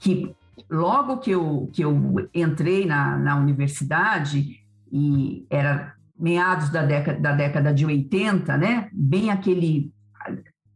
que 0.00 0.34
logo 0.68 1.18
que 1.18 1.30
eu, 1.30 1.70
que 1.72 1.82
eu 1.82 2.28
entrei 2.34 2.84
na, 2.84 3.16
na 3.16 3.36
universidade, 3.36 4.60
e 4.90 5.46
era 5.48 5.94
meados 6.18 6.68
da 6.68 6.82
década, 6.82 7.20
da 7.20 7.32
década 7.32 7.72
de 7.72 7.86
80, 7.86 8.58
né? 8.58 8.88
bem 8.92 9.30
aquele 9.30 9.92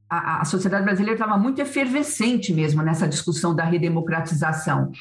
a, 0.09 0.43
a 0.43 0.45
sociedade 0.45 0.85
brasileira 0.85 1.15
estava 1.15 1.37
muito 1.37 1.61
efervescente 1.61 2.55
mesmo 2.55 2.81
nessa 2.81 3.09
discussão 3.09 3.57
da 3.57 3.65
redemocratização. 3.65 4.93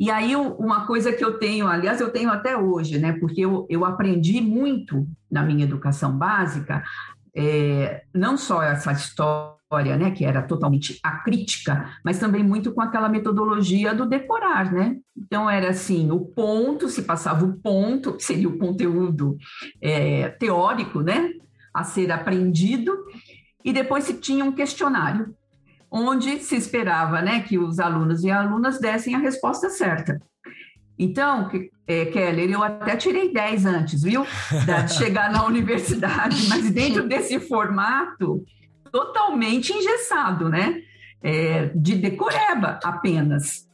E 0.00 0.10
aí, 0.10 0.34
uma 0.34 0.86
coisa 0.86 1.12
que 1.12 1.22
eu 1.22 1.38
tenho, 1.38 1.68
aliás, 1.68 2.00
eu 2.00 2.10
tenho 2.10 2.30
até 2.30 2.56
hoje, 2.56 2.98
né, 2.98 3.12
porque 3.12 3.42
eu, 3.42 3.66
eu 3.68 3.84
aprendi 3.84 4.40
muito 4.40 5.06
na 5.30 5.42
minha 5.42 5.64
educação 5.64 6.16
básica, 6.16 6.82
é, 7.34 8.02
não 8.14 8.36
só 8.36 8.62
essa 8.62 8.92
história, 8.92 9.96
né, 9.96 10.10
que 10.10 10.24
era 10.24 10.42
totalmente 10.42 10.98
acrítica, 11.02 11.96
mas 12.04 12.18
também 12.18 12.44
muito 12.44 12.72
com 12.72 12.82
aquela 12.82 13.08
metodologia 13.08 13.94
do 13.94 14.06
decorar, 14.06 14.70
né? 14.70 14.96
Então, 15.16 15.48
era 15.48 15.70
assim: 15.70 16.10
o 16.10 16.20
ponto, 16.20 16.88
se 16.88 17.02
passava 17.02 17.44
o 17.44 17.54
ponto, 17.54 18.16
seria 18.18 18.48
o 18.48 18.58
conteúdo 18.58 19.36
é, 19.80 20.28
teórico, 20.28 21.00
né, 21.00 21.30
a 21.72 21.84
ser 21.84 22.12
aprendido, 22.12 22.92
e 23.64 23.72
depois 23.72 24.04
se 24.04 24.14
tinha 24.14 24.44
um 24.44 24.52
questionário, 24.52 25.34
onde 25.90 26.38
se 26.40 26.56
esperava 26.56 27.22
né, 27.22 27.40
que 27.40 27.58
os 27.58 27.78
alunos 27.78 28.24
e 28.24 28.30
alunas 28.30 28.78
dessem 28.78 29.14
a 29.14 29.18
resposta 29.18 29.70
certa. 29.70 30.20
Então, 30.98 31.50
é, 31.86 32.04
Keller, 32.06 32.50
eu 32.50 32.62
até 32.62 32.96
tirei 32.96 33.32
10 33.32 33.66
antes, 33.66 34.02
viu? 34.02 34.24
De 34.24 34.94
chegar 34.94 35.32
na 35.32 35.44
universidade, 35.46 36.48
mas 36.48 36.70
dentro 36.70 37.08
desse 37.08 37.40
formato 37.40 38.44
totalmente 38.90 39.72
engessado, 39.72 40.48
né? 40.48 40.80
É, 41.22 41.70
de 41.74 41.96
decoreba 41.96 42.78
apenas. 42.82 43.66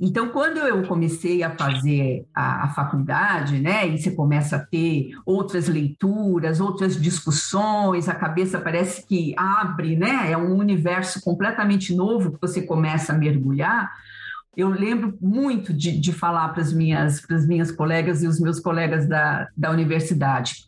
Então, 0.00 0.28
quando 0.28 0.58
eu 0.58 0.82
comecei 0.86 1.42
a 1.42 1.50
fazer 1.56 2.26
a, 2.34 2.64
a, 2.64 2.68
faculdade, 2.70 3.60
né, 3.60 3.86
e 3.86 3.96
você 3.96 4.10
começa 4.10 4.56
a 4.56 4.58
ter 4.58 5.10
outras 5.24 5.68
leituras, 5.68 6.60
outras 6.60 7.00
discussões, 7.00 8.08
a 8.08 8.14
cabeça 8.14 8.60
parece 8.60 9.06
que 9.06 9.32
abre, 9.36 9.96
né, 9.96 10.32
é 10.32 10.36
um 10.36 10.56
universo 10.56 11.20
completamente 11.22 11.94
novo 11.94 12.32
que 12.32 12.40
você 12.40 12.62
começa 12.62 13.12
a 13.12 13.18
mergulhar. 13.18 13.92
Eu 14.56 14.68
lembro 14.68 15.16
muito 15.20 15.72
de, 15.72 15.98
de 15.98 16.12
falar 16.12 16.48
para 16.50 16.62
as 16.62 16.72
minhas, 16.72 17.22
minhas 17.46 17.72
colegas 17.72 18.22
e 18.22 18.26
os 18.26 18.38
meus 18.38 18.60
colegas 18.60 19.08
da, 19.08 19.48
da 19.56 19.70
universidade, 19.70 20.66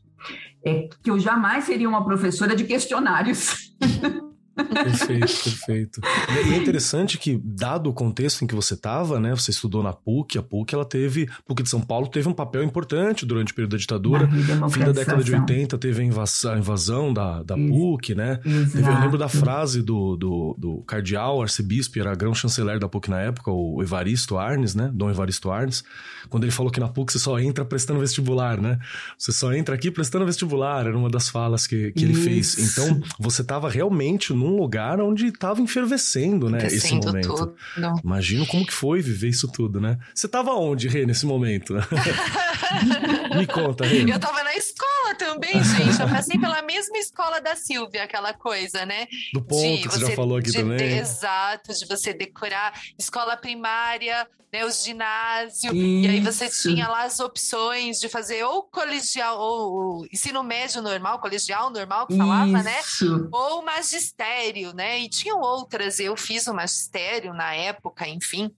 é 0.64 0.88
que 1.02 1.10
eu 1.10 1.18
jamais 1.18 1.64
seria 1.64 1.88
uma 1.88 2.04
professora 2.04 2.56
de 2.56 2.64
questionários. 2.64 3.74
Perfeito, 4.54 5.42
perfeito. 5.42 6.00
E 6.46 6.54
é 6.54 6.56
interessante 6.56 7.18
que, 7.18 7.40
dado 7.42 7.90
o 7.90 7.92
contexto 7.92 8.42
em 8.42 8.46
que 8.46 8.54
você 8.54 8.74
estava, 8.74 9.18
né? 9.18 9.30
Você 9.30 9.50
estudou 9.50 9.82
na 9.82 9.92
PUC, 9.92 10.38
a 10.38 10.42
PUC 10.42 10.74
ela 10.74 10.84
teve, 10.84 11.28
a 11.30 11.42
PUC 11.42 11.62
de 11.64 11.68
São 11.68 11.80
Paulo 11.80 12.06
teve 12.06 12.28
um 12.28 12.32
papel 12.32 12.62
importante 12.62 13.26
durante 13.26 13.52
o 13.52 13.54
período 13.54 13.72
da 13.72 13.78
ditadura. 13.78 14.28
Fim 14.70 14.80
da 14.80 14.92
década 14.92 15.24
de 15.24 15.34
80 15.34 15.76
teve 15.78 16.02
a 16.02 16.04
invasão, 16.04 16.52
a 16.52 16.58
invasão 16.58 17.12
da, 17.12 17.42
da 17.42 17.56
PUC, 17.56 18.14
né? 18.14 18.38
Teve, 18.42 18.88
eu 18.88 19.00
lembro 19.00 19.18
da 19.18 19.28
frase 19.28 19.82
do, 19.82 20.16
do, 20.16 20.56
do 20.58 20.76
cardeal, 20.86 21.42
arcebispo, 21.42 21.98
era 21.98 22.14
grão 22.14 22.34
chanceler 22.34 22.78
da 22.78 22.88
PUC 22.88 23.10
na 23.10 23.20
época, 23.20 23.50
o 23.50 23.82
Evaristo 23.82 24.38
Arnes, 24.38 24.74
né? 24.74 24.90
Dom 24.94 25.10
Evaristo 25.10 25.50
Arnes, 25.50 25.82
quando 26.28 26.44
ele 26.44 26.52
falou 26.52 26.70
que 26.70 26.80
na 26.80 26.88
PUC 26.88 27.12
você 27.12 27.18
só 27.18 27.38
entra 27.38 27.64
prestando 27.64 28.00
vestibular, 28.00 28.60
né? 28.60 28.78
Você 29.18 29.32
só 29.32 29.52
entra 29.52 29.74
aqui 29.74 29.90
prestando 29.90 30.24
vestibular, 30.24 30.86
era 30.86 30.96
uma 30.96 31.10
das 31.10 31.28
falas 31.28 31.66
que, 31.66 31.92
que 31.92 32.04
ele 32.04 32.14
fez. 32.14 32.58
Então, 32.58 33.00
você 33.18 33.42
estava 33.42 33.68
realmente 33.68 34.32
no 34.32 34.43
num 34.44 34.56
lugar 34.56 35.00
onde 35.00 35.26
estava 35.26 35.60
enfervescendo, 35.60 36.48
né? 36.48 36.66
Esse 36.66 36.94
momento. 36.94 37.34
Tudo. 37.34 37.56
Imagino 38.02 38.46
como 38.46 38.66
que 38.66 38.72
foi 38.72 39.00
viver 39.00 39.28
isso 39.28 39.50
tudo, 39.50 39.80
né? 39.80 39.98
Você 40.14 40.26
estava 40.26 40.52
onde, 40.52 40.88
Rê, 40.88 41.06
nesse 41.06 41.26
momento? 41.26 41.74
Me 43.36 43.46
conta, 43.46 43.84
Rê. 43.84 44.02
Eu 44.02 44.16
estava 44.16 44.42
na 44.44 44.54
escola 44.54 45.14
também, 45.18 45.52
gente. 45.62 46.00
Eu 46.00 46.08
passei 46.08 46.38
pela 46.38 46.62
mesma 46.62 46.98
escola 46.98 47.40
da 47.40 47.56
Silvia, 47.56 48.04
aquela 48.04 48.32
coisa, 48.32 48.84
né? 48.84 49.06
Do 49.32 49.42
ponto 49.42 49.82
que 49.82 49.88
você 49.88 50.06
já 50.06 50.10
falou 50.14 50.38
aqui 50.38 50.52
também. 50.52 50.76
De, 50.76 50.84
exato, 50.84 51.72
de 51.72 51.86
você 51.86 52.12
decorar 52.12 52.72
escola 52.98 53.36
primária, 53.36 54.26
né, 54.54 54.64
os 54.64 54.84
ginásios, 54.84 55.74
e 55.74 56.06
aí 56.06 56.20
você 56.20 56.48
tinha 56.48 56.86
lá 56.86 57.02
as 57.02 57.18
opções 57.18 57.98
de 57.98 58.08
fazer 58.08 58.44
ou 58.44 58.62
colegial, 58.62 59.40
ou 59.40 60.06
ensino 60.12 60.44
médio 60.44 60.80
normal, 60.80 61.18
colegial 61.18 61.70
normal, 61.70 62.06
que 62.06 62.16
falava, 62.16 62.62
né? 62.62 62.78
Isso. 62.80 63.18
né? 63.18 63.28
Ou 63.32 63.62
magistério, 63.64 64.72
né? 64.72 65.00
E 65.00 65.08
tinham 65.08 65.40
outras, 65.40 65.98
eu 65.98 66.16
fiz 66.16 66.46
o 66.46 66.54
magistério 66.54 67.34
na 67.34 67.52
época, 67.52 68.08
enfim. 68.08 68.48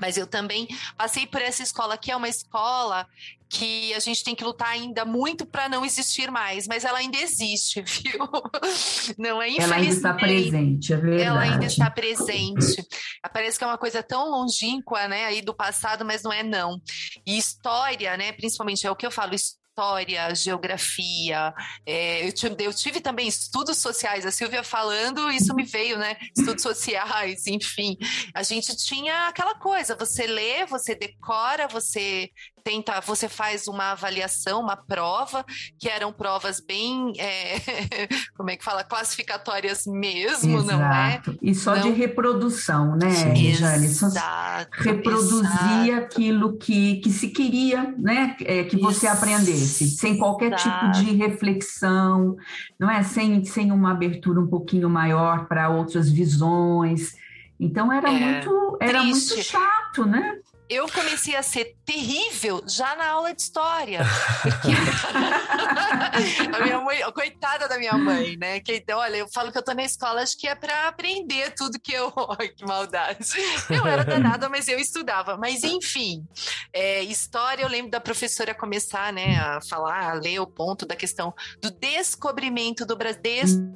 Mas 0.00 0.16
eu 0.16 0.26
também 0.26 0.68
passei 0.96 1.26
por 1.26 1.40
essa 1.40 1.62
escola, 1.62 1.96
que 1.96 2.10
é 2.10 2.16
uma 2.16 2.28
escola 2.28 3.06
que 3.48 3.94
a 3.94 3.98
gente 3.98 4.22
tem 4.22 4.34
que 4.34 4.44
lutar 4.44 4.68
ainda 4.68 5.04
muito 5.04 5.46
para 5.46 5.68
não 5.68 5.84
existir 5.84 6.30
mais, 6.30 6.66
mas 6.66 6.84
ela 6.84 6.98
ainda 6.98 7.16
existe, 7.16 7.80
viu? 8.02 8.28
Não 9.16 9.40
é 9.40 9.48
infelizmente. 9.48 9.62
Ela 9.62 9.74
ainda 9.76 9.94
está 9.94 10.14
presente, 10.14 10.92
é 10.92 10.96
verdade. 10.96 11.22
Ela 11.22 11.40
ainda 11.40 11.66
está 11.66 11.90
presente. 11.90 12.86
Parece 13.32 13.58
que 13.58 13.64
é 13.64 13.66
uma 13.66 13.78
coisa 13.78 14.02
tão 14.02 14.30
longínqua, 14.30 15.08
né, 15.08 15.24
aí 15.24 15.40
do 15.40 15.54
passado, 15.54 16.04
mas 16.04 16.22
não 16.22 16.32
é 16.32 16.42
não. 16.42 16.80
E 17.26 17.38
história, 17.38 18.16
né, 18.16 18.32
principalmente 18.32 18.86
é 18.86 18.90
o 18.90 18.96
que 18.96 19.06
eu 19.06 19.10
falo, 19.10 19.34
história, 19.78 20.34
geografia. 20.34 21.54
É, 21.86 22.22
eu, 22.26 22.32
eu, 22.58 22.74
tive, 22.74 23.00
também 23.00 23.28
estudos 23.28 23.78
sociais. 23.78 24.26
A 24.26 24.30
Silvia 24.32 24.64
falando, 24.64 25.30
isso 25.30 25.54
me 25.54 25.62
veio, 25.62 25.96
né? 25.96 26.16
Estudos 26.36 26.62
sociais, 26.62 27.46
enfim. 27.46 27.96
A 28.34 28.42
gente 28.42 28.76
tinha 28.76 29.28
aquela 29.28 29.54
coisa: 29.54 29.94
você 29.94 30.26
lê, 30.26 30.66
você 30.66 30.96
decora, 30.96 31.68
você 31.68 32.30
tenta, 32.68 33.00
você 33.00 33.30
faz 33.30 33.66
uma 33.66 33.92
avaliação, 33.92 34.60
uma 34.60 34.76
prova, 34.76 35.42
que 35.78 35.88
eram 35.88 36.12
provas 36.12 36.60
bem, 36.60 37.14
é, 37.16 37.56
como 38.36 38.50
é 38.50 38.58
que 38.58 38.64
fala, 38.64 38.84
classificatórias 38.84 39.86
mesmo, 39.86 40.58
exato. 40.58 40.66
não 40.66 40.84
é? 40.84 41.22
E 41.40 41.54
só 41.54 41.74
não... 41.74 41.82
de 41.84 41.90
reprodução, 41.92 42.94
né, 42.94 43.10
Jane? 43.54 43.86
Exato. 43.86 44.82
Reproduzir 44.82 45.88
exato. 45.88 46.04
aquilo 46.04 46.58
que, 46.58 46.96
que 46.96 47.10
se 47.10 47.28
queria, 47.28 47.94
né, 47.96 48.36
é, 48.42 48.64
que 48.64 48.76
você 48.76 49.06
Isso. 49.06 49.16
aprendesse, 49.16 49.90
sem 49.92 50.18
qualquer 50.18 50.54
tipo 50.56 50.90
de 50.90 51.16
reflexão, 51.16 52.36
não 52.78 52.90
é? 52.90 53.02
Sem, 53.02 53.42
sem 53.46 53.72
uma 53.72 53.92
abertura 53.92 54.40
um 54.40 54.46
pouquinho 54.46 54.90
maior 54.90 55.46
para 55.46 55.70
outras 55.70 56.10
visões. 56.10 57.16
Então 57.58 57.90
era 57.90 58.12
é, 58.12 58.18
muito 58.18 58.78
era 58.78 59.00
triste. 59.00 59.34
muito 59.34 59.46
chato, 59.46 60.04
né? 60.04 60.38
Eu 60.68 60.88
comecei 60.88 61.34
a 61.34 61.42
ser 61.42 61.76
terrível 61.84 62.62
já 62.66 62.94
na 62.94 63.08
aula 63.08 63.34
de 63.34 63.40
história. 63.40 64.00
Porque 64.42 64.68
a 66.54 66.62
minha 66.62 66.80
mãe, 66.80 67.00
coitada 67.12 67.66
da 67.66 67.78
minha 67.78 67.94
mãe, 67.94 68.36
né? 68.36 68.60
Que 68.60 68.76
então, 68.76 68.98
olha, 68.98 69.16
eu 69.16 69.28
falo 69.28 69.50
que 69.50 69.58
eu 69.58 69.62
tô 69.62 69.72
na 69.72 69.84
escola, 69.84 70.22
acho 70.22 70.36
que 70.38 70.46
é 70.46 70.54
para 70.54 70.88
aprender 70.88 71.54
tudo 71.54 71.80
que 71.80 71.92
eu. 71.92 72.12
Ai, 72.38 72.48
que 72.48 72.64
maldade. 72.66 73.18
Eu 73.70 73.86
era 73.86 74.04
danada, 74.04 74.48
mas 74.48 74.68
eu 74.68 74.78
estudava. 74.78 75.36
Mas 75.36 75.64
enfim, 75.64 76.26
é, 76.72 77.02
história, 77.02 77.62
eu 77.62 77.68
lembro 77.68 77.90
da 77.90 78.00
professora 78.00 78.54
começar, 78.54 79.12
né, 79.12 79.36
a 79.36 79.60
falar, 79.68 80.10
a 80.10 80.14
ler 80.14 80.40
o 80.40 80.46
ponto 80.46 80.84
da 80.84 80.94
questão 80.94 81.34
do 81.62 81.70
descobrimento 81.70 82.84
do 82.84 82.96
Brasil, 82.96 83.18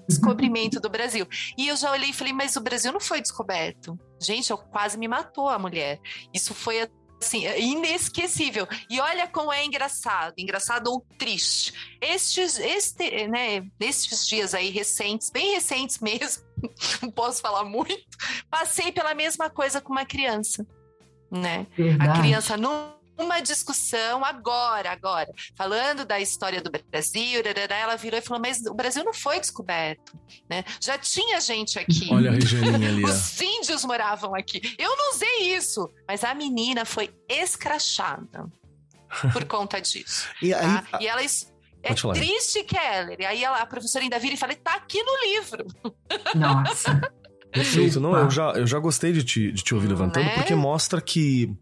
descobrimento 0.09 0.81
do 0.81 0.91
Brasil. 0.91 1.27
E 1.57 1.69
eu 1.69 1.77
já 1.77 1.91
olhei 1.91 2.11
e 2.11 2.15
falei, 2.15 2.33
mas 2.33 2.57
o 2.57 2.61
Brasil 2.61 2.93
não 2.93 3.01
foi 3.01 3.21
descoberto. 3.21 3.99
Gente, 4.23 4.51
eu 4.51 4.59
quase 4.59 4.99
me 4.99 5.09
matou 5.09 5.49
a 5.49 5.59
mulher. 5.59 6.01
Isso 6.33 6.55
foi 6.55 6.89
assim, 7.23 7.47
inesquecível. 7.59 8.67
E 8.91 9.01
olha 9.01 9.27
como 9.29 9.53
é 9.53 9.65
engraçado, 9.65 10.35
engraçado 10.37 10.89
ou 10.89 11.07
triste. 11.17 11.73
Estes, 12.01 12.59
este, 12.59 13.29
né, 13.29 13.65
estes 13.81 14.27
dias 14.27 14.55
aí 14.55 14.71
recentes, 14.71 15.31
bem 15.31 15.55
recentes 15.55 15.99
mesmo, 16.03 16.43
não 17.01 17.11
posso 17.11 17.41
falar 17.41 17.65
muito, 17.65 18.17
passei 18.51 18.93
pela 18.93 19.15
mesma 19.15 19.49
coisa 19.49 19.81
com 19.81 19.93
uma 19.93 20.05
criança, 20.05 20.67
né? 21.31 21.67
Verdade. 21.77 22.11
A 22.11 22.21
criança 22.21 22.57
não 22.57 23.02
uma 23.23 23.41
discussão 23.41 24.25
agora, 24.25 24.91
agora, 24.91 25.33
falando 25.57 26.05
da 26.05 26.21
história 26.21 26.61
do 26.61 26.71
Brasil, 26.91 27.43
ela 27.71 27.97
virou 27.97 28.19
e 28.19 28.23
falou, 28.23 28.41
mas 28.41 28.65
o 28.67 28.75
Brasil 28.75 29.05
não 29.05 29.15
foi 29.15 29.41
descoberto, 29.41 30.19
né? 30.49 30.65
Já 30.81 30.99
tinha 30.99 31.41
gente 31.41 31.79
aqui. 31.79 32.09
Olha 32.11 32.31
a 32.31 32.35
Regianinha 32.35 32.89
ali. 32.89 33.05
Os 33.05 33.41
índios 33.41 33.85
moravam 33.85 34.35
aqui. 34.35 34.61
Eu 34.79 34.97
não 34.97 35.13
usei 35.13 35.55
isso, 35.55 35.89
mas 36.07 36.25
a 36.25 36.35
menina 36.35 36.85
foi 36.85 37.15
escrachada 37.29 38.47
por 39.33 39.45
conta 39.45 39.81
disso. 39.81 40.29
e, 40.41 40.53
aí, 40.55 40.83
tá? 40.83 40.99
e 41.01 41.07
ela 41.07 41.23
é 41.23 41.95
triste, 41.95 42.65
Keller. 42.65 43.21
E 43.21 43.27
aí 43.27 43.45
ela, 43.45 43.59
a 43.59 43.67
professora 43.67 44.05
ainda 44.05 44.19
vira 44.19 44.35
e 44.35 44.37
fala, 44.37 44.55
tá 44.55 44.75
aqui 44.75 45.03
no 45.03 45.13
livro. 45.25 45.67
Nossa. 46.35 47.01
Perfeito. 47.53 48.01
Não, 48.01 48.17
eu 48.17 48.31
já, 48.31 48.53
eu 48.53 48.67
já 48.67 48.79
gostei 48.79 49.13
de 49.13 49.23
te, 49.23 49.53
de 49.53 49.63
te 49.63 49.75
ouvir 49.75 49.89
levantando, 49.89 50.25
né? 50.25 50.35
porque 50.37 50.55
mostra 50.55 51.01
que 51.01 51.55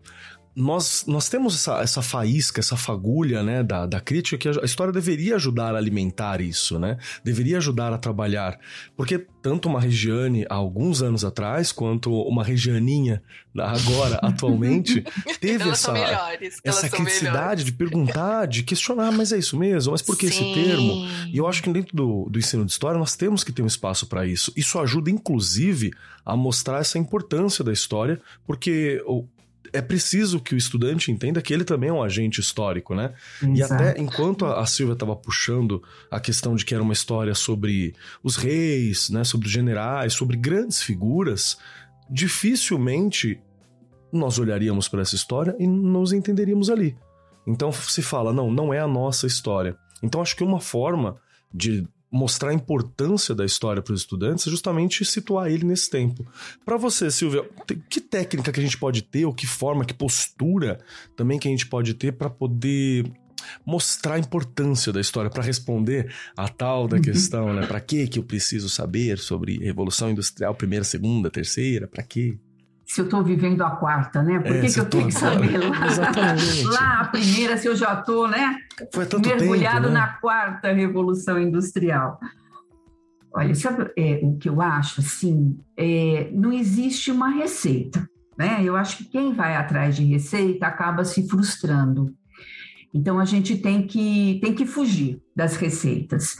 nós, 0.61 1.05
nós 1.07 1.29
temos 1.29 1.55
essa, 1.55 1.81
essa 1.81 2.03
faísca, 2.03 2.61
essa 2.61 2.77
fagulha, 2.77 3.42
né, 3.42 3.62
da, 3.62 3.87
da 3.87 4.01
crítica 4.01 4.37
que 4.37 4.49
a, 4.49 4.64
história 4.64 4.92
deveria 4.92 5.37
ajudar 5.37 5.75
a 5.75 5.79
alimentar 5.79 6.40
isso, 6.40 6.79
né? 6.79 6.99
Deveria 7.25 7.57
ajudar 7.57 7.92
a 7.92 7.99
trabalhar. 7.99 8.59
Porque 8.96 9.27
tanto 9.42 9.68
uma 9.68 9.81
Regiane 9.81 10.44
há 10.49 10.55
alguns 10.55 11.03
anos 11.03 11.25
atrás, 11.25 11.73
quanto 11.73 12.12
uma 12.12 12.44
Regianinha 12.44 13.23
agora, 13.57 14.16
atualmente, 14.23 15.03
teve 15.40 15.64
Elas 15.64 15.88
essa, 15.88 15.94
essa 16.62 16.88
criticidade 16.88 17.64
de 17.64 17.73
perguntar, 17.73 18.46
de 18.46 18.62
questionar, 18.62 19.11
mas 19.11 19.33
é 19.33 19.38
isso 19.38 19.59
mesmo? 19.59 19.92
Mas 19.92 20.03
por 20.03 20.16
que 20.16 20.29
Sim. 20.29 20.53
esse 20.53 20.55
termo? 20.55 21.07
E 21.33 21.38
eu 21.38 21.46
acho 21.46 21.62
que 21.62 21.73
dentro 21.73 21.96
do, 21.96 22.29
do 22.31 22.38
ensino 22.38 22.64
de 22.64 22.73
história 22.73 22.99
nós 22.99 23.16
temos 23.16 23.42
que 23.42 23.53
ter 23.53 23.62
um 23.62 23.66
espaço 23.66 24.07
para 24.07 24.27
isso. 24.27 24.53
Isso 24.55 24.79
ajuda, 24.79 25.11
inclusive, 25.11 25.90
a 26.25 26.37
mostrar 26.37 26.81
essa 26.81 26.99
importância 26.99 27.64
da 27.64 27.73
história, 27.73 28.20
porque 28.46 29.03
é 29.72 29.80
preciso 29.80 30.40
que 30.40 30.54
o 30.54 30.59
estudante 30.59 31.11
entenda 31.11 31.40
que 31.42 31.52
ele 31.52 31.64
também 31.64 31.90
é 31.90 31.92
um 31.92 32.02
agente 32.02 32.40
histórico, 32.40 32.94
né? 32.94 33.12
Exato. 33.42 33.54
E 33.56 33.62
até 33.62 34.00
enquanto 34.00 34.44
a 34.44 34.64
Silvia 34.66 34.94
estava 34.94 35.16
puxando 35.16 35.83
a 36.11 36.20
questão 36.20 36.54
de 36.54 36.64
que 36.64 36.74
era 36.74 36.83
uma 36.83 36.92
história 36.92 37.35
sobre 37.35 37.94
os 38.22 38.37
reis, 38.37 39.11
né, 39.11 39.24
sobre 39.24 39.46
os 39.46 39.52
generais, 39.52 40.12
sobre 40.12 40.37
grandes 40.37 40.83
figuras, 40.83 41.59
dificilmente 42.11 43.40
nós 44.12 44.38
olharíamos 44.38 44.88
para 44.88 45.02
essa 45.02 45.14
história 45.14 45.54
e 45.59 45.66
nos 45.66 46.12
entenderíamos 46.12 46.68
ali. 46.68 46.96
Então 47.46 47.72
se 47.72 48.02
fala, 48.02 48.33
não, 48.33 48.50
não 48.50 48.74
é 48.74 48.80
a 48.80 48.88
nossa 48.88 49.26
história. 49.26 49.76
Então 50.02 50.20
acho 50.20 50.37
que 50.37 50.44
uma 50.44 50.61
forma 50.61 51.16
de 51.52 51.87
mostrar 52.11 52.51
a 52.51 52.55
importância 52.55 53.35
da 53.35 53.44
história 53.44 53.81
para 53.81 53.92
os 53.92 54.01
estudantes 54.01 54.46
é 54.46 54.51
justamente 54.51 55.05
situar 55.05 55.51
ele 55.51 55.64
nesse 55.64 55.88
tempo. 55.88 56.27
Para 56.64 56.77
você, 56.77 57.11
Silvia, 57.11 57.49
que 57.88 58.01
técnica 58.01 58.51
que 58.51 58.61
a 58.61 58.62
gente 58.62 58.79
pode 58.79 59.03
ter, 59.03 59.25
ou 59.25 59.33
que 59.33 59.46
forma, 59.46 59.85
que 59.85 59.94
postura 59.94 60.81
também 61.16 61.38
que 61.38 61.46
a 61.46 61.51
gente 61.51 61.66
pode 61.66 61.94
ter 61.94 62.12
para 62.12 62.29
poder 62.29 63.11
mostrar 63.64 64.14
a 64.14 64.18
importância 64.18 64.92
da 64.92 65.01
história 65.01 65.31
para 65.31 65.42
responder 65.42 66.12
a 66.37 66.49
tal 66.49 66.87
da 66.87 67.01
questão, 67.01 67.55
né? 67.55 67.66
Para 67.66 67.81
que 67.81 68.07
que 68.07 68.18
eu 68.18 68.23
preciso 68.23 68.68
saber 68.68 69.18
sobre 69.18 69.59
revolução 69.59 70.11
industrial 70.11 70.55
primeira, 70.55 70.85
segunda, 70.85 71.31
terceira? 71.31 71.87
Para 71.87 72.03
quê? 72.03 72.37
Se 72.90 73.00
eu 73.00 73.05
estou 73.05 73.22
vivendo 73.22 73.62
a 73.62 73.70
quarta, 73.70 74.20
né? 74.20 74.40
Por 74.40 74.57
é, 74.57 74.62
que, 74.62 74.74
que 74.74 74.81
eu 74.81 74.85
tenho 74.85 75.07
que 75.07 75.14
saber 75.14 75.59
lá? 75.59 75.87
Exatamente. 75.87 76.64
Lá 76.64 77.00
a 77.03 77.05
primeira, 77.05 77.57
se 77.57 77.68
eu 77.68 77.76
já 77.76 77.94
estou, 77.94 78.26
né? 78.26 78.57
Foi 78.92 79.07
tanto 79.07 79.29
mergulhado 79.29 79.83
tempo, 79.83 79.94
né? 79.94 80.00
na 80.00 80.09
quarta 80.14 80.72
revolução 80.72 81.38
industrial. 81.38 82.18
Olha, 83.33 83.55
sabe 83.55 83.92
é, 83.96 84.18
o 84.24 84.37
que 84.37 84.48
eu 84.48 84.61
acho? 84.61 85.03
Assim, 85.03 85.57
é, 85.76 86.33
não 86.33 86.53
existe 86.53 87.12
uma 87.12 87.29
receita, 87.29 88.05
né? 88.37 88.59
Eu 88.61 88.74
acho 88.74 88.96
que 88.96 89.05
quem 89.05 89.35
vai 89.35 89.55
atrás 89.55 89.94
de 89.94 90.03
receita 90.03 90.66
acaba 90.66 91.05
se 91.05 91.29
frustrando. 91.29 92.12
Então 92.92 93.20
a 93.20 93.24
gente 93.24 93.57
tem 93.57 93.87
que 93.87 94.40
tem 94.42 94.53
que 94.53 94.66
fugir 94.66 95.22
das 95.37 95.55
receitas. 95.55 96.37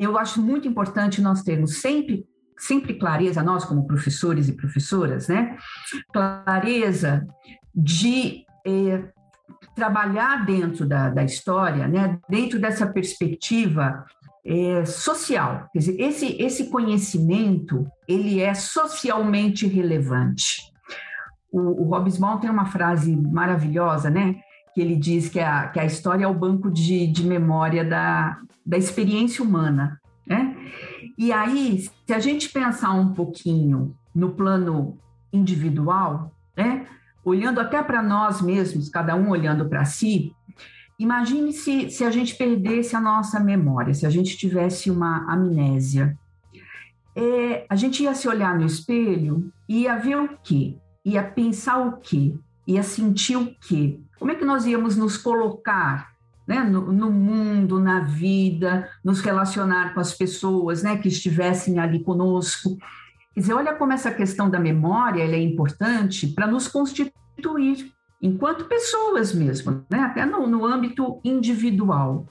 eu 0.00 0.16
acho 0.16 0.40
muito 0.40 0.66
importante 0.66 1.20
nós 1.20 1.42
termos 1.42 1.82
sempre 1.82 2.26
sempre 2.58 2.94
clareza, 2.94 3.42
nós 3.42 3.64
como 3.64 3.86
professores 3.86 4.48
e 4.48 4.52
professoras, 4.52 5.28
né? 5.28 5.56
Clareza 6.12 7.26
de 7.74 8.44
eh, 8.66 9.04
trabalhar 9.74 10.44
dentro 10.44 10.84
da, 10.86 11.08
da 11.08 11.24
história, 11.24 11.86
né? 11.86 12.18
Dentro 12.28 12.58
dessa 12.58 12.86
perspectiva 12.86 14.04
eh, 14.44 14.84
social. 14.84 15.68
Quer 15.72 15.78
dizer, 15.78 16.00
esse, 16.00 16.42
esse 16.42 16.68
conhecimento, 16.68 17.86
ele 18.06 18.40
é 18.40 18.54
socialmente 18.54 19.66
relevante. 19.66 20.62
O, 21.50 21.84
o 21.84 21.94
Hobsbawm 21.94 22.38
tem 22.40 22.50
uma 22.50 22.66
frase 22.66 23.14
maravilhosa, 23.16 24.10
né? 24.10 24.36
Que 24.74 24.80
ele 24.80 24.96
diz 24.96 25.28
que 25.28 25.40
a, 25.40 25.68
que 25.68 25.78
a 25.78 25.84
história 25.84 26.24
é 26.24 26.28
o 26.28 26.34
banco 26.34 26.70
de, 26.70 27.06
de 27.06 27.24
memória 27.24 27.84
da, 27.84 28.38
da 28.66 28.76
experiência 28.76 29.44
humana, 29.44 30.00
né? 30.26 30.56
E 31.18 31.32
aí, 31.32 31.80
se 32.06 32.14
a 32.14 32.20
gente 32.20 32.48
pensar 32.48 32.92
um 32.92 33.12
pouquinho 33.12 33.92
no 34.14 34.30
plano 34.30 34.96
individual, 35.32 36.32
né? 36.56 36.86
olhando 37.24 37.60
até 37.60 37.82
para 37.82 38.00
nós 38.00 38.40
mesmos, 38.40 38.88
cada 38.88 39.16
um 39.16 39.30
olhando 39.30 39.68
para 39.68 39.84
si, 39.84 40.32
imagine 40.96 41.52
se, 41.52 41.90
se 41.90 42.04
a 42.04 42.10
gente 42.12 42.36
perdesse 42.36 42.94
a 42.94 43.00
nossa 43.00 43.40
memória, 43.40 43.92
se 43.92 44.06
a 44.06 44.10
gente 44.10 44.36
tivesse 44.36 44.92
uma 44.92 45.28
amnésia. 45.28 46.16
É, 47.16 47.66
a 47.68 47.74
gente 47.74 48.04
ia 48.04 48.14
se 48.14 48.28
olhar 48.28 48.56
no 48.56 48.64
espelho 48.64 49.52
e 49.68 49.80
ia 49.82 49.96
ver 49.96 50.18
o 50.18 50.38
quê? 50.44 50.76
Ia 51.04 51.24
pensar 51.24 51.78
o 51.78 51.96
quê? 51.96 52.32
Ia 52.64 52.84
sentir 52.84 53.36
o 53.36 53.52
quê? 53.66 53.98
Como 54.20 54.30
é 54.30 54.36
que 54.36 54.44
nós 54.44 54.66
íamos 54.66 54.96
nos 54.96 55.16
colocar 55.16 56.12
né, 56.48 56.64
no, 56.64 56.90
no, 56.90 57.10
mundo, 57.10 57.78
na 57.78 58.00
vida, 58.00 58.88
nos 59.04 59.20
relacionar 59.20 59.92
com 59.92 60.00
as 60.00 60.14
pessoas 60.14 60.82
né, 60.82 60.96
que 60.96 61.08
estivessem 61.08 61.78
ali 61.78 62.02
conosco? 62.02 62.78
Quer 63.34 63.40
dizer, 63.40 63.52
olha 63.52 63.74
como 63.74 63.92
essa 63.92 64.10
questão 64.10 64.48
da 64.48 64.58
memória 64.58 65.22
é 65.22 65.38
importante 65.38 66.26
para 66.26 66.46
nos 66.46 66.66
constituir 66.66 67.92
enquanto 68.20 68.64
pessoas 68.64 69.34
mesmo, 69.34 69.84
né? 69.90 70.00
até 70.00 70.24
no, 70.24 70.46
no 70.46 70.64
âmbito 70.64 71.20
individual. 71.22 72.26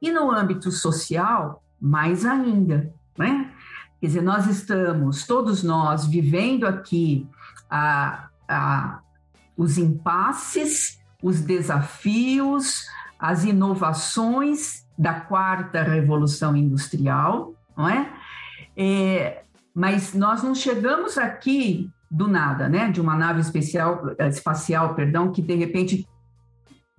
E 0.00 0.10
no 0.10 0.30
âmbito 0.32 0.72
social, 0.72 1.62
mais 1.80 2.24
ainda. 2.24 2.92
Né? 3.16 3.52
Quer 4.00 4.06
dizer, 4.06 4.22
nós 4.22 4.46
estamos, 4.46 5.26
todos 5.26 5.62
nós, 5.62 6.06
vivendo 6.06 6.66
aqui 6.66 7.28
a, 7.70 8.30
a, 8.48 9.00
os 9.56 9.76
impasses, 9.76 10.98
os 11.22 11.42
desafios, 11.42 12.86
as 13.20 13.44
inovações 13.44 14.86
da 14.98 15.20
quarta 15.20 15.82
revolução 15.82 16.56
industrial, 16.56 17.54
não 17.76 17.88
é? 17.88 18.10
é 18.76 19.42
mas 19.74 20.14
nós 20.14 20.42
não 20.42 20.54
chegamos 20.54 21.16
aqui 21.16 21.88
do 22.10 22.26
nada, 22.26 22.68
né? 22.68 22.90
De 22.90 23.00
uma 23.00 23.14
nave 23.14 23.40
especial, 23.40 24.02
eh, 24.18 24.28
espacial, 24.28 24.94
perdão, 24.94 25.30
que 25.30 25.40
de 25.40 25.54
repente 25.54 26.08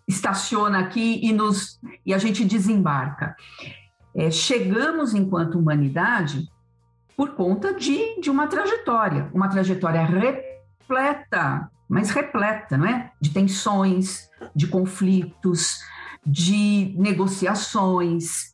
estaciona 0.08 0.80
aqui 0.80 1.20
e 1.22 1.34
nos 1.34 1.80
e 2.06 2.14
a 2.14 2.18
gente 2.18 2.46
desembarca. 2.46 3.36
É, 4.16 4.30
chegamos 4.32 5.14
enquanto 5.14 5.58
humanidade 5.60 6.50
por 7.16 7.32
conta 7.36 7.74
de, 7.74 8.20
de 8.20 8.30
uma 8.30 8.48
trajetória, 8.48 9.30
uma 9.34 9.48
trajetória 9.48 10.04
repleta, 10.04 11.70
mas 11.90 12.10
repleta, 12.10 12.78
não 12.78 12.88
é? 12.88 13.12
De 13.20 13.32
tensões, 13.32 14.30
de 14.56 14.68
conflitos, 14.68 15.82
de 16.26 16.94
negociações, 16.98 18.54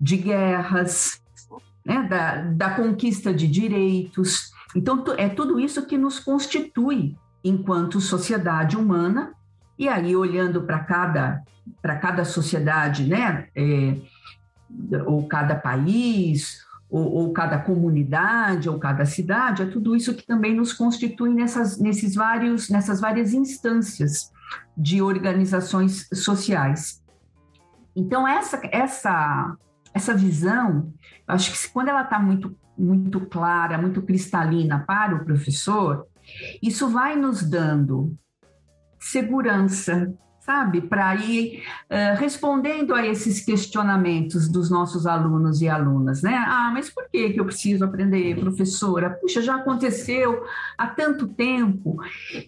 de 0.00 0.16
guerras, 0.16 1.20
né, 1.84 2.02
da, 2.02 2.42
da 2.42 2.70
conquista 2.70 3.32
de 3.32 3.48
direitos. 3.48 4.52
Então, 4.76 5.04
é 5.16 5.28
tudo 5.28 5.58
isso 5.58 5.86
que 5.86 5.96
nos 5.96 6.18
constitui 6.20 7.16
enquanto 7.42 8.00
sociedade 8.00 8.76
humana. 8.76 9.32
E 9.78 9.88
aí, 9.88 10.14
olhando 10.14 10.62
para 10.62 10.80
cada, 10.80 11.42
cada 11.82 12.24
sociedade, 12.24 13.04
né, 13.04 13.48
é, 13.54 13.96
ou 15.06 15.26
cada 15.26 15.54
país, 15.54 16.62
ou, 16.90 17.10
ou, 17.12 17.32
cada 17.32 17.58
comunidade, 17.58 18.68
ou 18.68 18.78
cada 18.78 19.04
cidade, 19.04 19.62
é 19.62 19.66
tudo 19.66 19.94
isso 19.94 20.14
que 20.14 20.26
também 20.26 20.54
nos 20.54 20.72
constitui 20.72 21.34
nessas, 21.34 21.78
nesses 21.78 22.14
vários, 22.14 22.68
nessas 22.68 23.00
várias 23.00 23.32
instâncias 23.32 24.30
de 24.76 25.02
organizações 25.02 26.08
sociais. 26.12 27.02
Então, 27.94 28.26
essa, 28.26 28.60
essa, 28.72 29.56
essa 29.92 30.14
visão 30.14 30.92
Acho 31.28 31.52
que 31.52 31.68
quando 31.70 31.88
ela 31.88 32.02
está 32.02 32.18
muito, 32.18 32.56
muito 32.76 33.20
clara, 33.26 33.76
muito 33.76 34.00
cristalina 34.00 34.82
para 34.86 35.14
o 35.14 35.24
professor, 35.24 36.06
isso 36.62 36.88
vai 36.88 37.16
nos 37.16 37.42
dando 37.42 38.16
segurança, 38.98 40.10
sabe, 40.48 40.80
para 40.80 41.14
ir 41.16 41.62
uh, 41.90 42.18
respondendo 42.18 42.94
a 42.94 43.06
esses 43.06 43.44
questionamentos 43.44 44.48
dos 44.48 44.70
nossos 44.70 45.06
alunos 45.06 45.60
e 45.60 45.68
alunas, 45.68 46.22
né? 46.22 46.42
Ah, 46.48 46.70
mas 46.72 46.88
por 46.88 47.06
que, 47.10 47.34
que 47.34 47.38
eu 47.38 47.44
preciso 47.44 47.84
aprender, 47.84 48.40
professora? 48.40 49.10
Puxa, 49.10 49.42
já 49.42 49.56
aconteceu 49.56 50.42
há 50.78 50.86
tanto 50.86 51.28
tempo. 51.28 51.98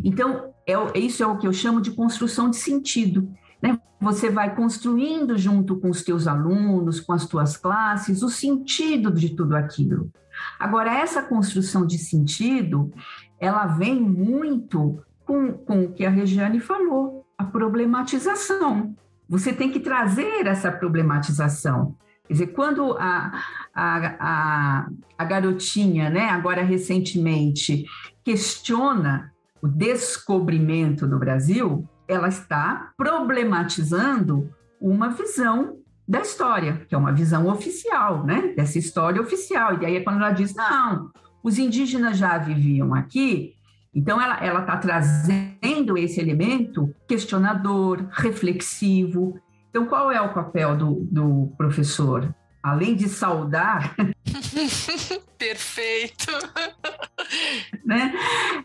Então, 0.03 0.55
é, 0.67 0.99
isso 0.99 1.23
é 1.23 1.27
o 1.27 1.37
que 1.37 1.47
eu 1.47 1.53
chamo 1.53 1.83
de 1.83 1.91
construção 1.91 2.49
de 2.49 2.57
sentido. 2.57 3.31
Né? 3.61 3.79
Você 4.01 4.31
vai 4.31 4.57
construindo 4.57 5.37
junto 5.37 5.77
com 5.77 5.91
os 5.91 6.03
teus 6.03 6.27
alunos, 6.27 7.01
com 7.01 7.13
as 7.13 7.27
tuas 7.27 7.59
classes, 7.59 8.23
o 8.23 8.31
sentido 8.31 9.13
de 9.13 9.37
tudo 9.37 9.55
aquilo. 9.55 10.11
Agora, 10.59 10.91
essa 10.91 11.23
construção 11.23 11.85
de 11.85 11.99
sentido, 11.99 12.91
ela 13.39 13.67
vem 13.67 14.01
muito 14.01 15.03
com, 15.27 15.53
com 15.53 15.85
o 15.85 15.93
que 15.93 16.07
a 16.07 16.11
Regiane 16.11 16.61
falou, 16.61 17.20
a 17.41 17.45
problematização. 17.45 18.95
Você 19.27 19.51
tem 19.51 19.71
que 19.71 19.81
trazer 19.81 20.47
essa 20.47 20.71
problematização. 20.71 21.97
Quer 22.27 22.35
dizer, 22.35 22.47
quando 22.49 22.93
a, 22.99 23.43
a, 23.75 24.17
a, 24.21 24.89
a 25.17 25.25
garotinha, 25.25 26.11
né, 26.11 26.29
agora 26.29 26.63
recentemente, 26.63 27.87
questiona 28.23 29.33
o 29.63 29.67
descobrimento 29.67 31.07
do 31.07 31.19
Brasil, 31.19 31.89
ela 32.07 32.29
está 32.29 32.93
problematizando 32.97 34.53
uma 34.79 35.09
visão 35.09 35.79
da 36.07 36.21
história, 36.21 36.85
que 36.89 36.95
é 36.95 36.99
uma 36.99 37.13
visão 37.13 37.49
oficial, 37.49 38.25
né? 38.25 38.53
Dessa 38.55 38.79
história 38.79 39.21
oficial. 39.21 39.81
E 39.81 39.87
aí 39.87 39.97
é 39.97 40.01
quando 40.01 40.17
ela 40.17 40.33
diz: 40.33 40.55
não, 40.55 41.11
os 41.43 41.59
indígenas 41.59 42.19
já 42.19 42.37
viviam 42.37 42.93
aqui, 42.95 43.55
então 43.95 44.21
ela 44.21 44.61
está 44.61 44.77
trazendo 44.77 45.99
esse 45.99 46.21
elemento 46.21 46.95
questionador, 47.09 48.07
reflexivo. 48.11 49.41
Então, 49.69 49.87
qual 49.87 50.11
é 50.13 50.21
o 50.21 50.33
papel 50.33 50.77
do, 50.77 51.09
do 51.11 51.53
professor? 51.57 52.33
Além 52.63 52.95
de 52.95 53.09
saudar. 53.09 53.95
Perfeito! 55.39 56.31
né? 57.85 58.13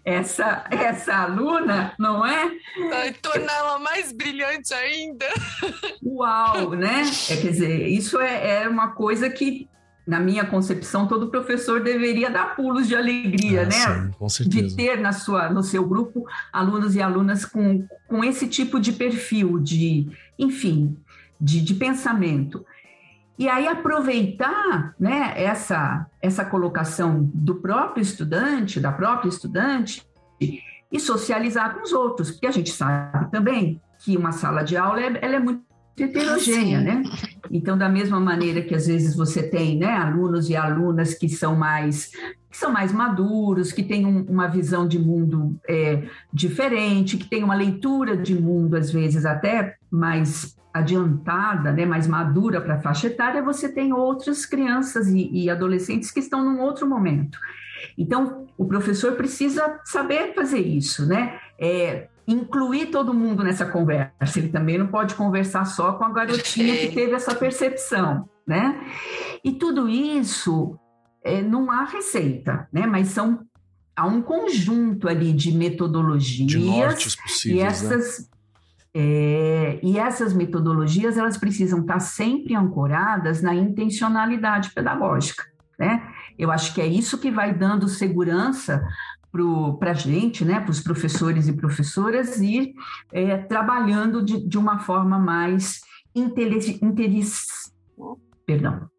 Essa, 0.04 0.66
essa 0.70 1.16
aluna, 1.16 1.94
não 1.98 2.26
é? 2.26 2.52
Vai 2.90 3.14
torná-la 3.14 3.80
mais 3.80 4.12
brilhante 4.12 4.74
ainda. 4.74 5.26
Uau, 6.04 6.72
né? 6.72 7.04
É, 7.30 7.38
quer 7.38 7.52
dizer, 7.52 7.88
isso 7.88 8.20
é, 8.20 8.64
é 8.64 8.70
uma 8.70 8.90
coisa 8.90 9.30
que 9.30 9.70
na 10.06 10.20
minha 10.20 10.46
concepção, 10.46 11.08
todo 11.08 11.30
professor 11.30 11.82
deveria 11.82 12.30
dar 12.30 12.56
pulos 12.56 12.88
de 12.88 12.96
alegria, 12.96 13.64
ah, 13.64 13.66
né? 13.66 13.72
Sim, 13.72 14.12
com 14.18 14.30
certeza. 14.30 14.68
De 14.68 14.76
ter 14.76 15.00
na 15.00 15.12
sua, 15.12 15.50
no 15.50 15.64
seu 15.64 15.86
grupo 15.88 16.26
alunos 16.54 16.96
e 16.96 17.02
alunas 17.02 17.44
com, 17.44 17.88
com 18.08 18.24
esse 18.24 18.48
tipo 18.48 18.80
de 18.80 18.94
perfil, 18.94 19.60
de, 19.60 20.08
enfim, 20.38 20.96
de, 21.42 21.60
de 21.62 21.74
pensamento. 21.74 22.64
E 23.38 23.50
aí 23.50 23.68
aproveitar 23.68 24.96
né, 25.00 25.34
essa, 25.36 26.06
essa 26.22 26.46
colocação 26.46 27.30
do 27.34 27.56
próprio 27.56 28.02
estudante, 28.02 28.80
da 28.80 28.92
própria 28.92 29.28
estudante, 29.28 30.08
e 30.96 31.00
socializar 31.00 31.76
com 31.76 31.82
os 31.82 31.92
outros, 31.92 32.32
porque 32.32 32.48
a 32.48 32.52
gente 32.52 32.70
sabe 32.70 33.30
também 33.32 33.82
que 34.00 34.16
uma 34.16 34.32
sala 34.32 34.64
de 34.64 34.78
aula 34.78 35.02
é, 35.02 35.20
ela 35.22 35.36
é 35.36 35.40
muito 35.40 35.65
heterogênea, 36.04 36.82
né? 36.82 37.04
Então, 37.50 37.78
da 37.78 37.88
mesma 37.88 38.20
maneira 38.20 38.62
que 38.62 38.76
às 38.76 38.88
vezes 38.88 39.16
você 39.16 39.44
tem 39.44 39.78
né, 39.78 39.92
alunos 39.92 40.50
e 40.50 40.56
alunas 40.56 41.14
que 41.14 41.30
são 41.30 41.56
mais 41.56 42.12
que 42.50 42.60
são 42.60 42.72
mais 42.72 42.94
maduros, 42.94 43.74
que 43.74 43.84
têm 43.84 44.06
um, 44.06 44.22
uma 44.24 44.48
visão 44.48 44.88
de 44.88 44.98
mundo 44.98 45.60
é, 45.68 46.04
diferente, 46.32 47.18
que 47.18 47.30
têm 47.30 47.44
uma 47.44 47.54
leitura 47.54 48.16
de 48.16 48.34
mundo, 48.34 48.78
às 48.78 48.90
vezes, 48.90 49.26
até 49.26 49.76
mais 49.92 50.56
adiantada, 50.74 51.74
né, 51.74 51.86
mais 51.86 52.08
madura 52.08 52.62
para 52.62 52.76
a 52.76 52.80
faixa 52.80 53.08
etária, 53.08 53.44
você 53.44 53.68
tem 53.68 53.92
outras 53.92 54.46
crianças 54.46 55.08
e, 55.10 55.30
e 55.34 55.50
adolescentes 55.50 56.12
que 56.12 56.22
estão 56.22 56.46
num 56.46 56.62
outro 56.62 56.88
momento. 56.88 57.38
Então, 57.98 58.46
o 58.58 58.66
professor 58.66 59.14
precisa 59.14 59.82
saber 59.84 60.34
fazer 60.34 60.60
isso, 60.60 61.06
né? 61.06 61.38
É, 61.60 62.08
incluir 62.28 62.88
todo 62.88 63.14
mundo 63.14 63.44
nessa 63.44 63.66
conversa. 63.66 64.40
Ele 64.40 64.50
também 64.50 64.78
não 64.78 64.88
pode 64.88 65.16
conversar 65.16 65.66
só 65.66 65.94
com 65.94 66.04
a 66.04 66.12
garotinha 66.12 66.78
que 66.78 66.92
teve 66.94 67.14
essa 67.14 67.36
percepção, 67.36 68.28
né? 68.48 68.80
E 69.44 69.52
tudo 69.52 69.88
isso 69.88 70.78
é, 71.24 71.42
não 71.42 71.70
há 71.72 71.84
receita, 71.84 72.68
né? 72.72 72.86
Mas 72.86 73.10
são 73.10 73.46
há 73.96 74.06
um 74.06 74.22
conjunto 74.22 75.08
ali 75.08 75.32
de 75.32 75.52
metodologias 75.54 76.48
de 76.48 76.60
nortes 76.60 77.16
possíveis, 77.16 77.60
e 77.60 77.64
né? 77.64 77.70
essas 77.70 78.20
né? 78.20 78.26
É, 78.98 79.80
e 79.84 80.00
essas 80.00 80.34
metodologias 80.34 81.18
elas 81.18 81.38
precisam 81.38 81.82
estar 81.82 82.00
sempre 82.00 82.56
ancoradas 82.56 83.42
na 83.42 83.54
intencionalidade 83.54 84.74
pedagógica, 84.74 85.44
né? 85.78 86.02
Eu 86.38 86.50
acho 86.50 86.74
que 86.74 86.80
é 86.80 86.88
isso 86.88 87.18
que 87.18 87.30
vai 87.30 87.54
dando 87.54 87.90
segurança 87.90 88.86
para 89.80 89.92
a 89.92 89.94
gente, 89.94 90.46
né, 90.46 90.60
para 90.60 90.72
os 90.72 90.80
professores 90.80 91.48
e 91.48 91.54
professoras, 91.54 92.40
ir 92.40 92.74
é, 93.12 93.38
trabalhando 93.38 94.24
de, 94.24 94.48
de, 94.48 94.58
uma 94.58 94.80
forma 94.80 95.20
mais 95.20 95.82
inteligente, 96.16 96.80
perdão, 98.46 98.90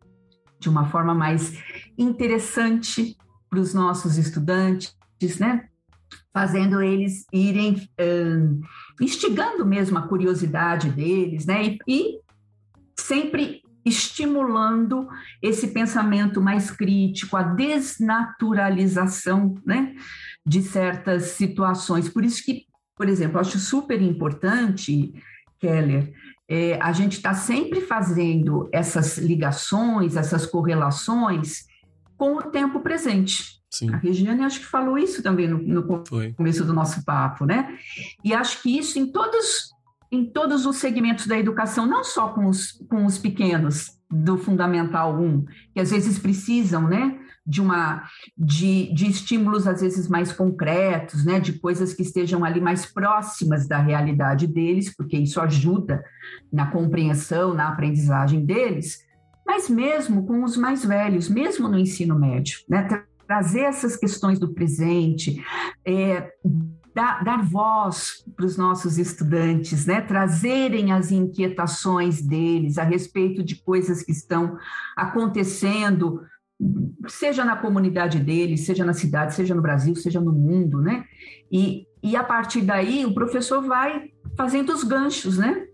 de 0.58 0.68
uma 0.68 0.86
forma 0.86 1.14
mais 1.14 1.58
interessante 1.96 3.16
para 3.48 3.60
os 3.60 3.72
nossos 3.72 4.18
estudantes, 4.18 4.94
né? 5.40 5.68
Fazendo 6.32 6.82
eles 6.82 7.24
irem 7.32 7.88
um, 7.98 8.60
instigando 9.00 9.64
mesmo 9.64 9.96
a 9.96 10.02
curiosidade 10.02 10.90
deles, 10.90 11.46
né? 11.46 11.64
E, 11.64 11.78
e 11.88 12.20
sempre 12.98 13.62
estimulando 13.86 15.08
esse 15.40 15.68
pensamento 15.68 16.42
mais 16.42 16.72
crítico, 16.72 17.36
a 17.36 17.44
desnaturalização, 17.44 19.54
né? 19.64 19.94
De 20.44 20.60
certas 20.60 21.26
situações. 21.30 22.08
Por 22.08 22.24
isso 22.24 22.44
que, 22.44 22.66
por 22.96 23.08
exemplo, 23.08 23.38
acho 23.38 23.60
super 23.60 24.02
importante, 24.02 25.14
Keller, 25.60 26.12
é, 26.48 26.80
a 26.80 26.92
gente 26.92 27.14
está 27.14 27.32
sempre 27.32 27.80
fazendo 27.80 28.68
essas 28.72 29.18
ligações, 29.18 30.16
essas 30.16 30.46
correlações 30.46 31.66
com 32.16 32.36
o 32.36 32.42
tempo 32.42 32.80
presente. 32.80 33.56
Sim. 33.70 33.92
A 33.92 33.96
Regiane 33.96 34.42
acho 34.42 34.60
que 34.60 34.66
falou 34.66 34.96
isso 34.96 35.22
também 35.22 35.48
no, 35.48 35.58
no 35.58 36.02
começo 36.34 36.64
do 36.64 36.72
nosso 36.72 37.04
papo, 37.04 37.44
né? 37.44 37.76
E 38.24 38.32
acho 38.32 38.62
que 38.62 38.78
isso 38.78 38.98
em 38.98 39.06
todos, 39.06 39.74
em 40.10 40.24
todos 40.24 40.66
os 40.66 40.76
segmentos 40.76 41.26
da 41.26 41.38
educação, 41.38 41.86
não 41.86 42.04
só 42.04 42.28
com 42.28 42.46
os, 42.46 42.72
com 42.88 43.04
os 43.04 43.18
pequenos 43.18 43.96
do 44.10 44.38
Fundamental 44.38 45.20
1, 45.20 45.44
que 45.74 45.80
às 45.80 45.90
vezes 45.90 46.18
precisam, 46.18 46.88
né? 46.88 47.18
de 47.46 47.60
uma 47.60 48.02
de, 48.36 48.92
de 48.92 49.08
estímulos 49.08 49.68
às 49.68 49.80
vezes 49.80 50.08
mais 50.08 50.32
concretos, 50.32 51.24
né, 51.24 51.38
de 51.38 51.52
coisas 51.52 51.94
que 51.94 52.02
estejam 52.02 52.44
ali 52.44 52.60
mais 52.60 52.84
próximas 52.86 53.68
da 53.68 53.78
realidade 53.78 54.48
deles, 54.48 54.94
porque 54.94 55.16
isso 55.16 55.40
ajuda 55.40 56.02
na 56.52 56.66
compreensão, 56.70 57.54
na 57.54 57.68
aprendizagem 57.68 58.44
deles, 58.44 58.98
mas 59.46 59.70
mesmo 59.70 60.26
com 60.26 60.42
os 60.42 60.56
mais 60.56 60.84
velhos, 60.84 61.28
mesmo 61.28 61.68
no 61.68 61.78
ensino 61.78 62.18
médio, 62.18 62.58
né, 62.68 62.88
trazer 63.28 63.60
essas 63.60 63.96
questões 63.96 64.38
do 64.38 64.52
presente, 64.52 65.40
é, 65.84 66.32
dar, 66.96 67.22
dar 67.22 67.42
voz 67.42 68.24
para 68.34 68.46
os 68.46 68.56
nossos 68.56 68.96
estudantes, 68.96 69.84
né, 69.84 70.00
trazerem 70.00 70.92
as 70.92 71.12
inquietações 71.12 72.22
deles 72.22 72.78
a 72.78 72.84
respeito 72.84 73.44
de 73.44 73.56
coisas 73.56 74.02
que 74.02 74.12
estão 74.12 74.56
acontecendo 74.96 76.22
seja 77.06 77.44
na 77.44 77.54
comunidade 77.54 78.18
dele, 78.18 78.56
seja 78.56 78.82
na 78.82 78.94
cidade, 78.94 79.34
seja 79.34 79.54
no 79.54 79.60
Brasil, 79.60 79.94
seja 79.94 80.22
no 80.22 80.32
mundo, 80.32 80.80
né? 80.80 81.04
E, 81.52 81.86
e 82.02 82.16
a 82.16 82.24
partir 82.24 82.62
daí 82.62 83.04
o 83.04 83.12
professor 83.12 83.62
vai 83.62 84.10
fazendo 84.34 84.72
os 84.72 84.82
ganchos, 84.82 85.36
né? 85.36 85.66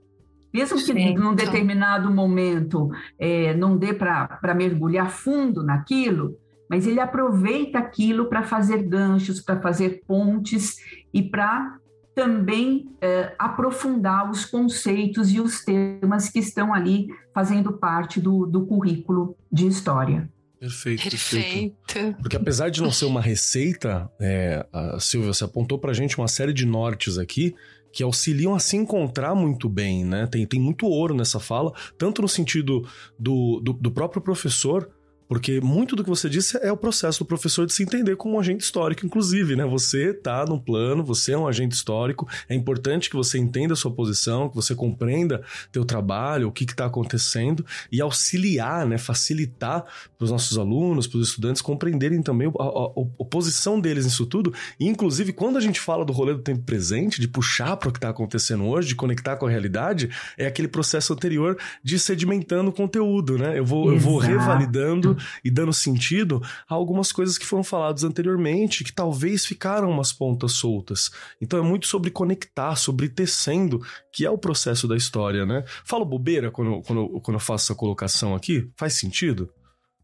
Mesmo 0.53 0.77
que 0.77 0.93
Sim, 0.93 1.15
num 1.15 1.37
determinado 1.37 2.11
momento 2.11 2.91
é, 3.17 3.55
não 3.55 3.79
dê 3.79 3.95
para 3.95 4.55
mergulhar 4.57 5.09
fundo 5.09 5.63
naquilo, 5.63 6.37
mas 6.73 6.87
ele 6.87 7.01
aproveita 7.01 7.79
aquilo 7.79 8.31
para 8.31 8.45
fazer 8.45 8.83
ganchos, 8.85 9.43
para 9.43 9.61
fazer 9.61 10.01
pontes 10.07 10.77
e 11.13 11.23
para 11.23 11.77
também 12.15 12.89
é, 12.99 13.35
aprofundar 13.39 14.31
os 14.31 14.47
conceitos 14.47 15.31
e 15.35 15.39
os 15.39 15.63
temas 15.63 16.31
que 16.31 16.39
estão 16.39 16.73
ali 16.73 17.09
fazendo 17.35 17.75
parte 17.75 18.19
do, 18.19 18.47
do 18.47 18.65
currículo 18.65 19.37
de 19.53 19.67
história. 19.67 20.31
Perfeito, 20.59 21.03
perfeito. 21.11 21.77
perfeito. 21.87 22.17
Porque 22.23 22.37
apesar 22.37 22.71
de 22.71 22.81
não 22.81 22.91
ser 22.91 23.05
uma 23.05 23.21
receita, 23.21 24.11
é, 24.19 24.67
a 24.73 24.99
Silvia, 24.99 25.35
você 25.35 25.45
apontou 25.45 25.79
pra 25.79 25.93
gente 25.93 26.17
uma 26.17 26.29
série 26.29 26.55
de 26.55 26.65
nortes 26.65 27.19
aqui 27.19 27.55
que 27.93 28.03
auxiliam 28.03 28.55
a 28.55 28.59
se 28.59 28.79
encontrar 28.79 29.35
muito 29.35 29.69
bem, 29.69 30.07
né? 30.07 30.27
Tem, 30.27 30.47
tem 30.47 30.59
muito 30.59 30.87
ouro 30.87 31.15
nessa 31.15 31.39
fala, 31.39 31.75
tanto 31.99 32.23
no 32.23 32.29
sentido 32.29 32.89
do, 33.19 33.61
do, 33.61 33.75
do 33.75 33.91
próprio 33.91 34.23
professor 34.23 34.91
porque 35.33 35.63
muito 35.63 35.97
do 35.97 36.05
que 36.05 36.11
você 36.11 36.29
disse 36.29 36.59
é 36.63 36.71
o 36.71 36.77
processo 36.77 37.21
do 37.21 37.25
professor 37.25 37.65
de 37.65 37.73
se 37.73 37.83
entender 37.83 38.17
como 38.17 38.37
um 38.37 38.39
agente 38.39 38.63
histórico, 38.63 39.07
inclusive, 39.07 39.57
né? 39.57 39.65
Você 39.65 40.11
está 40.11 40.45
no 40.45 40.61
plano, 40.61 41.03
você 41.03 41.33
é 41.33 41.39
um 41.39 41.49
agente 41.49 41.75
histórico, 41.75 42.29
é 42.51 42.55
importante 42.55 43.09
que 43.09 43.17
você 43.17 43.39
entenda 43.39 43.73
a 43.73 43.77
sua 43.77 43.91
posição, 43.91 44.51
que 44.51 44.55
você 44.55 44.75
compreenda 44.75 45.43
teu 45.73 45.87
trabalho, 45.87 46.49
o 46.49 46.53
que 46.53 46.65
está 46.65 46.85
acontecendo 46.85 47.65
e 47.91 47.99
auxiliar, 47.99 48.85
né? 48.87 48.99
Facilitar 48.99 49.87
para 50.19 50.25
os 50.27 50.31
nossos 50.31 50.59
alunos, 50.59 51.07
para 51.07 51.17
os 51.17 51.29
estudantes 51.29 51.63
compreenderem 51.63 52.21
também 52.21 52.49
a, 52.49 52.63
a, 52.63 52.85
a, 53.21 53.25
posição 53.25 53.81
deles 53.81 54.05
nisso 54.05 54.27
tudo. 54.27 54.53
E, 54.79 54.87
inclusive, 54.87 55.33
quando 55.33 55.57
a 55.57 55.63
gente 55.63 55.81
fala 55.81 56.05
do 56.05 56.13
rolê 56.13 56.35
do 56.35 56.43
tempo 56.43 56.63
presente, 56.65 57.19
de 57.19 57.27
puxar 57.27 57.79
para 57.79 57.89
o 57.89 57.93
que 57.93 57.97
está 57.97 58.11
acontecendo 58.11 58.67
hoje, 58.67 58.89
de 58.89 58.95
conectar 58.95 59.37
com 59.37 59.47
a 59.47 59.51
realidade, 59.51 60.11
é 60.37 60.47
aquele 60.47 60.69
processo 60.69 61.15
anterior 61.15 61.57
de 61.83 61.99
sedimentando 61.99 62.69
o 62.69 62.73
conteúdo, 62.73 63.39
né? 63.39 63.59
Eu 63.59 63.65
vou, 63.65 63.91
eu 63.91 63.99
vou 63.99 64.19
revalidando 64.19 65.17
e 65.45 65.51
dando 65.51 65.73
sentido 65.73 66.43
a 66.69 66.75
algumas 66.75 67.13
coisas 67.13 67.39
que 67.39 67.47
foram 67.47 67.65
faladas 67.65 68.05
anteriormente, 68.05 68.85
que 68.85 68.93
talvez 68.93 69.45
ficaram 69.45 69.91
umas 69.91 70.13
pontas 70.13 70.53
soltas. 70.53 71.11
Então 71.41 71.59
é 71.59 71.63
muito 71.63 71.87
sobre 71.87 72.11
conectar, 72.11 72.77
sobre 72.77 73.09
tecendo, 73.09 73.81
que 74.13 74.25
é 74.25 74.31
o 74.31 74.39
processo 74.39 74.87
da 74.87 74.97
história, 74.97 75.47
né? 75.47 75.65
Falo 75.85 76.05
bobeira 76.05 76.51
quando, 76.51 76.83
quando, 76.83 77.21
quando 77.21 77.37
eu 77.37 77.41
faço 77.41 77.73
essa 77.73 77.75
colocação 77.75 78.35
aqui? 78.35 78.71
Faz 78.77 78.95
sentido? 78.95 79.51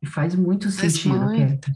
Faz 0.07 0.35
muito 0.35 0.71
sentido, 0.71 1.29
Peter. 1.31 1.75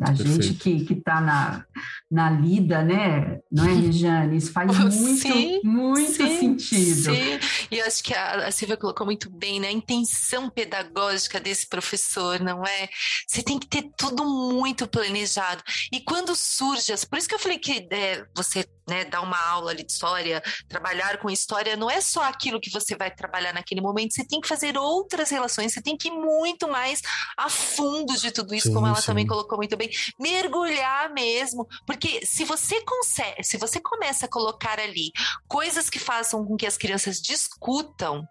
A 0.00 0.06
Perfeito. 0.06 0.42
gente 0.42 0.84
que 0.84 0.92
está 0.92 1.20
na, 1.20 1.64
na 2.10 2.28
lida, 2.28 2.82
né? 2.82 3.38
Não 3.50 3.64
é, 3.64 3.72
Regiane? 3.72 4.36
Isso 4.36 4.52
faz 4.52 4.66
muito, 4.76 4.92
sim, 4.92 5.60
muito 5.62 6.12
sim, 6.12 6.38
sentido. 6.38 7.14
Sim, 7.14 7.38
e 7.70 7.80
acho 7.80 8.02
que 8.02 8.12
a, 8.12 8.48
a 8.48 8.50
Silvia 8.50 8.76
colocou 8.76 9.06
muito 9.06 9.30
bem, 9.30 9.60
né? 9.60 9.68
A 9.68 9.72
intenção 9.72 10.50
pedagógica 10.50 11.38
desse 11.38 11.68
professor, 11.68 12.40
não 12.40 12.64
é? 12.64 12.88
Você 13.26 13.42
tem 13.42 13.58
que 13.58 13.68
ter 13.68 13.90
tudo 13.96 14.24
muito 14.24 14.88
planejado. 14.88 15.62
E 15.92 16.00
quando 16.00 16.34
surge, 16.34 16.92
por 17.08 17.18
isso 17.18 17.28
que 17.28 17.34
eu 17.34 17.38
falei 17.38 17.58
que 17.58 17.86
é, 17.90 18.24
você 18.34 18.64
né, 18.90 19.04
dar 19.04 19.20
uma 19.20 19.38
aula 19.38 19.72
de 19.74 19.86
história, 19.86 20.42
trabalhar 20.68 21.18
com 21.18 21.30
história, 21.30 21.76
não 21.76 21.88
é 21.88 22.00
só 22.00 22.24
aquilo 22.24 22.60
que 22.60 22.70
você 22.70 22.96
vai 22.96 23.10
trabalhar 23.10 23.54
naquele 23.54 23.80
momento, 23.80 24.12
você 24.12 24.26
tem 24.26 24.40
que 24.40 24.48
fazer 24.48 24.76
outras 24.76 25.30
relações, 25.30 25.72
você 25.72 25.80
tem 25.80 25.96
que 25.96 26.08
ir 26.08 26.10
muito 26.10 26.68
mais 26.68 27.00
a 27.36 27.48
fundo 27.48 28.16
de 28.16 28.32
tudo 28.32 28.52
isso, 28.52 28.68
sim, 28.68 28.74
como 28.74 28.86
ela 28.86 28.96
sim. 28.96 29.06
também 29.06 29.26
colocou 29.26 29.56
muito 29.56 29.76
bem, 29.76 29.88
mergulhar 30.18 31.12
mesmo, 31.14 31.66
porque 31.86 31.99
se 32.24 32.44
você 32.44 32.82
consegue, 32.84 33.42
se 33.42 33.56
você 33.56 33.80
começa 33.80 34.26
a 34.26 34.28
colocar 34.28 34.78
ali 34.78 35.10
coisas 35.48 35.90
que 35.90 35.98
façam 35.98 36.44
com 36.44 36.56
que 36.56 36.66
as 36.66 36.76
crianças 36.76 37.20
discutam, 37.20 38.26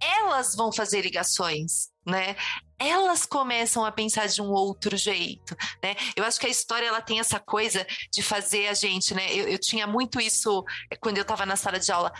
elas 0.00 0.54
vão 0.54 0.72
fazer 0.72 1.02
ligações, 1.02 1.88
né? 2.06 2.36
Elas 2.80 3.26
começam 3.26 3.84
a 3.84 3.92
pensar 3.92 4.26
de 4.26 4.40
um 4.40 4.50
outro 4.50 4.96
jeito, 4.96 5.54
né? 5.82 5.94
Eu 6.16 6.24
acho 6.24 6.40
que 6.40 6.46
a 6.46 6.50
história 6.50 6.86
ela 6.86 7.02
tem 7.02 7.20
essa 7.20 7.38
coisa 7.38 7.86
de 8.10 8.22
fazer 8.22 8.68
a 8.68 8.74
gente, 8.74 9.14
né? 9.14 9.30
Eu, 9.32 9.48
eu 9.48 9.58
tinha 9.58 9.86
muito 9.86 10.18
isso 10.18 10.64
eh, 10.90 10.96
quando 10.96 11.18
eu 11.18 11.22
estava 11.22 11.44
na 11.44 11.56
sala 11.56 11.78
de 11.78 11.92
aula, 11.92 12.10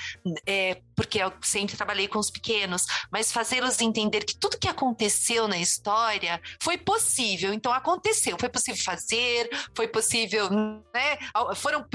é, 0.46 0.82
porque 0.94 1.18
eu 1.18 1.32
sempre 1.40 1.76
trabalhei 1.76 2.06
com 2.06 2.18
os 2.18 2.30
pequenos, 2.30 2.84
mas 3.10 3.32
fazê-los 3.32 3.80
entender 3.80 4.24
que 4.24 4.36
tudo 4.36 4.58
que 4.58 4.68
aconteceu 4.68 5.48
na 5.48 5.56
história 5.56 6.40
foi 6.60 6.76
possível. 6.76 7.54
Então 7.54 7.72
aconteceu, 7.72 8.36
foi 8.38 8.50
possível 8.50 8.84
fazer, 8.84 9.48
foi 9.74 9.88
possível, 9.88 10.50
né? 10.50 11.18
Foram 11.56 11.86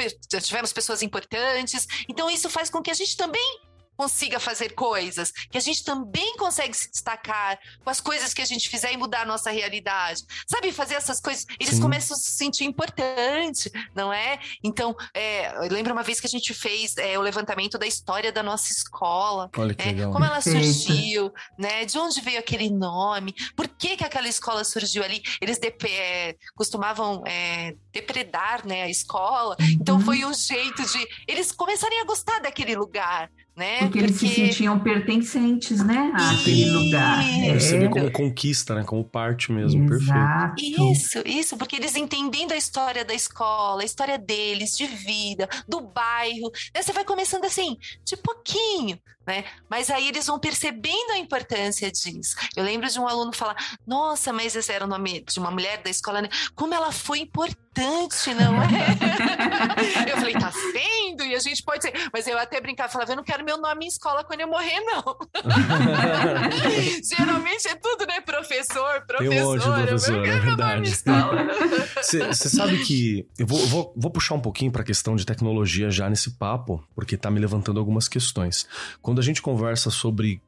tivemos 0.42 0.74
pessoas 0.74 1.04
importantes. 1.04 1.88
Então 2.10 2.30
isso 2.30 2.50
faz 2.50 2.70
com 2.70 2.82
que 2.82 2.90
a 2.90 2.96
gente 2.96 3.16
também 3.16 3.62
consiga 3.96 4.40
fazer 4.40 4.74
coisas, 4.74 5.32
que 5.32 5.58
a 5.58 5.62
gente 5.62 5.84
também 5.84 6.36
consegue 6.38 6.76
se 6.76 6.90
destacar 6.90 7.58
com 7.84 7.90
as 7.90 8.00
coisas 8.00 8.34
que 8.34 8.42
a 8.42 8.46
gente 8.46 8.70
fizer 8.70 8.92
e 8.92 8.98
mudar 8.98 9.22
a 9.22 9.26
nossa 9.26 9.50
realidade. 9.52 10.24
Sabe, 10.48 10.72
fazer 10.72 10.96
essas 10.96 11.20
coisas, 11.20 11.46
eles 11.60 11.76
Sim. 11.76 11.82
começam 11.82 12.16
a 12.16 12.20
se 12.20 12.32
sentir 12.32 12.66
importante, 12.66 13.72
não 13.96 14.12
é? 14.12 14.40
Então, 14.64 14.96
é, 15.14 15.66
eu 15.66 15.72
lembro 15.72 15.94
uma 15.94 16.04
vez 16.04 16.20
que 16.20 16.28
a 16.28 16.30
gente 16.30 16.54
fez 16.54 16.98
é, 16.98 17.18
o 17.18 17.22
levantamento 17.22 17.78
da 17.78 17.88
história 17.88 18.32
da 18.32 18.44
nossa 18.44 18.72
escola, 18.72 19.50
Olha 19.58 19.74
que 19.74 19.86
né? 19.86 19.92
legal. 19.94 20.12
como 20.12 20.26
ela 20.26 20.42
surgiu, 20.42 21.32
né? 21.58 21.86
De 21.86 21.98
onde 21.98 22.22
veio 22.22 22.40
aquele 22.40 22.70
nome, 22.70 23.34
por 23.56 23.68
que, 23.68 23.98
que 23.98 24.04
aquela 24.04 24.28
escola 24.28 24.64
surgiu 24.64 25.04
ali? 25.04 25.22
Eles 25.42 25.58
de, 25.58 25.74
é, 25.88 26.36
costumavam 26.56 27.24
é, 27.26 27.76
depredar 27.92 28.66
né, 28.68 28.84
a 28.84 28.90
escola, 28.90 29.56
então 29.60 29.96
uhum. 29.96 30.02
foi 30.02 30.26
um 30.26 30.34
jeito 30.34 30.84
de 30.84 31.08
eles 31.28 31.52
começarem 31.52 32.02
a 32.02 32.06
gostar 32.06 32.40
daquele 32.40 32.76
lugar, 32.76 33.30
né? 33.56 33.80
Porque, 33.80 33.86
Porque, 33.86 34.00
eles 34.00 34.16
se 34.18 34.28
sentiam 34.28 34.78
pertencentes, 34.80 35.84
né? 35.84 36.12
Àquele 36.14 36.70
lugar. 36.72 37.24
É. 37.24 37.58
Você 37.58 37.80
vê 37.80 37.90
como 37.90 38.12
conquista, 38.12 38.76
né? 38.76 38.84
Como 38.84 39.04
parte 39.04 39.52
mesmo, 39.52 39.86
Exato. 39.94 40.56
perfeito. 40.56 40.92
Isso, 40.92 41.24
isso, 41.26 41.58
porque 41.58 41.78
eles 41.78 41.96
entendendo 41.96 42.52
a 42.52 42.58
história 42.58 43.06
da 43.06 43.14
escola, 43.14 43.82
a 43.82 43.86
história 43.86 44.18
deles, 44.18 44.78
de 44.78 44.86
vida, 44.86 45.48
do 45.68 45.80
bairro, 45.80 46.52
né? 46.74 46.82
você 46.82 46.92
vai 46.92 47.06
começando 47.06 47.46
assim, 47.46 47.78
de 48.04 48.18
pouquinho, 48.18 49.00
né? 49.26 49.46
Mas 49.70 49.90
aí 49.90 50.08
eles 50.08 50.28
vão 50.28 50.38
percebendo 50.38 51.12
a 51.14 51.18
importância 51.18 51.90
disso. 51.90 52.36
Eu 52.56 52.64
lembro 52.64 52.90
de 52.90 53.00
um 53.00 53.08
aluno 53.08 53.32
falar: 53.34 53.56
Nossa, 53.88 54.34
mas 54.34 54.56
esse 54.56 54.72
era 54.72 54.84
o 54.84 54.88
nome 54.88 55.22
de 55.22 55.40
uma 55.40 55.50
mulher 55.50 55.82
da 55.82 55.90
escola, 55.90 56.22
né? 56.22 56.30
Como 56.54 56.74
ela 56.74 56.92
foi 56.92 57.20
importante 57.20 57.65
importante, 57.76 58.34
não 58.34 58.62
é? 58.64 60.08
eu 60.10 60.18
falei, 60.18 60.34
tá 60.34 60.52
vendo? 60.74 61.24
E 61.24 61.36
a 61.36 61.40
gente 61.40 61.62
pode 61.62 61.84
ser. 61.84 61.94
Mas 62.14 62.26
eu 62.28 62.38
até 62.38 62.62
brincava, 62.62 62.92
falava, 62.92 63.12
eu 63.12 63.18
não 63.18 63.24
quero 63.24 63.44
meu 63.44 63.58
nome 63.58 63.86
em 63.86 63.88
escola 63.88 64.24
quando 64.24 64.42
eu 64.42 64.48
morrer, 64.48 64.80
não. 64.82 65.04
Geralmente 67.04 67.68
é 67.68 67.76
tudo, 67.76 68.06
né? 68.08 68.22
Professor, 68.22 69.06
professor. 69.06 69.30
Tem 69.30 69.42
um 69.42 69.44
monte 69.44 69.64
de 69.64 69.70
professor, 69.70 70.26
é 70.26 70.40
verdade. 70.40 70.96
Você 71.98 72.50
sabe 72.50 72.84
que. 72.86 73.28
Eu 73.38 73.46
vou, 73.46 73.68
vou, 73.68 73.94
vou 73.96 74.12
puxar 74.12 74.36
um 74.36 74.42
pouquinho 74.42 74.72
para 74.72 74.82
a 74.82 74.86
questão 74.86 75.16
de 75.16 75.26
tecnologia 75.26 75.90
já 75.90 76.10
nesse 76.10 76.38
papo, 76.38 76.84
porque 76.96 77.18
tá 77.18 77.30
me 77.30 77.40
levantando 77.40 77.80
algumas 77.80 78.08
questões. 78.08 78.68
Quando 79.02 79.20
a 79.20 79.24
gente 79.24 79.42
conversa 79.42 79.90
sobre 79.90 80.42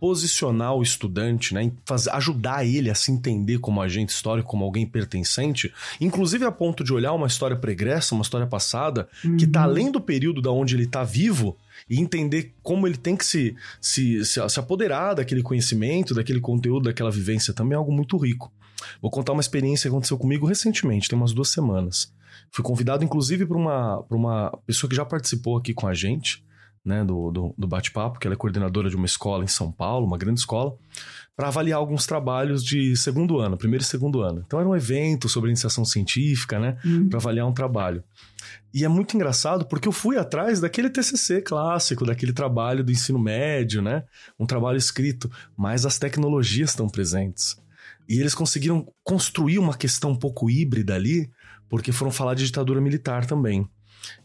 posicionar 0.00 0.74
o 0.74 0.82
estudante, 0.82 1.54
né, 1.54 1.72
fazer, 1.84 2.10
ajudar 2.10 2.66
ele 2.66 2.90
a 2.90 2.94
se 2.94 3.10
entender 3.10 3.58
como 3.58 3.80
agente 3.80 4.12
histórico, 4.12 4.48
como 4.48 4.64
alguém 4.64 4.86
pertencente, 4.86 5.72
inclusive 6.00 6.44
a 6.44 6.52
ponto 6.52 6.84
de 6.84 6.92
olhar 6.92 7.12
uma 7.12 7.26
história 7.26 7.56
pregressa, 7.56 8.14
uma 8.14 8.22
história 8.22 8.46
passada, 8.46 9.08
uhum. 9.24 9.36
que 9.36 9.44
está 9.44 9.62
além 9.62 9.90
do 9.90 10.00
período 10.00 10.42
da 10.42 10.50
onde 10.50 10.74
ele 10.74 10.84
está 10.84 11.02
vivo, 11.02 11.56
e 11.88 12.00
entender 12.00 12.54
como 12.62 12.86
ele 12.86 12.96
tem 12.96 13.16
que 13.16 13.24
se, 13.24 13.54
se, 13.80 14.24
se, 14.24 14.48
se 14.48 14.60
apoderar 14.60 15.14
daquele 15.14 15.42
conhecimento, 15.42 16.14
daquele 16.14 16.40
conteúdo, 16.40 16.84
daquela 16.84 17.10
vivência, 17.10 17.52
também 17.52 17.74
é 17.74 17.76
algo 17.76 17.92
muito 17.92 18.16
rico. 18.16 18.52
Vou 19.00 19.10
contar 19.10 19.32
uma 19.32 19.40
experiência 19.40 19.88
que 19.88 19.94
aconteceu 19.94 20.18
comigo 20.18 20.46
recentemente, 20.46 21.08
tem 21.08 21.18
umas 21.18 21.32
duas 21.32 21.48
semanas. 21.48 22.12
Fui 22.50 22.64
convidado, 22.64 23.04
inclusive, 23.04 23.44
por 23.46 23.56
uma, 23.56 24.04
uma 24.10 24.58
pessoa 24.66 24.88
que 24.88 24.96
já 24.96 25.04
participou 25.04 25.56
aqui 25.56 25.74
com 25.74 25.86
a 25.86 25.94
gente, 25.94 26.44
né, 26.86 27.04
do, 27.04 27.32
do, 27.32 27.54
do 27.58 27.66
bate-papo, 27.66 28.20
que 28.20 28.28
ela 28.28 28.34
é 28.34 28.38
coordenadora 28.38 28.88
de 28.88 28.94
uma 28.94 29.06
escola 29.06 29.42
em 29.42 29.48
São 29.48 29.72
Paulo, 29.72 30.06
uma 30.06 30.16
grande 30.16 30.38
escola, 30.38 30.76
para 31.34 31.48
avaliar 31.48 31.78
alguns 31.78 32.06
trabalhos 32.06 32.64
de 32.64 32.96
segundo 32.96 33.38
ano, 33.40 33.58
primeiro 33.58 33.82
e 33.82 33.86
segundo 33.86 34.22
ano. 34.22 34.44
Então 34.46 34.60
era 34.60 34.68
um 34.68 34.74
evento 34.74 35.28
sobre 35.28 35.50
iniciação 35.50 35.84
científica, 35.84 36.60
né, 36.60 36.78
uhum. 36.84 37.08
para 37.08 37.18
avaliar 37.18 37.46
um 37.46 37.52
trabalho. 37.52 38.04
E 38.72 38.84
é 38.84 38.88
muito 38.88 39.16
engraçado 39.16 39.66
porque 39.66 39.88
eu 39.88 39.92
fui 39.92 40.16
atrás 40.16 40.60
daquele 40.60 40.88
TCC 40.88 41.42
clássico, 41.42 42.06
daquele 42.06 42.32
trabalho 42.32 42.84
do 42.84 42.92
ensino 42.92 43.18
médio, 43.18 43.82
né, 43.82 44.04
um 44.38 44.46
trabalho 44.46 44.78
escrito, 44.78 45.28
mas 45.56 45.84
as 45.84 45.98
tecnologias 45.98 46.70
estão 46.70 46.88
presentes. 46.88 47.56
E 48.08 48.20
eles 48.20 48.34
conseguiram 48.34 48.86
construir 49.02 49.58
uma 49.58 49.76
questão 49.76 50.12
um 50.12 50.16
pouco 50.16 50.48
híbrida 50.48 50.94
ali, 50.94 51.28
porque 51.68 51.90
foram 51.90 52.12
falar 52.12 52.34
de 52.34 52.44
ditadura 52.44 52.80
militar 52.80 53.26
também. 53.26 53.68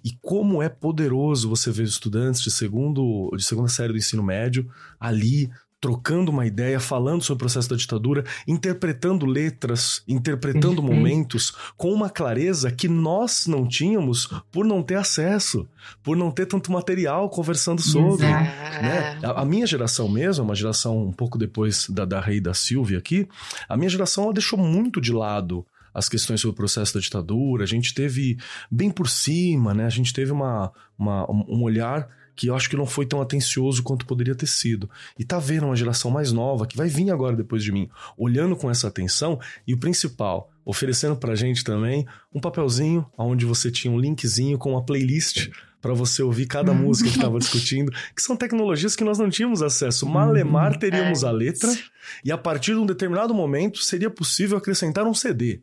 E 0.04 0.12
como 0.22 0.62
é 0.62 0.70
poderoso 0.70 1.50
você 1.50 1.72
ver 1.72 1.84
estudantes 1.84 2.42
de 2.42 2.52
segundo 2.52 3.30
de 3.36 3.44
segunda 3.44 3.70
série 3.70 3.94
do 3.94 3.98
ensino 3.98 4.24
médio 4.24 4.70
ali 5.00 5.50
trocando 5.82 6.30
uma 6.30 6.46
ideia, 6.46 6.80
falando 6.80 7.24
sobre 7.24 7.42
o 7.42 7.46
processo 7.46 7.68
da 7.68 7.76
ditadura, 7.76 8.24
interpretando 8.48 9.26
letras, 9.26 10.04
interpretando 10.08 10.76
Perfeito. 10.76 10.96
momentos 10.96 11.54
com 11.76 11.92
uma 11.92 12.08
clareza 12.08 12.72
que 12.72 12.88
nós 12.88 13.48
não 13.48 13.68
tínhamos 13.68 14.30
por 14.52 14.64
não 14.64 14.84
ter 14.84 14.96
acesso, 14.96 15.68
por 16.04 16.16
não 16.16 16.30
ter 16.30 16.46
tanto 16.46 16.72
material 16.72 17.28
conversando 17.30 17.82
sobre. 17.82 18.28
Né? 18.28 19.20
A, 19.24 19.42
a, 19.42 19.46
minha 19.46 19.66
geração 19.66 20.08
mesmo, 20.08 20.46
uma 20.46 20.56
geração 20.56 21.04
um 21.04 21.12
pouco 21.12 21.36
depois 21.36 21.90
da, 21.90 22.06
da 22.06 22.22
Rei 22.22 22.40
da 22.40 22.54
Silvia 22.54 23.00
aqui, 23.00 23.28
a 23.68 23.76
minha 23.76 23.90
geração 23.90 24.26
ela 24.26 24.34
deixou 24.34 24.60
muito 24.60 25.02
de 25.02 25.12
lado 25.12 25.66
as 25.94 26.08
questões 26.08 26.42
sobre 26.42 26.54
o 26.54 26.58
processo 26.58 26.94
da 26.94 27.00
ditadura, 27.00 27.64
a 27.64 27.68
gente 27.68 27.94
teve 27.94 28.38
bem 28.70 28.90
por 28.90 29.10
cima, 29.10 29.74
né? 29.74 29.86
A 29.86 29.90
gente 29.90 30.14
teve 30.14 30.32
uma, 30.32 30.72
uma, 30.98 31.30
um 31.30 31.64
olhar 31.64 32.08
que 32.36 32.48
eu 32.48 32.56
acho 32.56 32.70
que 32.70 32.78
não 32.78 32.86
foi 32.86 33.06
tão 33.06 33.22
atencioso 33.22 33.84
quanto 33.84 34.06
poderia 34.06 34.34
ter 34.34 34.48
sido. 34.48 34.90
E 35.18 35.24
tá 35.24 35.38
vendo 35.38 35.66
uma 35.66 35.76
geração 35.76 36.10
mais 36.10 36.32
nova, 36.32 36.66
que 36.66 36.78
vai 36.78 36.88
vir 36.88 37.12
agora 37.12 37.36
depois 37.36 37.64
de 37.64 37.72
mim, 37.72 37.90
olhando 38.18 38.56
com 38.56 38.70
essa 38.70 38.88
atenção 38.88 39.40
e 39.68 39.74
o 39.74 39.78
principal, 39.78 40.50
oferecendo 40.66 41.16
pra 41.16 41.36
gente 41.36 41.64
também 41.64 42.06
um 42.34 42.40
papelzinho 42.40 43.06
onde 43.18 43.46
você 43.46 43.70
tinha 43.70 43.94
um 43.94 44.00
linkzinho 44.00 44.58
com 44.58 44.72
uma 44.72 44.84
playlist 44.84 45.50
para 45.82 45.94
você 45.94 46.22
ouvir 46.22 46.46
cada 46.46 46.74
música 46.74 47.10
que 47.10 47.16
estava 47.16 47.40
discutindo, 47.40 47.92
que 48.16 48.22
são 48.22 48.36
tecnologias 48.36 48.96
que 48.96 49.04
nós 49.04 49.18
não 49.18 49.30
tínhamos 49.30 49.64
acesso. 49.64 50.08
Malemar 50.08 50.78
teríamos 50.78 51.24
a 51.24 51.32
letra 51.32 51.76
e 52.24 52.32
a 52.32 52.38
partir 52.38 52.74
de 52.74 52.80
um 52.80 52.86
determinado 52.86 53.34
momento 53.34 53.80
seria 53.80 54.10
possível 54.10 54.58
acrescentar 54.58 55.08
um 55.08 55.14
CD. 55.14 55.62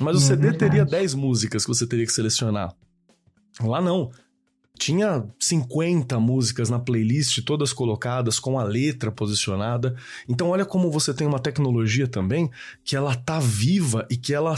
Mas 0.00 0.16
o 0.16 0.18
é 0.18 0.22
CD 0.22 0.42
verdade. 0.50 0.58
teria 0.58 0.84
10 0.84 1.14
músicas 1.14 1.64
que 1.64 1.68
você 1.68 1.86
teria 1.86 2.06
que 2.06 2.12
selecionar. 2.12 2.74
Lá 3.60 3.80
não. 3.80 4.10
Tinha 4.78 5.24
50 5.38 6.18
músicas 6.18 6.70
na 6.70 6.78
playlist, 6.78 7.44
todas 7.44 7.72
colocadas, 7.72 8.40
com 8.40 8.58
a 8.58 8.64
letra 8.64 9.12
posicionada. 9.12 9.94
Então, 10.28 10.48
olha 10.48 10.64
como 10.64 10.90
você 10.90 11.12
tem 11.12 11.26
uma 11.26 11.38
tecnologia 11.38 12.08
também 12.08 12.50
que 12.82 12.96
ela 12.96 13.14
tá 13.14 13.38
viva 13.38 14.06
e 14.10 14.16
que 14.16 14.32
ela 14.32 14.54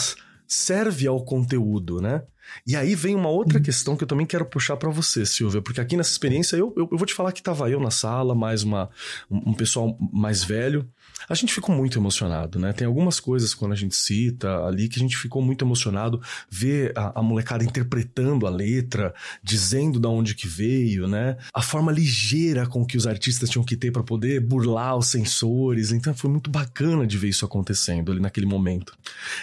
serve 0.47 1.07
ao 1.07 1.25
conteúdo, 1.25 2.01
né? 2.01 2.23
E 2.67 2.77
aí 2.77 2.95
vem 2.95 3.15
uma 3.15 3.29
outra 3.29 3.59
uhum. 3.59 3.65
questão 3.65 3.97
que 3.97 4.05
eu 4.05 4.09
também 4.09 4.27
quero 4.27 4.45
puxar 4.45 4.77
para 4.77 4.91
você, 4.91 5.25
Silvia, 5.25 5.63
porque 5.63 5.81
aqui 5.81 5.97
nessa 5.97 6.11
experiência 6.11 6.57
eu, 6.57 6.73
eu, 6.77 6.89
eu, 6.93 6.99
vou 6.99 7.07
te 7.07 7.15
falar 7.15 7.33
que 7.33 7.43
tava 7.43 7.71
eu 7.71 7.81
na 7.81 7.91
sala, 7.91 8.35
mais 8.35 8.63
uma, 8.63 8.91
um, 9.31 9.51
um 9.51 9.55
pessoal 9.55 9.97
mais 10.13 10.45
velho, 10.45 10.89
a 11.29 11.35
gente 11.35 11.53
ficou 11.53 11.75
muito 11.75 11.99
emocionado, 11.99 12.59
né? 12.59 12.73
Tem 12.73 12.87
algumas 12.87 13.21
coisas 13.21 13.55
quando 13.55 13.73
a 13.73 13.77
gente 13.77 13.95
cita 13.95 14.65
ali 14.65 14.89
que 14.89 14.99
a 14.99 15.03
gente 15.03 15.17
ficou 15.17 15.43
muito 15.43 15.65
emocionado 15.65 16.21
ver 16.51 16.93
a, 16.97 17.21
a 17.21 17.23
molecada 17.23 17.65
interpretando 17.65 18.47
a 18.47 18.51
letra, 18.51 19.15
dizendo 19.43 19.99
da 19.99 20.09
onde 20.09 20.35
que 20.35 20.47
veio, 20.47 21.07
né? 21.07 21.37
A 21.53 21.63
forma 21.63 21.93
ligeira 21.93 22.67
com 22.67 22.85
que 22.85 22.97
os 22.97 23.07
artistas 23.07 23.49
tinham 23.49 23.65
que 23.65 23.77
ter 23.77 23.91
para 23.91 24.03
poder 24.03 24.41
burlar 24.41 24.97
os 24.97 25.09
sensores. 25.09 25.93
Então 25.93 26.15
foi 26.15 26.31
muito 26.31 26.51
bacana 26.51 27.07
de 27.07 27.17
ver 27.19 27.29
isso 27.29 27.45
acontecendo 27.45 28.13
ali 28.13 28.21
naquele 28.21 28.47
momento. 28.47 28.97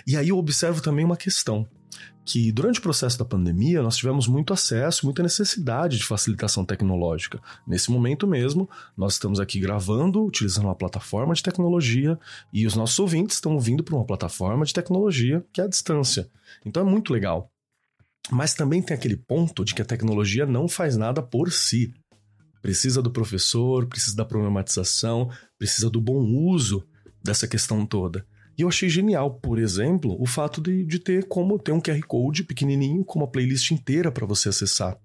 E 0.05 0.15
aí 0.15 0.29
eu 0.29 0.38
observo 0.38 0.82
também 0.82 1.05
uma 1.05 1.17
questão 1.17 1.67
que 2.32 2.49
durante 2.49 2.79
o 2.79 2.82
processo 2.82 3.19
da 3.19 3.25
pandemia 3.25 3.82
nós 3.82 3.97
tivemos 3.97 4.25
muito 4.25 4.53
acesso, 4.53 5.05
muita 5.05 5.21
necessidade 5.21 5.97
de 5.97 6.05
facilitação 6.05 6.63
tecnológica. 6.63 7.41
Nesse 7.67 7.91
momento 7.91 8.25
mesmo, 8.25 8.69
nós 8.95 9.13
estamos 9.13 9.38
aqui 9.38 9.59
gravando, 9.59 10.23
utilizando 10.23 10.63
uma 10.63 10.75
plataforma 10.75 11.34
de 11.34 11.43
tecnologia 11.43 12.17
e 12.53 12.65
os 12.65 12.73
nossos 12.73 12.97
ouvintes 12.99 13.36
estão 13.36 13.53
ouvindo 13.53 13.84
por 13.84 13.95
uma 13.95 14.05
plataforma 14.05 14.63
de 14.63 14.71
tecnologia 14.71 15.45
que 15.51 15.59
é 15.59 15.65
a 15.65 15.67
distância. 15.67 16.29
Então 16.65 16.88
é 16.88 16.89
muito 16.89 17.11
legal. 17.11 17.51
Mas 18.29 18.53
também 18.53 18.82
tem 18.82 18.95
aquele 18.95 19.17
ponto 19.17 19.65
de 19.65 19.75
que 19.75 19.82
a 19.82 19.86
tecnologia 19.86 20.45
não 20.45 20.69
faz 20.69 20.95
nada 20.95 21.21
por 21.21 21.51
si. 21.51 21.93
Precisa 22.61 23.01
do 23.01 23.11
professor, 23.11 23.88
precisa 23.88 24.15
da 24.15 24.23
problematização, 24.23 25.29
precisa 25.59 25.89
do 25.89 25.99
bom 25.99 26.21
uso 26.21 26.88
dessa 27.21 27.45
questão 27.45 27.86
toda. 27.86 28.25
E 28.62 28.64
eu 28.64 28.70
achei 28.70 28.88
genial, 28.88 29.39
por 29.39 29.57
exemplo, 29.57 30.16
o 30.22 30.28
fato 30.28 30.62
de, 30.62 30.86
de 30.86 30.99
ter 30.99 31.28
como 31.28 31.57
ter 31.57 31.72
um 31.72 31.82
QR 31.82 31.99
Code 32.01 32.43
pequenininho 32.43 33.03
com 33.03 33.18
uma 33.18 33.28
playlist 33.28 33.72
inteira 33.72 34.12
para 34.12 34.24
você 34.24 34.49
acessar. 34.49 34.95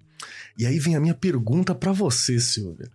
E 0.58 0.66
aí 0.66 0.78
vem 0.78 0.94
a 0.94 1.00
minha 1.00 1.14
pergunta 1.14 1.74
para 1.74 1.90
você, 1.90 2.38
Silvia. 2.38 2.86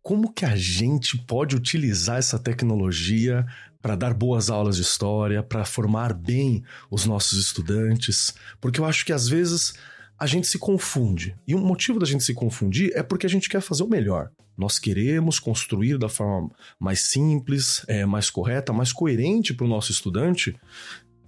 Como 0.00 0.32
que 0.32 0.44
a 0.44 0.54
gente 0.54 1.18
pode 1.18 1.56
utilizar 1.56 2.18
essa 2.18 2.38
tecnologia 2.38 3.44
para 3.82 3.96
dar 3.96 4.14
boas 4.14 4.48
aulas 4.48 4.76
de 4.76 4.82
história, 4.82 5.42
para 5.42 5.64
formar 5.64 6.14
bem 6.14 6.62
os 6.88 7.04
nossos 7.04 7.40
estudantes? 7.40 8.32
Porque 8.60 8.78
eu 8.78 8.84
acho 8.84 9.04
que 9.04 9.12
às 9.12 9.26
vezes 9.26 9.74
a 10.18 10.26
gente 10.26 10.46
se 10.46 10.58
confunde. 10.58 11.36
E 11.46 11.54
o 11.54 11.58
motivo 11.58 11.98
da 11.98 12.06
gente 12.06 12.24
se 12.24 12.34
confundir 12.34 12.90
é 12.94 13.02
porque 13.02 13.26
a 13.26 13.28
gente 13.28 13.48
quer 13.48 13.60
fazer 13.60 13.82
o 13.82 13.88
melhor. 13.88 14.30
Nós 14.56 14.78
queremos 14.78 15.38
construir 15.38 15.98
da 15.98 16.08
forma 16.08 16.50
mais 16.80 17.10
simples, 17.10 17.84
é, 17.86 18.06
mais 18.06 18.30
correta, 18.30 18.72
mais 18.72 18.92
coerente 18.92 19.52
para 19.52 19.66
o 19.66 19.68
nosso 19.68 19.92
estudante. 19.92 20.56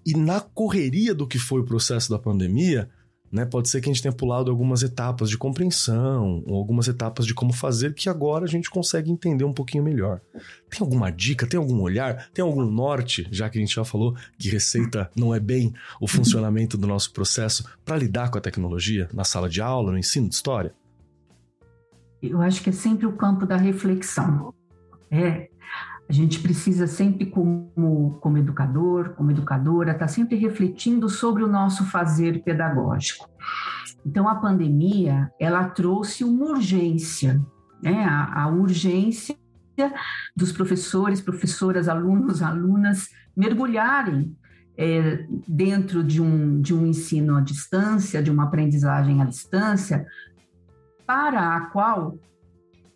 E 0.06 0.14
na 0.14 0.40
correria 0.40 1.14
do 1.14 1.26
que 1.26 1.38
foi 1.38 1.60
o 1.60 1.64
processo 1.64 2.08
da 2.08 2.18
pandemia, 2.18 2.88
né, 3.30 3.44
pode 3.44 3.68
ser 3.68 3.80
que 3.80 3.88
a 3.88 3.92
gente 3.92 4.02
tenha 4.02 4.12
pulado 4.12 4.50
algumas 4.50 4.82
etapas 4.82 5.28
de 5.28 5.36
compreensão, 5.36 6.42
ou 6.46 6.56
algumas 6.56 6.88
etapas 6.88 7.26
de 7.26 7.34
como 7.34 7.52
fazer, 7.52 7.94
que 7.94 8.08
agora 8.08 8.44
a 8.44 8.48
gente 8.48 8.70
consegue 8.70 9.10
entender 9.10 9.44
um 9.44 9.52
pouquinho 9.52 9.84
melhor. 9.84 10.20
Tem 10.70 10.80
alguma 10.80 11.10
dica, 11.10 11.46
tem 11.46 11.58
algum 11.58 11.80
olhar, 11.80 12.28
tem 12.32 12.42
algum 12.42 12.64
norte, 12.64 13.26
já 13.30 13.48
que 13.48 13.58
a 13.58 13.60
gente 13.60 13.74
já 13.74 13.84
falou 13.84 14.14
que 14.38 14.48
receita 14.48 15.10
não 15.16 15.34
é 15.34 15.40
bem 15.40 15.72
o 16.00 16.08
funcionamento 16.08 16.76
do 16.76 16.86
nosso 16.86 17.12
processo 17.12 17.64
para 17.84 17.96
lidar 17.96 18.30
com 18.30 18.38
a 18.38 18.40
tecnologia 18.40 19.08
na 19.12 19.24
sala 19.24 19.48
de 19.48 19.60
aula, 19.60 19.92
no 19.92 19.98
ensino 19.98 20.28
de 20.28 20.34
história? 20.34 20.74
eu 22.22 22.40
acho 22.40 22.62
que 22.62 22.70
é 22.70 22.72
sempre 22.72 23.06
o 23.06 23.12
campo 23.12 23.46
da 23.46 23.56
reflexão. 23.56 24.52
É, 25.10 25.48
a 26.08 26.12
gente 26.12 26.40
precisa 26.40 26.86
sempre, 26.86 27.26
como, 27.26 28.18
como 28.20 28.38
educador, 28.38 29.10
como 29.10 29.30
educadora, 29.30 29.92
estar 29.92 30.06
tá 30.06 30.08
sempre 30.08 30.36
refletindo 30.36 31.08
sobre 31.08 31.44
o 31.44 31.48
nosso 31.48 31.84
fazer 31.84 32.42
pedagógico. 32.42 33.28
Então, 34.06 34.26
a 34.26 34.36
pandemia, 34.36 35.30
ela 35.38 35.68
trouxe 35.68 36.24
uma 36.24 36.46
urgência, 36.46 37.38
né? 37.82 38.04
a, 38.04 38.44
a 38.44 38.48
urgência 38.48 39.36
dos 40.34 40.50
professores, 40.50 41.20
professoras, 41.20 41.88
alunos, 41.88 42.42
alunas 42.42 43.08
mergulharem 43.36 44.34
é, 44.78 45.26
dentro 45.46 46.02
de 46.02 46.22
um, 46.22 46.60
de 46.60 46.74
um 46.74 46.86
ensino 46.86 47.36
à 47.36 47.40
distância, 47.40 48.22
de 48.22 48.30
uma 48.30 48.44
aprendizagem 48.44 49.20
à 49.20 49.26
distância, 49.26 50.06
para 51.06 51.56
a 51.56 51.60
qual 51.66 52.18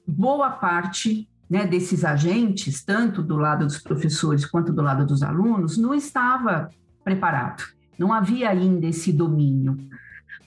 boa 0.07 0.51
parte 0.51 1.29
né, 1.53 1.67
desses 1.67 2.03
agentes, 2.03 2.83
tanto 2.83 3.23
do 3.23 3.37
lado 3.37 3.67
dos 3.67 3.77
professores 3.77 4.47
quanto 4.47 4.73
do 4.73 4.81
lado 4.81 5.05
dos 5.05 5.23
alunos, 5.23 5.77
não 5.77 5.95
estava 5.95 6.71
preparado. 7.05 7.63
não 7.99 8.11
havia 8.11 8.49
ainda 8.49 8.87
esse 8.87 9.13
domínio. 9.13 9.77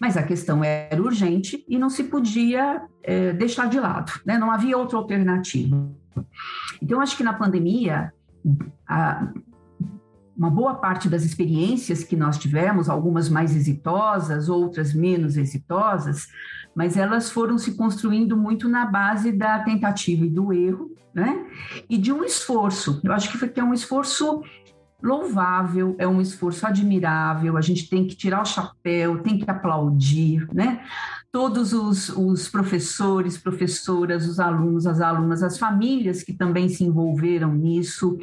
Mas 0.01 0.17
a 0.17 0.23
questão 0.23 0.63
era 0.63 0.99
urgente 0.99 1.63
e 1.69 1.77
não 1.77 1.91
se 1.91 2.05
podia 2.05 2.81
é, 3.03 3.31
deixar 3.33 3.69
de 3.69 3.79
lado, 3.79 4.13
né? 4.25 4.39
não 4.39 4.49
havia 4.49 4.79
outra 4.79 4.97
alternativa. 4.97 5.87
Então, 6.81 6.99
acho 6.99 7.15
que 7.15 7.23
na 7.23 7.33
pandemia, 7.33 8.11
a, 8.89 9.31
uma 10.35 10.49
boa 10.49 10.73
parte 10.73 11.07
das 11.07 11.23
experiências 11.23 12.03
que 12.03 12.15
nós 12.15 12.39
tivemos, 12.39 12.89
algumas 12.89 13.29
mais 13.29 13.55
exitosas, 13.55 14.49
outras 14.49 14.91
menos 14.91 15.37
exitosas, 15.37 16.29
mas 16.73 16.97
elas 16.97 17.29
foram 17.29 17.59
se 17.59 17.75
construindo 17.75 18.35
muito 18.35 18.67
na 18.67 18.87
base 18.87 19.31
da 19.31 19.59
tentativa 19.59 20.25
e 20.25 20.29
do 20.29 20.51
erro, 20.51 20.94
né? 21.15 21.45
E 21.89 21.97
de 21.97 22.11
um 22.11 22.23
esforço. 22.25 22.99
Eu 23.03 23.13
acho 23.13 23.31
que 23.31 23.59
é 23.59 23.63
um 23.63 23.73
esforço 23.73 24.43
louvável, 25.01 25.95
é 25.97 26.07
um 26.07 26.19
esforço 26.19 26.65
admirável, 26.65 27.57
a 27.57 27.61
gente 27.61 27.89
tem 27.89 28.07
que 28.07 28.15
tirar 28.15 28.41
o 28.41 28.45
chapéu, 28.45 29.21
tem 29.21 29.37
que 29.37 29.49
aplaudir, 29.49 30.47
né? 30.53 30.83
Todos 31.31 31.73
os, 31.73 32.09
os 32.09 32.47
professores, 32.49 33.37
professoras, 33.37 34.27
os 34.27 34.39
alunos, 34.39 34.87
as 34.87 35.01
alunas, 35.01 35.43
as 35.43 35.57
famílias 35.57 36.23
que 36.23 36.33
também 36.33 36.69
se 36.69 36.83
envolveram 36.83 37.53
nisso, 37.53 38.17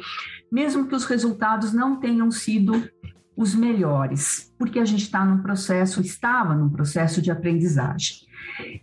mesmo 0.51 0.87
que 0.87 0.95
os 0.95 1.05
resultados 1.05 1.73
não 1.73 1.99
tenham 1.99 2.29
sido 2.31 2.87
os 3.35 3.55
melhores, 3.55 4.53
porque 4.57 4.79
a 4.79 4.85
gente 4.85 5.03
está 5.03 5.25
num 5.25 5.41
processo, 5.41 6.01
estava 6.01 6.53
num 6.53 6.69
processo 6.69 7.21
de 7.21 7.31
aprendizagem. 7.31 8.17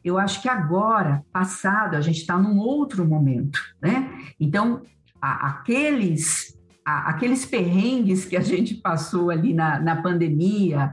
Eu 0.05 0.18
acho 0.18 0.41
que 0.43 0.49
agora, 0.49 1.25
passado, 1.33 1.97
a 1.97 2.01
gente 2.01 2.21
está 2.21 2.37
num 2.37 2.59
outro 2.59 3.07
momento, 3.07 3.59
né? 3.81 4.11
Então, 4.39 4.83
a, 5.21 5.49
aqueles 5.49 6.59
aqueles 6.85 7.45
perrengues 7.45 8.25
que 8.25 8.37
a 8.37 8.41
gente 8.41 8.75
passou 8.75 9.31
ali 9.31 9.55
na, 9.55 9.79
na 9.79 10.03
pandemia 10.03 10.93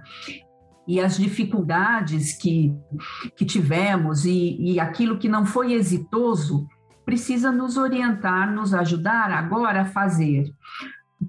e 0.88 1.00
as 1.00 1.18
dificuldades 1.18 2.34
que, 2.34 2.74
que 3.36 3.46
tivemos 3.46 4.26
e, 4.26 4.58
e 4.60 4.80
aquilo 4.80 5.18
que 5.18 5.28
não 5.28 5.46
foi 5.46 5.74
exitoso 5.74 6.68
precisa 7.06 7.52
nos 7.52 7.78
orientar, 7.78 8.52
nos 8.54 8.74
ajudar 8.74 9.32
agora 9.32 9.82
a 9.82 9.86
fazer 9.86 10.54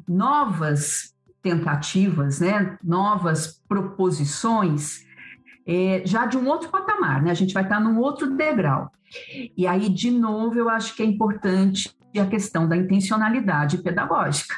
novas 0.07 1.15
tentativas, 1.43 2.41
né, 2.41 2.77
novas 2.83 3.63
proposições, 3.69 5.07
é, 5.69 6.03
já 6.07 6.25
de 6.25 6.39
um 6.39 6.49
outro 6.49 6.71
patamar, 6.71 7.23
né? 7.23 7.31
A 7.31 7.35
gente 7.35 7.53
vai 7.53 7.63
estar 7.63 7.79
num 7.79 7.99
outro 7.99 8.35
degrau. 8.35 8.91
E 9.55 9.67
aí, 9.67 9.91
de 9.91 10.11
novo, 10.11 10.59
eu 10.59 10.71
acho 10.71 10.97
que 10.97 11.03
é 11.03 11.07
importante 11.07 11.95
a 12.19 12.27
questão 12.27 12.67
da 12.67 12.77
intencionalidade 12.77 13.79
pedagógica. 13.79 14.57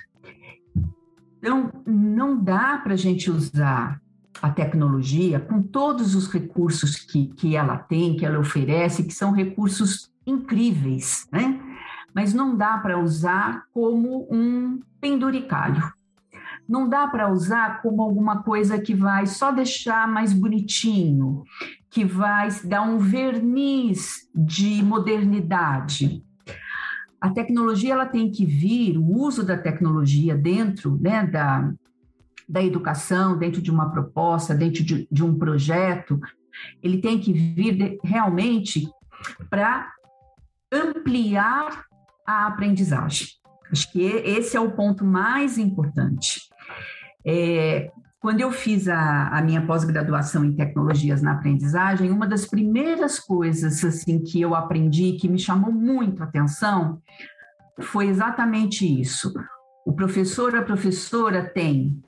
Então, 1.39 1.71
não 1.85 2.43
dá 2.43 2.79
para 2.79 2.95
a 2.95 2.97
gente 2.97 3.31
usar 3.31 4.01
a 4.41 4.51
tecnologia 4.51 5.41
com 5.41 5.61
todos 5.61 6.15
os 6.15 6.29
recursos 6.29 6.97
que, 6.97 7.27
que 7.27 7.57
ela 7.57 7.77
tem, 7.77 8.17
que 8.17 8.25
ela 8.25 8.39
oferece, 8.39 9.05
que 9.05 9.13
são 9.13 9.33
recursos 9.33 10.11
incríveis, 10.27 11.27
né? 11.33 11.61
Mas 12.15 12.33
não 12.33 12.57
dá 12.57 12.79
para 12.79 12.99
usar 12.99 13.65
como 13.73 14.27
um 14.31 14.81
penduricalho. 15.01 15.93
Não 16.71 16.89
dá 16.89 17.07
para 17.07 17.31
usar 17.31 17.83
como 17.83 18.01
alguma 18.01 18.43
coisa 18.43 18.81
que 18.81 18.95
vai 18.95 19.27
só 19.27 19.51
deixar 19.51 20.07
mais 20.09 20.33
bonitinho, 20.33 21.43
que 21.91 22.05
vai 22.05 22.49
dar 22.65 22.83
um 22.83 22.99
verniz 22.99 24.29
de 24.35 24.83
modernidade 24.83 26.25
a 27.21 27.29
tecnologia 27.29 27.93
ela 27.93 28.07
tem 28.07 28.31
que 28.31 28.47
vir, 28.47 28.97
o 28.97 29.05
uso 29.05 29.45
da 29.45 29.59
tecnologia 29.59 30.35
dentro 30.35 30.99
né, 30.99 31.27
da, 31.27 31.71
da 32.49 32.63
educação, 32.63 33.37
dentro 33.37 33.61
de 33.61 33.71
uma 33.71 33.91
proposta, 33.91 34.55
dentro 34.55 34.83
de, 34.83 35.07
de 35.11 35.23
um 35.23 35.39
projeto, 35.39 36.19
ele 36.83 36.99
tem 36.99 37.21
que 37.21 37.33
vir 37.33 37.77
de, 37.77 37.99
realmente 38.03 38.89
para 39.51 39.93
ampliar 40.73 41.85
a 42.27 42.47
aprendizagem. 42.47 43.29
Acho 43.71 43.93
que 43.93 44.03
esse 44.03 44.57
é 44.57 44.61
o 44.61 44.73
ponto 44.73 45.05
mais 45.05 45.59
importante. 45.59 46.50
É, 47.25 47.91
quando 48.21 48.41
eu 48.41 48.51
fiz 48.53 48.87
a, 48.87 49.29
a 49.29 49.43
minha 49.43 49.65
pós-graduação 49.67 50.45
em 50.45 50.53
tecnologias 50.53 51.23
na 51.23 51.33
aprendizagem, 51.33 52.11
uma 52.11 52.27
das 52.27 52.45
primeiras 52.45 53.19
coisas 53.19 53.83
assim 53.83 54.23
que 54.23 54.41
eu 54.41 54.55
aprendi 54.55 55.13
que 55.13 55.29
me 55.29 55.39
chamou 55.39 55.73
muito 55.73 56.23
a 56.23 56.27
atenção 56.27 57.01
foi 57.81 58.09
exatamente 58.09 58.85
isso. 58.85 59.33
O 59.87 59.93
professor, 59.93 60.55
a 60.55 60.63
professora 60.63 61.43
tem 61.43 61.99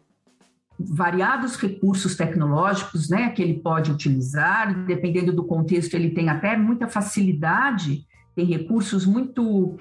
variados 0.78 1.56
recursos 1.56 2.16
tecnológicos, 2.16 3.08
né, 3.08 3.30
que 3.30 3.42
ele 3.42 3.60
pode 3.60 3.90
utilizar, 3.90 4.84
dependendo 4.84 5.32
do 5.32 5.44
contexto, 5.44 5.94
ele 5.94 6.10
tem 6.10 6.28
até 6.28 6.56
muita 6.56 6.88
facilidade, 6.88 8.06
tem 8.34 8.44
recursos 8.46 9.06
muito 9.06 9.76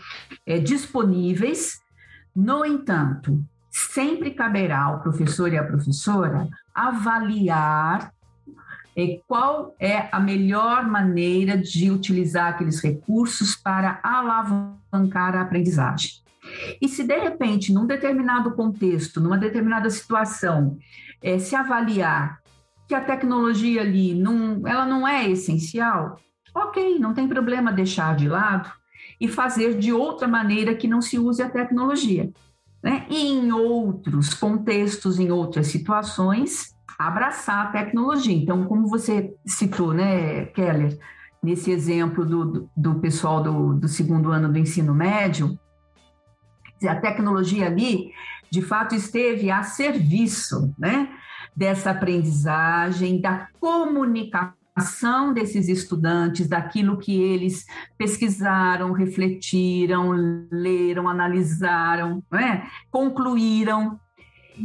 é, 0.46 0.60
disponíveis. 0.60 1.80
No 2.34 2.66
entanto, 2.66 3.44
sempre 3.72 4.32
caberá 4.32 4.84
ao 4.84 5.00
professor 5.00 5.52
e 5.52 5.58
à 5.58 5.64
professora 5.64 6.48
avaliar 6.76 8.14
é, 8.96 9.22
qual 9.26 9.74
é 9.80 10.10
a 10.12 10.20
melhor 10.20 10.86
maneira 10.86 11.58
de 11.58 11.90
utilizar 11.90 12.50
aqueles 12.50 12.82
recursos 12.82 13.56
para 13.56 14.00
alavancar 14.04 15.36
a 15.36 15.42
aprendizagem. 15.42 16.12
E 16.82 16.90
se 16.90 17.04
de 17.04 17.18
repente, 17.18 17.72
num 17.72 17.86
determinado 17.86 18.52
contexto, 18.52 19.22
numa 19.22 19.38
determinada 19.38 19.90
situação, 19.90 20.78
é, 21.22 21.40
se 21.40 21.56
avaliar 21.56 22.42
que 22.88 22.96
a 22.96 23.02
tecnologia 23.02 23.82
ali 23.82 24.14
não, 24.14 24.68
ela 24.68 24.86
não 24.86 25.08
é 25.08 25.30
essencial, 25.30 26.20
ok, 26.54 27.00
não 27.00 27.14
tem 27.14 27.28
problema 27.28 27.72
deixar 27.72 28.16
de 28.18 28.28
lado 28.28 28.70
e 29.20 29.28
fazer 29.28 29.78
de 29.78 29.94
outra 29.94 30.28
maneira 30.28 30.76
que 30.76 30.88
não 30.88 31.02
se 31.02 31.18
use 31.18 31.42
a 31.42 31.50
tecnologia. 31.50 32.30
Né? 32.84 33.06
E 33.10 33.28
em 33.28 33.52
outros 33.52 34.34
contextos, 34.34 35.20
em 35.20 35.32
outras 35.32 35.68
situações, 35.68 36.76
abraçar 36.98 37.68
a 37.68 37.72
tecnologia. 37.72 38.36
Então, 38.36 38.66
como 38.66 38.88
você 38.88 39.36
citou, 39.46 39.94
né, 39.94 40.46
Keller, 40.48 40.98
nesse 41.42 41.72
exemplo 41.72 42.26
do, 42.26 42.70
do 42.76 42.96
pessoal 42.96 43.42
do, 43.42 43.74
do 43.74 43.88
segundo 43.88 44.32
ano 44.32 44.52
do 44.52 44.58
ensino 44.58 44.94
médio, 44.94 45.58
a 46.88 46.96
tecnologia 46.96 47.68
ali, 47.68 48.12
de 48.50 48.62
fato, 48.62 48.96
esteve 48.96 49.52
a 49.52 49.64
serviço 49.64 50.74
né, 50.78 51.10
dessa 51.56 51.92
aprendizagem, 51.92 53.22
da 53.22 53.48
comunicação 53.60 54.61
ação 54.76 55.34
desses 55.34 55.68
estudantes, 55.68 56.48
daquilo 56.48 56.98
que 56.98 57.14
eles 57.22 57.66
pesquisaram, 57.98 58.92
refletiram, 58.92 60.12
leram, 60.52 61.08
analisaram, 61.08 62.24
é? 62.34 62.64
concluíram. 62.90 64.00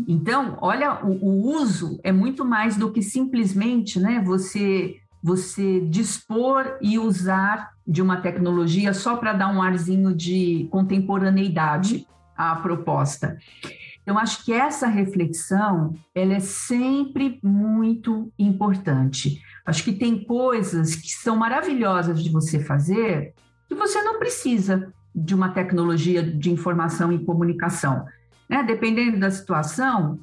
Então, 0.06 0.58
olha, 0.60 1.04
o, 1.04 1.10
o, 1.10 1.56
uso 1.60 1.98
é 2.02 2.12
muito 2.12 2.44
mais 2.44 2.76
do 2.76 2.92
que 2.92 3.02
simplesmente 3.02 3.98
né, 3.98 4.22
você, 4.24 4.96
você 5.22 5.80
dispor 5.80 6.76
e 6.80 6.98
usar 6.98 7.70
de 7.86 8.02
uma 8.02 8.20
tecnologia 8.20 8.92
só 8.92 9.16
para 9.16 9.32
dar 9.32 9.48
um 9.48 9.62
arzinho 9.62 10.14
de 10.14 10.68
contemporaneidade 10.70 12.06
à 12.36 12.56
proposta. 12.56 13.38
Então, 14.02 14.18
acho 14.18 14.44
que 14.44 14.52
essa 14.52 14.86
reflexão 14.86 15.94
ela 16.14 16.34
é 16.34 16.40
sempre 16.40 17.40
muito 17.42 18.32
importante. 18.38 19.40
Acho 19.66 19.82
que 19.82 19.92
tem 19.92 20.24
coisas 20.24 20.94
que 20.94 21.10
são 21.10 21.36
maravilhosas 21.36 22.22
de 22.22 22.30
você 22.30 22.60
fazer 22.60 23.34
que 23.68 23.74
você 23.74 24.00
não 24.02 24.18
precisa 24.18 24.92
de 25.14 25.34
uma 25.34 25.48
tecnologia 25.48 26.22
de 26.22 26.52
informação 26.52 27.12
e 27.12 27.24
comunicação. 27.24 28.06
Né? 28.48 28.62
Dependendo 28.62 29.18
da 29.18 29.30
situação, 29.30 30.20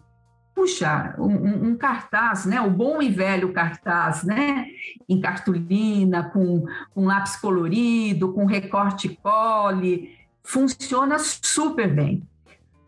puxa, 0.56 1.16
um, 1.18 1.70
um, 1.70 1.76
cartaz, 1.76 2.46
né? 2.46 2.62
O 2.62 2.70
bom 2.70 3.02
e 3.02 3.10
velho 3.10 3.52
cartaz, 3.52 4.24
né? 4.24 4.68
Em 5.10 5.20
cartolina, 5.20 6.30
com, 6.30 6.66
com 6.94 7.06
lápis 7.06 7.36
colorido, 7.36 8.32
com 8.32 8.46
recorte 8.46 9.10
cole, 9.22 10.16
funciona 10.44 11.18
super 11.20 11.94
bem. 11.94 12.24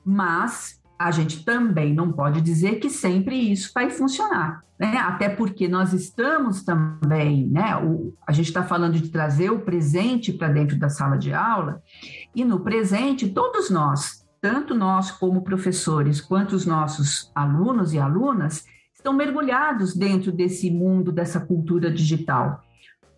Mas 0.05 0.79
a 0.97 1.11
gente 1.11 1.43
também 1.43 1.93
não 1.93 2.11
pode 2.11 2.41
dizer 2.41 2.79
que 2.79 2.89
sempre 2.89 3.51
isso 3.51 3.71
vai 3.73 3.89
funcionar, 3.89 4.63
né? 4.79 4.97
Até 4.97 5.27
porque 5.29 5.67
nós 5.67 5.93
estamos 5.93 6.63
também, 6.63 7.47
né? 7.47 7.75
O, 7.77 8.13
a 8.25 8.31
gente 8.31 8.47
está 8.47 8.63
falando 8.63 8.93
de 8.99 9.09
trazer 9.09 9.49
o 9.49 9.59
presente 9.59 10.31
para 10.31 10.47
dentro 10.47 10.77
da 10.77 10.89
sala 10.89 11.17
de 11.17 11.33
aula, 11.33 11.81
e 12.33 12.45
no 12.45 12.61
presente, 12.61 13.29
todos 13.29 13.69
nós, 13.69 14.25
tanto 14.41 14.73
nós 14.73 15.11
como 15.11 15.43
professores, 15.43 16.21
quanto 16.21 16.55
os 16.55 16.65
nossos 16.65 17.31
alunos 17.35 17.93
e 17.93 17.99
alunas, 17.99 18.65
estão 18.93 19.13
mergulhados 19.13 19.95
dentro 19.95 20.31
desse 20.31 20.71
mundo, 20.71 21.11
dessa 21.11 21.39
cultura 21.39 21.91
digital. 21.91 22.63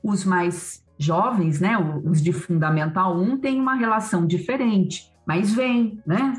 Os 0.03 0.25
mais 0.25 0.83
jovens, 0.97 1.59
né? 1.59 1.77
Os 2.03 2.21
de 2.21 2.33
Fundamental 2.33 3.15
1 3.17 3.37
têm 3.37 3.59
uma 3.59 3.75
relação 3.75 4.25
diferente, 4.25 5.13
mas 5.25 5.53
vem, 5.53 6.01
né? 6.05 6.33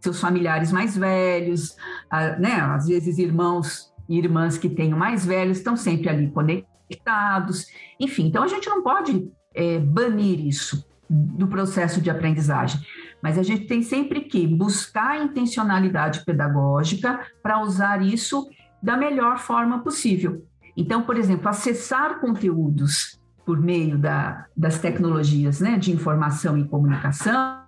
Seus 0.00 0.20
familiares 0.20 0.72
mais 0.72 0.96
velhos, 0.96 1.76
né? 2.38 2.54
Às 2.54 2.88
vezes 2.88 3.18
irmãos 3.18 3.92
e 4.08 4.18
irmãs 4.18 4.58
que 4.58 4.68
tenham 4.68 4.98
mais 4.98 5.24
velhos 5.24 5.58
estão 5.58 5.76
sempre 5.76 6.08
ali 6.08 6.30
conectados. 6.30 7.66
Enfim, 7.98 8.26
então 8.26 8.42
a 8.42 8.48
gente 8.48 8.68
não 8.68 8.82
pode 8.82 9.30
é, 9.54 9.78
banir 9.78 10.40
isso 10.40 10.84
do 11.08 11.48
processo 11.48 12.00
de 12.00 12.08
aprendizagem, 12.08 12.80
mas 13.20 13.36
a 13.36 13.42
gente 13.42 13.66
tem 13.66 13.82
sempre 13.82 14.20
que 14.22 14.46
buscar 14.46 15.10
a 15.10 15.24
intencionalidade 15.24 16.24
pedagógica 16.24 17.20
para 17.42 17.60
usar 17.60 18.00
isso 18.00 18.48
da 18.82 18.96
melhor 18.96 19.38
forma 19.38 19.80
possível. 19.80 20.46
Então, 20.76 21.02
por 21.02 21.16
exemplo, 21.16 21.48
acessar 21.48 22.20
conteúdos 22.20 23.20
por 23.44 23.60
meio 23.60 23.98
da, 23.98 24.46
das 24.56 24.78
tecnologias 24.78 25.60
né, 25.60 25.76
de 25.76 25.92
informação 25.92 26.56
e 26.56 26.66
comunicação 26.68 27.60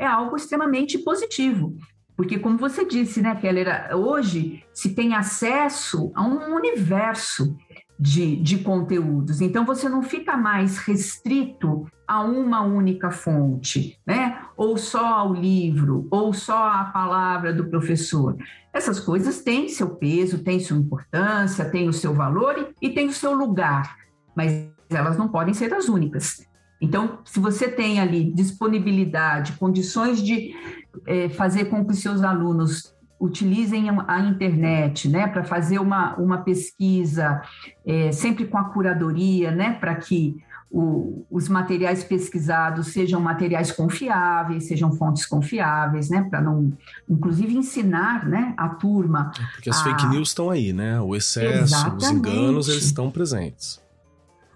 é 0.00 0.06
algo 0.06 0.34
extremamente 0.34 0.98
positivo. 0.98 1.76
Porque, 2.16 2.38
como 2.38 2.56
você 2.56 2.84
disse, 2.84 3.20
né, 3.20 3.36
Keller, 3.36 3.94
hoje 3.94 4.64
se 4.74 4.94
tem 4.94 5.14
acesso 5.14 6.10
a 6.14 6.22
um 6.22 6.54
universo 6.54 7.56
de, 7.98 8.36
de 8.36 8.58
conteúdos. 8.58 9.40
Então, 9.40 9.64
você 9.64 9.88
não 9.88 10.02
fica 10.02 10.36
mais 10.36 10.78
restrito 10.78 11.86
a 12.08 12.22
uma 12.22 12.62
única 12.62 13.10
fonte, 13.10 13.98
né? 14.06 14.42
Ou 14.56 14.76
só 14.76 15.06
ao 15.06 15.34
livro, 15.34 16.08
ou 16.10 16.32
só 16.32 16.66
à 16.66 16.84
palavra 16.84 17.52
do 17.52 17.68
professor. 17.68 18.36
Essas 18.72 18.98
coisas 18.98 19.42
têm 19.42 19.68
seu 19.68 19.90
peso, 19.90 20.42
têm 20.42 20.60
sua 20.60 20.76
importância, 20.76 21.70
têm 21.70 21.88
o 21.88 21.92
seu 21.92 22.14
valor 22.14 22.74
e, 22.80 22.88
e 22.88 22.90
têm 22.90 23.08
o 23.08 23.12
seu 23.12 23.32
lugar, 23.32 23.96
mas 24.34 24.68
elas 24.88 25.16
não 25.16 25.28
podem 25.28 25.54
ser 25.54 25.72
as 25.72 25.88
únicas. 25.88 26.49
Então, 26.80 27.18
se 27.24 27.38
você 27.38 27.68
tem 27.68 28.00
ali 28.00 28.32
disponibilidade, 28.32 29.52
condições 29.52 30.22
de 30.22 30.54
é, 31.06 31.28
fazer 31.28 31.66
com 31.66 31.84
que 31.84 31.92
os 31.92 31.98
seus 31.98 32.22
alunos 32.22 32.94
utilizem 33.20 33.88
a 34.08 34.20
internet, 34.20 35.06
né, 35.06 35.26
para 35.26 35.44
fazer 35.44 35.78
uma, 35.78 36.16
uma 36.16 36.38
pesquisa, 36.38 37.42
é, 37.84 38.10
sempre 38.12 38.46
com 38.46 38.56
a 38.56 38.64
curadoria, 38.64 39.50
né, 39.50 39.72
para 39.78 39.94
que 39.94 40.42
o, 40.70 41.26
os 41.30 41.46
materiais 41.46 42.02
pesquisados 42.02 42.88
sejam 42.88 43.20
materiais 43.20 43.72
confiáveis, 43.72 44.68
sejam 44.68 44.92
fontes 44.92 45.26
confiáveis, 45.26 46.08
né, 46.08 46.26
para 46.30 46.40
não, 46.40 46.72
inclusive 47.08 47.54
ensinar, 47.54 48.26
né, 48.26 48.54
a 48.56 48.70
turma. 48.70 49.32
Porque 49.52 49.68
as 49.68 49.80
a... 49.80 49.84
fake 49.84 50.06
news 50.06 50.28
estão 50.28 50.48
aí, 50.48 50.72
né, 50.72 50.98
o 50.98 51.14
excesso, 51.14 51.74
Exatamente. 51.74 52.04
os 52.04 52.10
enganos, 52.10 52.68
eles 52.68 52.84
estão 52.84 53.10
presentes. 53.10 53.78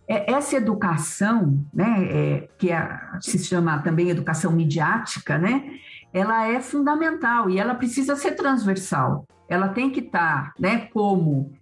É, 0.07 0.33
essa 0.33 0.57
educação, 0.57 1.65
né, 1.73 2.05
é, 2.05 2.49
que 2.59 2.71
é, 2.71 3.01
se 3.21 3.39
chama 3.39 3.79
também 3.79 4.11
educação 4.11 4.53
midiática, 4.53 5.39
né, 5.39 5.79
ela 6.13 6.47
é 6.47 6.61
fundamental 6.61 7.49
e 7.49 7.59
ela 7.59 7.75
precisa 7.75 8.15
ser 8.15 8.33
transversal. 8.33 9.27
Ela 9.49 9.69
tem 9.69 9.91
que 9.91 10.01
estar, 10.01 10.53
né, 10.59 10.89
como 10.93 11.53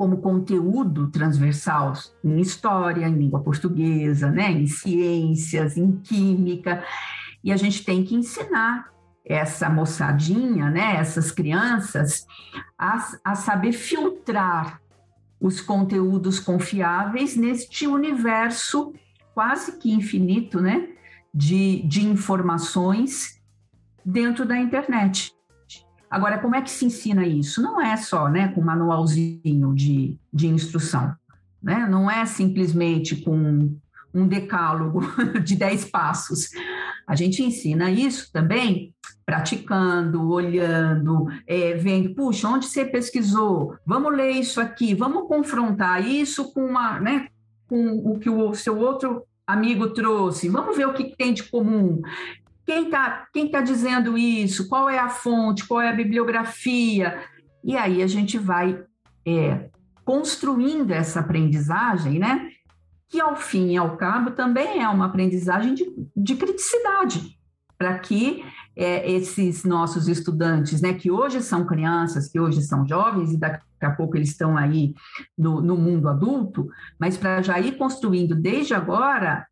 como 0.00 0.16
conteúdo 0.16 1.10
transversal 1.10 1.92
em 2.24 2.40
história, 2.40 3.06
em 3.06 3.18
língua 3.18 3.40
portuguesa, 3.40 4.30
né, 4.30 4.50
em 4.50 4.66
ciências, 4.66 5.76
em 5.76 5.92
química, 5.92 6.82
e 7.44 7.52
a 7.52 7.56
gente 7.58 7.84
tem 7.84 8.02
que 8.02 8.14
ensinar 8.14 8.88
essa 9.22 9.68
moçadinha, 9.68 10.70
né, 10.70 10.96
essas 10.96 11.30
crianças, 11.30 12.26
a, 12.78 13.12
a 13.22 13.34
saber 13.34 13.72
filtrar 13.72 14.80
os 15.40 15.60
conteúdos 15.60 16.38
confiáveis 16.38 17.36
neste 17.36 17.86
universo 17.86 18.92
quase 19.34 19.78
que 19.78 19.90
infinito, 19.90 20.60
né, 20.60 20.88
de, 21.32 21.82
de 21.82 22.04
informações 22.06 23.40
dentro 24.04 24.44
da 24.44 24.58
internet. 24.58 25.32
Agora, 26.10 26.38
como 26.38 26.56
é 26.56 26.62
que 26.62 26.70
se 26.70 26.84
ensina 26.84 27.24
isso? 27.24 27.62
Não 27.62 27.80
é 27.80 27.96
só 27.96 28.28
né, 28.28 28.48
com 28.48 28.60
manualzinho 28.60 29.72
de, 29.74 30.18
de 30.32 30.48
instrução, 30.48 31.14
né? 31.62 31.86
não 31.88 32.10
é 32.10 32.26
simplesmente 32.26 33.16
com 33.16 33.70
um 34.12 34.26
decálogo 34.26 35.00
de 35.44 35.54
10 35.54 35.84
passos. 35.86 36.50
A 37.10 37.16
gente 37.16 37.42
ensina 37.42 37.90
isso 37.90 38.30
também 38.32 38.94
praticando, 39.26 40.30
olhando, 40.30 41.26
é, 41.44 41.74
vendo, 41.74 42.14
puxa, 42.14 42.46
onde 42.46 42.66
você 42.66 42.84
pesquisou? 42.84 43.74
Vamos 43.84 44.16
ler 44.16 44.30
isso 44.30 44.60
aqui, 44.60 44.94
vamos 44.94 45.26
confrontar 45.26 46.06
isso 46.06 46.52
com, 46.54 46.64
uma, 46.64 47.00
né, 47.00 47.26
com 47.66 47.98
o 47.98 48.16
que 48.16 48.30
o 48.30 48.54
seu 48.54 48.78
outro 48.78 49.24
amigo 49.44 49.90
trouxe, 49.90 50.48
vamos 50.48 50.76
ver 50.76 50.86
o 50.86 50.92
que 50.92 51.16
tem 51.16 51.34
de 51.34 51.42
comum. 51.42 52.00
Quem 52.64 52.84
está 52.84 53.26
quem 53.34 53.50
tá 53.50 53.60
dizendo 53.60 54.16
isso? 54.16 54.68
Qual 54.68 54.88
é 54.88 55.00
a 55.00 55.08
fonte? 55.08 55.66
Qual 55.66 55.80
é 55.80 55.88
a 55.88 55.92
bibliografia? 55.92 57.24
E 57.64 57.76
aí 57.76 58.04
a 58.04 58.06
gente 58.06 58.38
vai 58.38 58.80
é, 59.26 59.68
construindo 60.04 60.92
essa 60.92 61.18
aprendizagem, 61.18 62.20
né? 62.20 62.50
Que 63.10 63.20
ao 63.20 63.36
fim 63.36 63.72
e 63.72 63.76
ao 63.76 63.96
cabo 63.96 64.30
também 64.30 64.82
é 64.82 64.88
uma 64.88 65.06
aprendizagem 65.06 65.74
de, 65.74 65.84
de 66.16 66.36
criticidade, 66.36 67.38
para 67.76 67.98
que 67.98 68.42
é, 68.76 69.10
esses 69.10 69.64
nossos 69.64 70.08
estudantes, 70.08 70.80
né, 70.80 70.94
que 70.94 71.10
hoje 71.10 71.42
são 71.42 71.66
crianças, 71.66 72.28
que 72.28 72.40
hoje 72.40 72.62
são 72.62 72.86
jovens 72.86 73.32
e 73.32 73.36
daqui 73.36 73.62
a 73.82 73.90
pouco 73.90 74.16
eles 74.16 74.30
estão 74.30 74.56
aí 74.56 74.94
no, 75.36 75.60
no 75.60 75.76
mundo 75.76 76.08
adulto, 76.08 76.68
mas 76.98 77.16
para 77.16 77.42
já 77.42 77.58
ir 77.60 77.76
construindo 77.76 78.34
desde 78.34 78.74
agora 78.74 79.46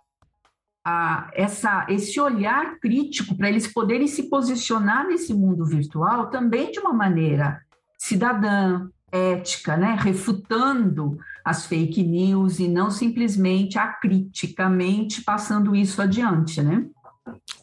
a, 0.84 1.30
essa, 1.34 1.84
esse 1.88 2.18
olhar 2.18 2.78
crítico 2.80 3.36
para 3.36 3.48
eles 3.48 3.66
poderem 3.66 4.06
se 4.06 4.30
posicionar 4.30 5.06
nesse 5.06 5.34
mundo 5.34 5.66
virtual 5.66 6.30
também 6.30 6.70
de 6.70 6.78
uma 6.78 6.92
maneira 6.92 7.60
cidadã, 7.98 8.88
ética, 9.10 9.76
né? 9.76 9.96
refutando 9.98 11.18
as 11.44 11.66
fake 11.66 12.02
news 12.02 12.58
e 12.58 12.68
não 12.68 12.90
simplesmente 12.90 13.78
acriticamente 13.78 15.22
passando 15.22 15.74
isso 15.74 16.00
adiante, 16.02 16.62
né? 16.62 16.84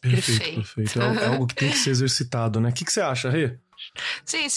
Perfeito, 0.02 0.56
perfeito. 0.56 1.02
É, 1.02 1.24
é 1.24 1.28
algo 1.28 1.48
que 1.48 1.56
tem 1.56 1.70
que 1.70 1.78
ser 1.78 1.89
exercitado, 1.91 2.60
né? 2.60 2.70
O 2.70 2.74
que, 2.74 2.86
que 2.86 2.91
você 2.91 3.02
acha, 3.02 3.30
Rê? 3.30 3.58
Sim, 4.24 4.48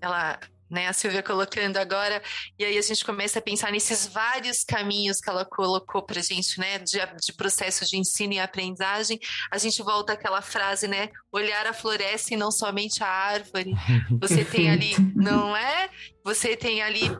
ela 0.00 0.38
né? 0.72 0.88
A 0.88 0.92
Silvia 0.94 1.22
colocando 1.22 1.76
agora, 1.76 2.22
e 2.58 2.64
aí 2.64 2.78
a 2.78 2.82
gente 2.82 3.04
começa 3.04 3.38
a 3.38 3.42
pensar 3.42 3.70
nesses 3.70 4.06
vários 4.06 4.64
caminhos 4.64 5.20
que 5.20 5.28
ela 5.28 5.44
colocou 5.44 6.02
para 6.02 6.18
a 6.18 6.22
gente, 6.22 6.58
né? 6.58 6.78
De, 6.78 6.98
de, 7.22 7.32
processo 7.34 7.84
de 7.84 7.98
ensino 7.98 8.32
e 8.32 8.40
aprendizagem. 8.40 9.20
A 9.50 9.58
gente 9.58 9.82
volta 9.82 10.14
àquela 10.14 10.40
frase, 10.40 10.88
né? 10.88 11.10
Olhar 11.30 11.66
a 11.66 11.74
floresta 11.74 12.32
e 12.32 12.36
não 12.38 12.50
somente 12.50 13.04
a 13.04 13.06
árvore. 13.06 13.74
Você 14.18 14.44
tem 14.44 14.70
ali, 14.70 14.94
não 15.14 15.54
é? 15.54 15.90
Você 16.24 16.56
tem 16.56 16.80
ali 16.80 17.14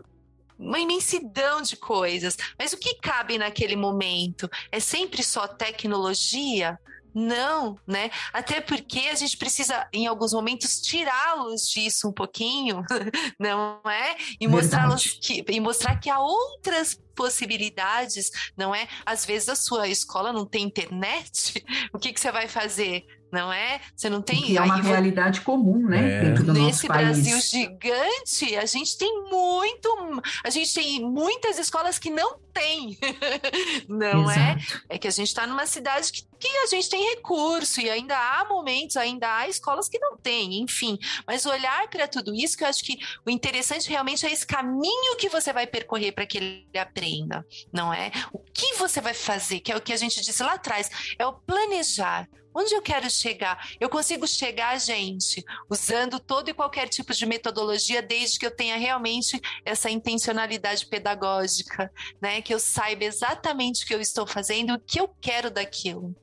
uma 0.59 0.79
imensidão 0.79 1.61
de 1.61 1.77
coisas. 1.77 2.37
Mas 2.59 2.73
o 2.73 2.79
que 2.79 2.95
cabe 2.95 3.37
naquele 3.37 3.77
momento? 3.77 4.49
É 4.71 4.81
sempre 4.81 5.23
só 5.23 5.47
tecnologia? 5.47 6.79
Não, 7.15 7.79
né? 7.87 8.11
Até 8.33 8.61
porque 8.61 9.01
a 9.11 9.15
gente 9.15 9.37
precisa, 9.37 9.87
em 9.93 10.07
alguns 10.07 10.33
momentos, 10.33 10.81
tirá-los 10.81 11.69
disso 11.69 12.09
um 12.09 12.13
pouquinho, 12.13 12.83
não 13.39 13.81
é? 13.85 14.17
E 14.41 14.49
mostrar-los 14.49 15.19
que 15.21 15.45
e 15.49 15.61
mostrar 15.61 15.97
que 15.97 16.09
há 16.09 16.19
outras 16.19 16.99
possibilidades, 17.15 18.31
não 18.57 18.75
é? 18.75 18.89
Às 19.05 19.27
vezes 19.27 19.49
a 19.49 19.57
sua 19.57 19.89
escola 19.89 20.33
não 20.33 20.47
tem 20.47 20.65
internet, 20.65 21.65
o 21.93 21.99
que, 21.99 22.13
que 22.13 22.21
você 22.21 22.33
vai 22.33 22.49
fazer? 22.49 23.05
Não 23.33 23.51
é? 23.51 23.80
Você 23.97 24.11
não 24.11 24.20
tem. 24.20 24.43
Que 24.43 24.59
é 24.59 24.61
uma 24.61 24.83
realidade 24.83 25.41
comum, 25.41 25.89
né? 25.89 26.18
É. 26.18 26.24
Dentro 26.24 26.45
do 26.45 26.53
Nesse 26.53 26.87
nosso 26.87 26.87
país. 26.87 27.22
Brasil 27.22 27.41
gigante, 27.41 28.57
a 28.57 28.66
gente 28.66 28.99
tem 28.99 29.24
muito, 29.30 30.22
a 30.45 30.51
gente 30.51 30.74
tem 30.74 31.01
muitas 31.01 31.59
escolas 31.59 31.99
que 31.99 32.11
não 32.11 32.39
tem, 32.53 32.99
não 33.89 34.30
é? 34.30 34.53
Exato. 34.53 34.83
é? 34.91 34.97
É 34.97 34.99
que 34.99 35.09
a 35.09 35.11
gente 35.11 35.28
está 35.28 35.47
numa 35.47 35.64
cidade 35.64 36.12
que, 36.12 36.26
que 36.39 36.49
a 36.59 36.66
gente 36.66 36.91
tem 36.91 37.14
recurso 37.14 37.80
e 37.80 37.89
ainda 37.89 38.14
há 38.14 38.45
momentos, 38.45 38.99
ainda 38.99 39.39
há 39.39 39.49
escolas 39.49 39.89
que 39.89 39.99
não 39.99 40.14
têm, 40.18 40.61
enfim. 40.61 40.99
Mas 41.26 41.47
olhar 41.47 41.89
para 41.89 42.07
tudo 42.07 42.35
isso, 42.35 42.59
que 42.59 42.64
eu 42.64 42.68
acho 42.68 42.85
que 42.85 42.99
o 43.24 43.30
interessante 43.30 43.89
realmente 43.89 44.26
é 44.26 44.30
esse 44.30 44.47
caminho 44.47 45.16
que 45.16 45.30
você 45.30 45.55
vai 45.55 45.66
percorrer 45.66 46.12
para 46.12 46.26
que 46.26 46.37
ele 46.37 46.78
aprenda, 46.78 47.47
não 47.72 47.95
é? 47.95 48.12
O 48.30 48.39
que 48.39 48.74
você 48.74 49.01
vai 49.01 49.14
fazer, 49.14 49.61
que 49.61 49.72
é 49.72 49.76
o 49.76 49.80
que 49.80 49.95
a 49.95 49.97
gente 49.97 50.20
disse 50.20 50.43
lá 50.43 50.53
atrás, 50.53 50.91
é 51.18 51.26
o 51.26 51.33
planejar 51.33 52.28
Onde 52.55 52.75
eu 52.75 52.83
quero 52.83 53.09
chegar? 53.11 53.59
Eu 53.81 53.89
consigo 53.89 54.27
chegar, 54.27 54.79
gente, 54.79 55.45
usando 55.71 56.19
todo 56.19 56.49
e 56.49 56.55
qualquer 56.55 56.89
tipo 56.89 57.13
de 57.13 57.25
metodologia, 57.27 58.03
desde 58.03 58.39
que 58.39 58.47
eu 58.47 58.51
tenha 58.51 58.77
realmente 58.77 59.41
essa 59.65 59.91
intencionalidade 59.91 60.87
pedagógica, 60.87 61.91
né? 62.21 62.43
Que 62.43 62.55
eu 62.55 62.59
saiba 62.59 63.05
exatamente 63.05 63.85
o 63.85 63.87
que 63.87 63.95
eu 63.95 64.01
estou 64.01 64.27
fazendo 64.27 64.71
e 64.71 64.77
o 64.77 64.81
que 64.81 65.01
eu 65.01 65.09
quero 65.21 65.51
daquilo. 65.51 66.15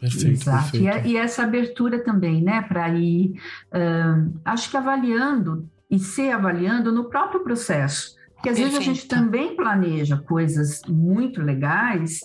Perfeito, 0.00 0.42
Exato. 0.42 0.70
Perfeito. 0.72 1.06
E, 1.06 1.12
e, 1.12 1.16
essa 1.16 1.42
abertura 1.42 2.02
também, 2.02 2.42
né, 2.42 2.62
para 2.62 2.88
ir, 2.90 3.32
uh, 3.72 4.40
acho 4.44 4.70
que 4.70 4.76
avaliando 4.76 5.68
e 5.90 5.98
se 5.98 6.30
avaliando 6.30 6.92
no 6.92 7.08
próprio 7.08 7.42
processo 7.42 8.17
Porque 8.38 8.50
às 8.50 8.56
Perfeito. 8.56 8.78
vezes 8.78 8.88
a 8.88 8.92
gente 8.92 9.08
também 9.08 9.56
planeja 9.56 10.16
coisas 10.16 10.80
muito 10.88 11.42
legais, 11.42 12.20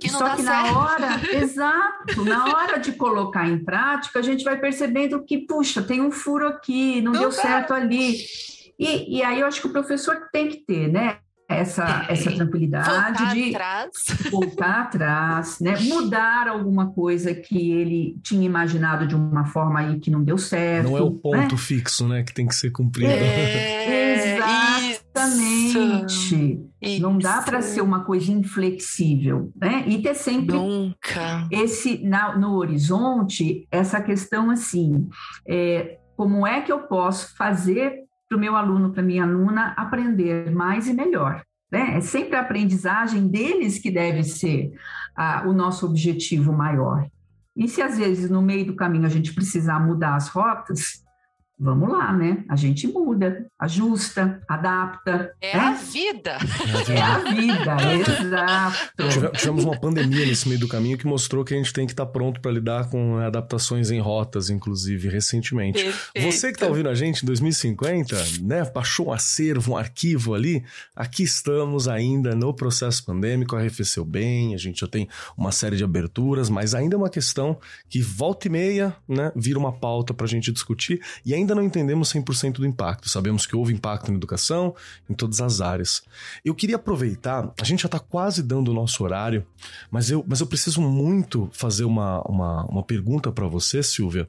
que 0.00 0.08
só 0.08 0.36
que 0.36 0.42
na 0.42 0.62
certo. 0.62 0.78
hora, 0.78 1.20
exato, 1.36 2.24
na 2.24 2.44
hora 2.46 2.78
de 2.78 2.92
colocar 2.92 3.48
em 3.48 3.64
prática, 3.64 4.20
a 4.20 4.22
gente 4.22 4.44
vai 4.44 4.56
percebendo 4.56 5.20
que, 5.24 5.38
puxa, 5.38 5.82
tem 5.82 6.00
um 6.00 6.12
furo 6.12 6.46
aqui, 6.46 7.00
não, 7.00 7.12
não 7.12 7.20
deu 7.20 7.32
certo 7.32 7.74
ali. 7.74 8.24
E, 8.78 9.18
e 9.18 9.22
aí 9.24 9.40
eu 9.40 9.48
acho 9.48 9.60
que 9.60 9.66
o 9.66 9.72
professor 9.72 10.28
tem 10.32 10.48
que 10.48 10.58
ter, 10.58 10.86
né? 10.86 11.18
essa, 11.48 12.04
essa 12.10 12.30
tranquilidade 12.30 12.90
voltar 12.90 13.34
de 13.34 13.48
atrás. 13.48 13.90
voltar 14.30 14.80
atrás, 14.82 15.60
né? 15.60 15.78
mudar 15.80 16.46
alguma 16.46 16.92
coisa 16.92 17.34
que 17.34 17.72
ele 17.72 18.18
tinha 18.22 18.44
imaginado 18.44 19.06
de 19.06 19.14
uma 19.14 19.46
forma 19.46 19.80
aí 19.80 19.98
que 19.98 20.10
não 20.10 20.22
deu 20.22 20.36
certo. 20.36 20.90
Não 20.90 20.98
é 20.98 21.00
o 21.00 21.10
ponto 21.10 21.54
né? 21.54 21.56
fixo, 21.56 22.06
né, 22.06 22.22
que 22.22 22.34
tem 22.34 22.46
que 22.46 22.54
ser 22.54 22.70
cumprido. 22.70 23.10
É, 23.10 24.37
exatamente. 25.26 26.68
Isso. 26.80 27.02
Não 27.02 27.18
dá 27.18 27.42
para 27.42 27.60
ser 27.60 27.80
uma 27.80 28.04
coisa 28.04 28.30
inflexível, 28.30 29.52
né? 29.56 29.84
E 29.86 30.00
ter 30.00 30.14
sempre 30.14 30.56
Nunca. 30.56 31.46
esse 31.50 31.98
na, 32.06 32.36
no 32.36 32.54
horizonte 32.54 33.66
essa 33.70 34.00
questão 34.00 34.50
assim, 34.50 35.08
é, 35.46 35.98
como 36.16 36.46
é 36.46 36.60
que 36.60 36.72
eu 36.72 36.80
posso 36.80 37.36
fazer 37.36 38.04
para 38.28 38.36
o 38.36 38.40
meu 38.40 38.56
aluno, 38.56 38.92
para 38.92 39.02
a 39.02 39.06
minha 39.06 39.24
aluna 39.24 39.74
aprender 39.76 40.50
mais 40.50 40.86
e 40.86 40.92
melhor. 40.92 41.42
Né? 41.70 41.96
É 41.96 42.00
sempre 42.00 42.36
a 42.36 42.40
aprendizagem 42.40 43.26
deles 43.28 43.78
que 43.78 43.90
deve 43.90 44.22
ser 44.22 44.72
ah, 45.16 45.44
o 45.46 45.52
nosso 45.52 45.86
objetivo 45.86 46.52
maior. 46.52 47.06
E 47.56 47.66
se 47.66 47.82
às 47.82 47.98
vezes 47.98 48.30
no 48.30 48.40
meio 48.40 48.66
do 48.66 48.76
caminho 48.76 49.06
a 49.06 49.10
gente 49.10 49.34
precisar 49.34 49.80
mudar 49.80 50.14
as 50.14 50.28
rotas, 50.28 51.02
vamos 51.58 51.90
lá, 51.90 52.12
né? 52.12 52.44
A 52.48 52.54
gente 52.54 52.86
muda, 52.86 53.46
ajusta, 53.58 54.40
adapta. 54.48 55.34
É 55.40 55.56
né? 55.56 55.62
a 55.62 55.72
vida. 55.72 56.38
É 56.88 57.00
a 57.00 57.18
vida, 57.18 57.76
exato. 58.22 59.32
Tivemos 59.36 59.64
uma 59.64 59.78
pandemia 59.78 60.24
nesse 60.24 60.48
meio 60.48 60.60
do 60.60 60.68
caminho 60.68 60.96
que 60.96 61.06
mostrou 61.06 61.44
que 61.44 61.54
a 61.54 61.56
gente 61.56 61.72
tem 61.72 61.84
que 61.84 61.92
estar 61.92 62.06
pronto 62.06 62.40
para 62.40 62.52
lidar 62.52 62.88
com 62.88 63.16
adaptações 63.18 63.90
em 63.90 63.98
rotas, 63.98 64.50
inclusive, 64.50 65.08
recentemente. 65.08 65.82
Perfeito. 65.82 66.32
Você 66.32 66.48
que 66.48 66.54
está 66.54 66.68
ouvindo 66.68 66.88
a 66.88 66.94
gente 66.94 67.24
em 67.24 67.26
2050, 67.26 68.16
né? 68.42 68.70
Baixou 68.72 69.08
um 69.08 69.12
acervo, 69.12 69.72
um 69.72 69.76
arquivo 69.76 70.34
ali. 70.34 70.64
Aqui 70.94 71.24
estamos 71.24 71.88
ainda 71.88 72.34
no 72.34 72.54
processo 72.54 73.04
pandêmico, 73.04 73.56
arrefeceu 73.56 74.04
bem, 74.04 74.54
a 74.54 74.58
gente 74.58 74.80
já 74.80 74.86
tem 74.86 75.08
uma 75.36 75.50
série 75.50 75.76
de 75.76 75.82
aberturas, 75.82 76.48
mas 76.48 76.74
ainda 76.74 76.94
é 76.94 76.98
uma 76.98 77.10
questão 77.10 77.58
que 77.88 78.00
volta 78.00 78.46
e 78.46 78.50
meia, 78.50 78.96
né? 79.08 79.32
Vira 79.34 79.58
uma 79.58 79.72
pauta 79.72 80.14
para 80.14 80.24
a 80.24 80.28
gente 80.28 80.52
discutir 80.52 81.00
e 81.24 81.34
ainda 81.34 81.47
ainda 81.48 81.54
não 81.54 81.62
entendemos 81.62 82.12
100% 82.12 82.54
do 82.54 82.66
impacto. 82.66 83.08
Sabemos 83.08 83.46
que 83.46 83.56
houve 83.56 83.72
impacto 83.72 84.10
na 84.10 84.16
educação, 84.16 84.74
em 85.08 85.14
todas 85.14 85.40
as 85.40 85.60
áreas. 85.60 86.02
Eu 86.44 86.54
queria 86.54 86.76
aproveitar, 86.76 87.52
a 87.58 87.64
gente 87.64 87.82
já 87.82 87.86
está 87.86 87.98
quase 87.98 88.42
dando 88.42 88.70
o 88.70 88.74
nosso 88.74 89.02
horário, 89.02 89.46
mas 89.90 90.10
eu, 90.10 90.24
mas 90.26 90.40
eu 90.40 90.46
preciso 90.46 90.80
muito 90.82 91.48
fazer 91.52 91.84
uma, 91.84 92.20
uma, 92.22 92.64
uma 92.66 92.82
pergunta 92.82 93.32
para 93.32 93.46
você, 93.46 93.82
Silvia, 93.82 94.28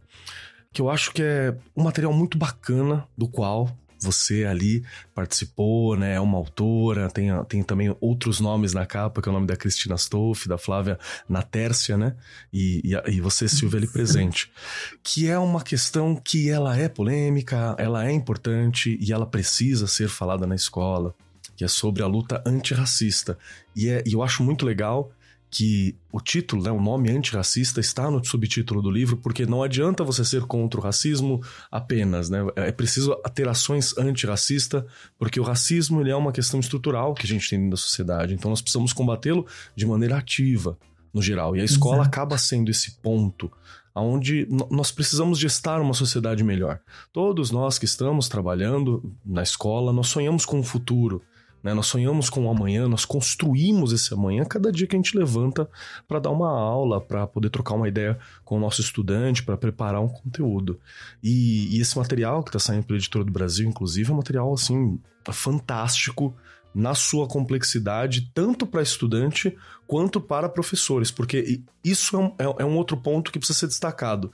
que 0.71 0.81
eu 0.81 0.89
acho 0.89 1.11
que 1.11 1.21
é 1.21 1.55
um 1.75 1.83
material 1.83 2.13
muito 2.13 2.37
bacana, 2.37 3.05
do 3.17 3.27
qual 3.27 3.69
você 3.99 4.45
ali 4.45 4.83
participou, 5.13 5.95
né? 5.95 6.15
É 6.15 6.19
uma 6.19 6.37
autora, 6.37 7.09
tem, 7.09 7.29
tem 7.45 7.61
também 7.63 7.95
outros 7.99 8.39
nomes 8.39 8.73
na 8.73 8.85
capa, 8.85 9.21
que 9.21 9.27
é 9.27 9.31
o 9.31 9.33
nome 9.33 9.47
da 9.47 9.55
Cristina 9.55 9.95
Stoff, 9.95 10.47
da 10.47 10.57
Flávia 10.57 10.97
Natércia, 11.27 11.97
né? 11.97 12.15
E, 12.51 12.81
e, 12.83 13.15
e 13.15 13.21
você, 13.21 13.47
Silvia, 13.47 13.77
ali 13.77 13.87
presente. 13.87 14.51
Que 15.03 15.27
é 15.27 15.37
uma 15.39 15.61
questão 15.61 16.15
que 16.15 16.49
ela 16.49 16.77
é 16.77 16.87
polêmica, 16.87 17.75
ela 17.77 18.05
é 18.05 18.11
importante 18.11 18.97
e 19.01 19.11
ela 19.11 19.25
precisa 19.25 19.87
ser 19.87 20.07
falada 20.07 20.45
na 20.45 20.55
escola, 20.55 21.15
que 21.55 21.63
é 21.63 21.67
sobre 21.67 22.03
a 22.03 22.07
luta 22.07 22.43
antirracista. 22.45 23.37
E, 23.75 23.89
é, 23.89 24.03
e 24.05 24.13
eu 24.13 24.21
acho 24.21 24.43
muito 24.43 24.65
legal 24.65 25.11
que 25.49 25.95
o 26.11 26.21
título, 26.21 26.61
né, 26.63 26.71
o 26.71 26.79
nome 26.79 27.09
antirracista, 27.09 27.79
está 27.79 28.09
no 28.11 28.23
subtítulo 28.23 28.81
do 28.81 28.91
livro, 28.91 29.17
porque 29.17 29.45
não 29.45 29.63
adianta 29.63 30.03
você 30.03 30.23
ser 30.23 30.43
contra 30.43 30.79
o 30.79 30.83
racismo 30.83 31.41
apenas, 31.71 32.29
né? 32.29 32.39
É 32.55 32.71
preciso 32.71 33.15
ter 33.33 33.47
ações 33.47 33.97
antirracista, 33.97 34.85
porque 35.17 35.39
o 35.39 35.43
racismo 35.43 36.01
ele 36.01 36.11
é 36.11 36.15
uma 36.15 36.31
questão 36.31 36.59
estrutural 36.59 37.13
que 37.15 37.25
a 37.25 37.27
gente 37.27 37.49
tem 37.49 37.59
na 37.67 37.77
sociedade. 37.77 38.33
Então 38.33 38.49
nós 38.49 38.61
precisamos 38.61 38.93
combatê-lo 38.93 39.45
de 39.75 39.85
maneira 39.85 40.17
ativa, 40.17 40.77
no 41.11 41.21
geral. 41.21 41.55
E 41.55 41.61
a 41.61 41.65
escola 41.65 42.01
Exato. 42.01 42.07
acaba 42.09 42.37
sendo 42.37 42.69
esse 42.69 42.91
ponto 43.01 43.51
onde 43.95 44.47
nós 44.69 44.91
precisamos 44.91 45.37
gestar 45.37 45.81
uma 45.81 45.93
sociedade 45.93 46.43
melhor. 46.43 46.79
Todos 47.11 47.51
nós 47.51 47.77
que 47.77 47.85
estamos 47.85 48.29
trabalhando 48.29 49.13
na 49.25 49.43
escola, 49.43 49.91
nós 49.91 50.07
sonhamos 50.07 50.45
com 50.45 50.59
o 50.59 50.63
futuro. 50.63 51.21
Né? 51.63 51.73
Nós 51.73 51.87
sonhamos 51.87 52.29
com 52.29 52.45
o 52.45 52.49
amanhã, 52.49 52.87
nós 52.87 53.05
construímos 53.05 53.91
esse 53.91 54.13
amanhã 54.13 54.45
cada 54.45 54.71
dia 54.71 54.87
que 54.87 54.95
a 54.95 54.99
gente 54.99 55.17
levanta 55.17 55.69
para 56.07 56.19
dar 56.19 56.31
uma 56.31 56.49
aula, 56.49 57.01
para 57.01 57.27
poder 57.27 57.49
trocar 57.49 57.75
uma 57.75 57.87
ideia 57.87 58.17
com 58.43 58.57
o 58.57 58.59
nosso 58.59 58.81
estudante, 58.81 59.43
para 59.43 59.57
preparar 59.57 60.01
um 60.01 60.07
conteúdo. 60.07 60.79
E, 61.21 61.75
e 61.75 61.81
esse 61.81 61.97
material 61.97 62.43
que 62.43 62.49
está 62.49 62.59
saindo 62.59 62.85
pela 62.85 62.97
Editora 62.97 63.25
do 63.25 63.31
Brasil, 63.31 63.67
inclusive, 63.67 64.09
é 64.09 64.13
um 64.13 64.17
material 64.17 64.53
assim 64.53 64.99
fantástico 65.31 66.35
na 66.73 66.93
sua 66.93 67.27
complexidade, 67.27 68.31
tanto 68.33 68.65
para 68.65 68.81
estudante 68.81 69.55
quanto 69.87 70.21
para 70.21 70.47
professores, 70.47 71.09
porque 71.09 71.61
isso 71.83 72.15
é 72.15 72.19
um, 72.19 72.35
é, 72.37 72.63
é 72.63 72.65
um 72.65 72.77
outro 72.77 72.95
ponto 72.95 73.31
que 73.31 73.39
precisa 73.39 73.59
ser 73.59 73.67
destacado. 73.67 74.31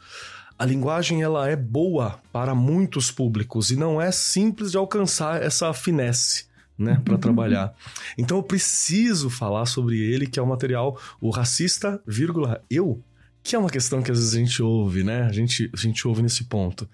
A 0.57 0.65
linguagem 0.65 1.21
ela 1.21 1.49
é 1.49 1.55
boa 1.55 2.19
para 2.32 2.53
muitos 2.53 3.11
públicos 3.11 3.71
e 3.71 3.76
não 3.76 4.01
é 4.01 4.11
simples 4.11 4.71
de 4.71 4.78
alcançar 4.78 5.41
essa 5.41 5.73
finesse 5.73 6.45
né, 6.78 7.01
para 7.03 7.17
trabalhar. 7.17 7.73
Então 8.17 8.38
eu 8.38 8.43
preciso 8.43 9.30
falar 9.30 9.65
sobre 9.65 9.99
ele, 9.99 10.28
que 10.28 10.39
é 10.39 10.43
o 10.43 10.47
material 10.47 10.99
o 11.21 11.30
racista, 11.30 12.01
vírgula, 12.05 12.63
eu, 12.69 13.01
que 13.41 13.55
é 13.55 13.59
uma 13.59 13.69
questão 13.69 14.01
que 14.01 14.11
às 14.11 14.17
vezes 14.17 14.34
a 14.34 14.39
gente 14.39 14.63
ouve, 14.63 15.03
né? 15.03 15.23
A 15.23 15.32
gente, 15.32 15.69
a 15.73 15.78
gente 15.78 16.07
ouve 16.07 16.21
nesse 16.21 16.45
ponto. 16.45 16.89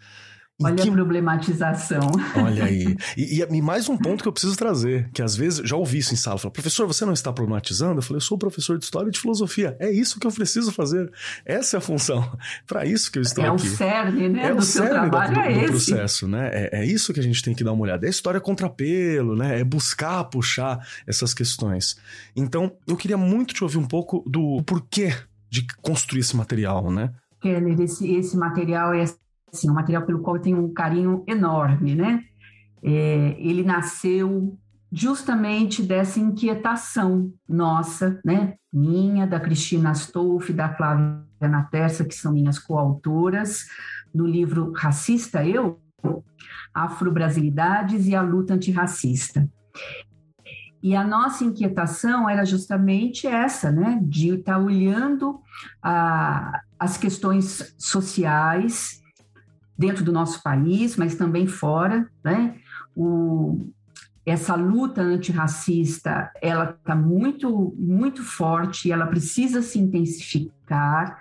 Olha 0.63 0.75
que... 0.75 0.89
a 0.89 0.91
problematização. 0.91 2.11
Olha 2.35 2.65
aí. 2.65 2.97
E, 3.17 3.41
e, 3.41 3.61
mais 3.61 3.89
um 3.89 3.97
ponto 3.97 4.21
que 4.21 4.27
eu 4.27 4.31
preciso 4.31 4.55
trazer, 4.55 5.09
que 5.13 5.21
às 5.21 5.35
vezes, 5.35 5.67
já 5.67 5.75
ouvi 5.75 5.97
isso 5.97 6.13
em 6.13 6.17
sala, 6.17 6.39
professor, 6.49 6.87
você 6.87 7.05
não 7.05 7.13
está 7.13 7.31
problematizando? 7.31 7.99
Eu 7.99 8.01
falei, 8.01 8.17
eu 8.17 8.21
sou 8.21 8.37
professor 8.37 8.77
de 8.77 8.85
História 8.85 9.09
e 9.09 9.11
de 9.11 9.19
Filosofia. 9.19 9.75
É 9.79 9.91
isso 9.91 10.19
que 10.19 10.25
eu 10.25 10.31
preciso 10.31 10.71
fazer. 10.71 11.11
Essa 11.45 11.77
é 11.77 11.79
a 11.79 11.81
função. 11.81 12.31
Para 12.65 12.85
isso 12.85 13.11
que 13.11 13.19
eu 13.19 13.21
estou 13.21 13.43
é 13.43 13.47
aqui. 13.47 13.67
É 13.67 13.69
o 13.69 13.75
cerne, 13.75 14.29
né? 14.29 14.45
É 14.47 14.53
do 14.53 14.59
o 14.59 14.61
cerne 14.61 15.09
do, 15.09 15.17
é 15.17 15.61
do 15.65 15.67
processo, 15.67 16.27
né? 16.27 16.49
É, 16.53 16.81
é, 16.81 16.85
isso 16.85 17.13
que 17.13 17.19
a 17.19 17.23
gente 17.23 17.43
tem 17.43 17.53
que 17.53 17.63
dar 17.63 17.73
uma 17.73 17.83
olhada. 17.83 18.05
É 18.05 18.09
história 18.09 18.39
contrapelo, 18.39 19.35
né? 19.35 19.59
É 19.59 19.63
buscar 19.63 20.23
puxar 20.25 20.85
essas 21.05 21.33
questões. 21.33 21.97
Então, 22.35 22.71
eu 22.87 22.95
queria 22.95 23.17
muito 23.17 23.53
te 23.53 23.63
ouvir 23.63 23.77
um 23.77 23.87
pouco 23.87 24.23
do 24.27 24.61
porquê 24.63 25.13
de 25.49 25.65
construir 25.81 26.21
esse 26.21 26.35
material, 26.35 26.89
né? 26.91 27.11
Keller, 27.41 27.79
esse, 27.81 28.09
esse 28.13 28.37
material 28.37 28.93
é 28.93 29.03
assim, 29.51 29.69
um 29.69 29.73
material 29.73 30.03
pelo 30.03 30.21
qual 30.21 30.37
eu 30.37 30.41
tenho 30.41 30.63
um 30.63 30.73
carinho 30.73 31.23
enorme, 31.27 31.95
né? 31.95 32.23
É, 32.83 33.35
ele 33.37 33.63
nasceu 33.63 34.57
justamente 34.91 35.81
dessa 35.81 36.19
inquietação 36.19 37.31
nossa, 37.47 38.19
né? 38.25 38.55
Minha, 38.71 39.25
da 39.25 39.39
Cristina 39.39 39.91
Astolfi, 39.91 40.51
da 40.51 40.73
Flávia 40.73 41.23
Naterça, 41.41 42.05
que 42.05 42.13
são 42.13 42.33
minhas 42.33 42.59
coautoras, 42.59 43.65
no 44.13 44.25
livro 44.25 44.71
Racista 44.73 45.45
Eu, 45.45 45.79
Afro-Brasilidades 46.73 48.07
e 48.07 48.15
a 48.15 48.21
Luta 48.21 48.53
Antirracista. 48.53 49.47
E 50.83 50.95
a 50.95 51.03
nossa 51.03 51.43
inquietação 51.43 52.27
era 52.27 52.43
justamente 52.43 53.27
essa, 53.27 53.71
né? 53.71 53.99
De 54.01 54.35
estar 54.35 54.57
olhando 54.57 55.39
a, 55.81 56.61
as 56.79 56.97
questões 56.97 57.75
sociais 57.77 59.00
dentro 59.81 60.05
do 60.05 60.11
nosso 60.11 60.43
país, 60.43 60.95
mas 60.95 61.15
também 61.15 61.47
fora, 61.47 62.07
né? 62.23 62.55
O, 62.95 63.67
essa 64.23 64.53
luta 64.53 65.01
antirracista, 65.01 66.31
ela 66.39 66.77
está 66.79 66.95
muito, 66.95 67.73
muito 67.75 68.21
forte, 68.21 68.91
ela 68.91 69.07
precisa 69.07 69.63
se 69.63 69.79
intensificar. 69.79 71.19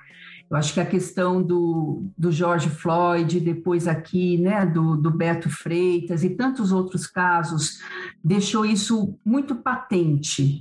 Eu 0.50 0.58
acho 0.58 0.74
que 0.74 0.80
a 0.80 0.84
questão 0.84 1.42
do, 1.42 2.04
do 2.18 2.30
George 2.30 2.68
Floyd, 2.68 3.40
depois 3.40 3.88
aqui, 3.88 4.36
né, 4.36 4.66
do, 4.66 4.94
do 4.96 5.10
Beto 5.10 5.48
Freitas 5.48 6.22
e 6.22 6.30
tantos 6.30 6.70
outros 6.70 7.06
casos, 7.06 7.80
deixou 8.22 8.66
isso 8.66 9.14
muito 9.24 9.54
patente. 9.54 10.60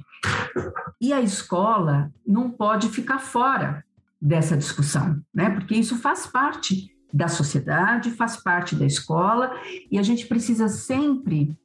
E 1.02 1.12
a 1.12 1.20
escola 1.20 2.12
não 2.26 2.50
pode 2.50 2.88
ficar 2.88 3.20
fora 3.20 3.84
dessa 4.22 4.56
discussão, 4.56 5.20
né, 5.34 5.50
porque 5.50 5.76
isso 5.76 5.98
faz 5.98 6.26
parte 6.26 6.98
da 7.12 7.28
sociedade, 7.28 8.12
faz 8.12 8.38
parte 8.38 8.76
da 8.76 8.86
escola 8.86 9.52
e 9.92 9.98
a 9.98 10.04
gente 10.04 10.28
precisa 10.28 10.68
sempre 10.68 11.58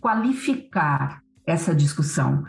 qualificar 0.00 1.22
essa 1.46 1.74
discussão, 1.74 2.44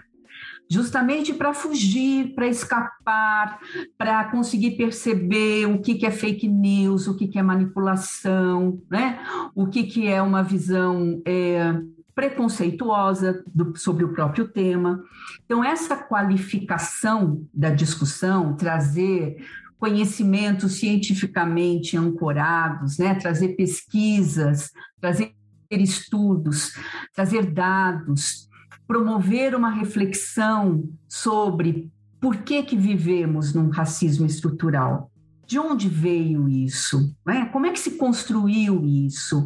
justamente 0.69 1.33
para 1.33 1.53
fugir, 1.53 2.33
para 2.33 2.47
escapar, 2.47 3.59
para 3.97 4.25
conseguir 4.25 4.71
perceber 4.71 5.65
o 5.67 5.79
que, 5.79 5.95
que 5.95 6.05
é 6.05 6.11
fake 6.11 6.47
news, 6.47 7.07
o 7.07 7.15
que, 7.15 7.27
que 7.27 7.37
é 7.37 7.43
manipulação, 7.43 8.81
né? 8.89 9.19
o 9.55 9.67
que, 9.67 9.83
que 9.83 10.07
é 10.07 10.21
uma 10.21 10.43
visão 10.43 11.21
é, 11.25 11.75
preconceituosa 12.15 13.43
do, 13.47 13.75
sobre 13.77 14.05
o 14.05 14.13
próprio 14.13 14.47
tema. 14.47 15.03
Então, 15.45 15.63
essa 15.63 15.95
qualificação 15.95 17.45
da 17.53 17.69
discussão, 17.69 18.55
trazer 18.55 19.37
conhecimentos 19.83 20.79
cientificamente 20.79 21.97
ancorados, 21.97 22.97
né? 22.97 23.15
trazer 23.15 23.49
pesquisas, 23.49 24.71
trazer 25.01 25.33
estudos, 25.71 26.71
trazer 27.13 27.51
dados, 27.51 28.47
promover 28.87 29.53
uma 29.53 29.69
reflexão 29.69 30.89
sobre 31.09 31.91
por 32.21 32.37
que, 32.37 32.63
que 32.63 32.77
vivemos 32.77 33.53
num 33.53 33.67
racismo 33.67 34.25
estrutural. 34.25 35.11
De 35.45 35.59
onde 35.59 35.89
veio 35.89 36.47
isso? 36.47 37.13
Né? 37.25 37.47
Como 37.47 37.65
é 37.65 37.71
que 37.71 37.79
se 37.79 37.97
construiu 37.97 38.85
isso? 38.85 39.43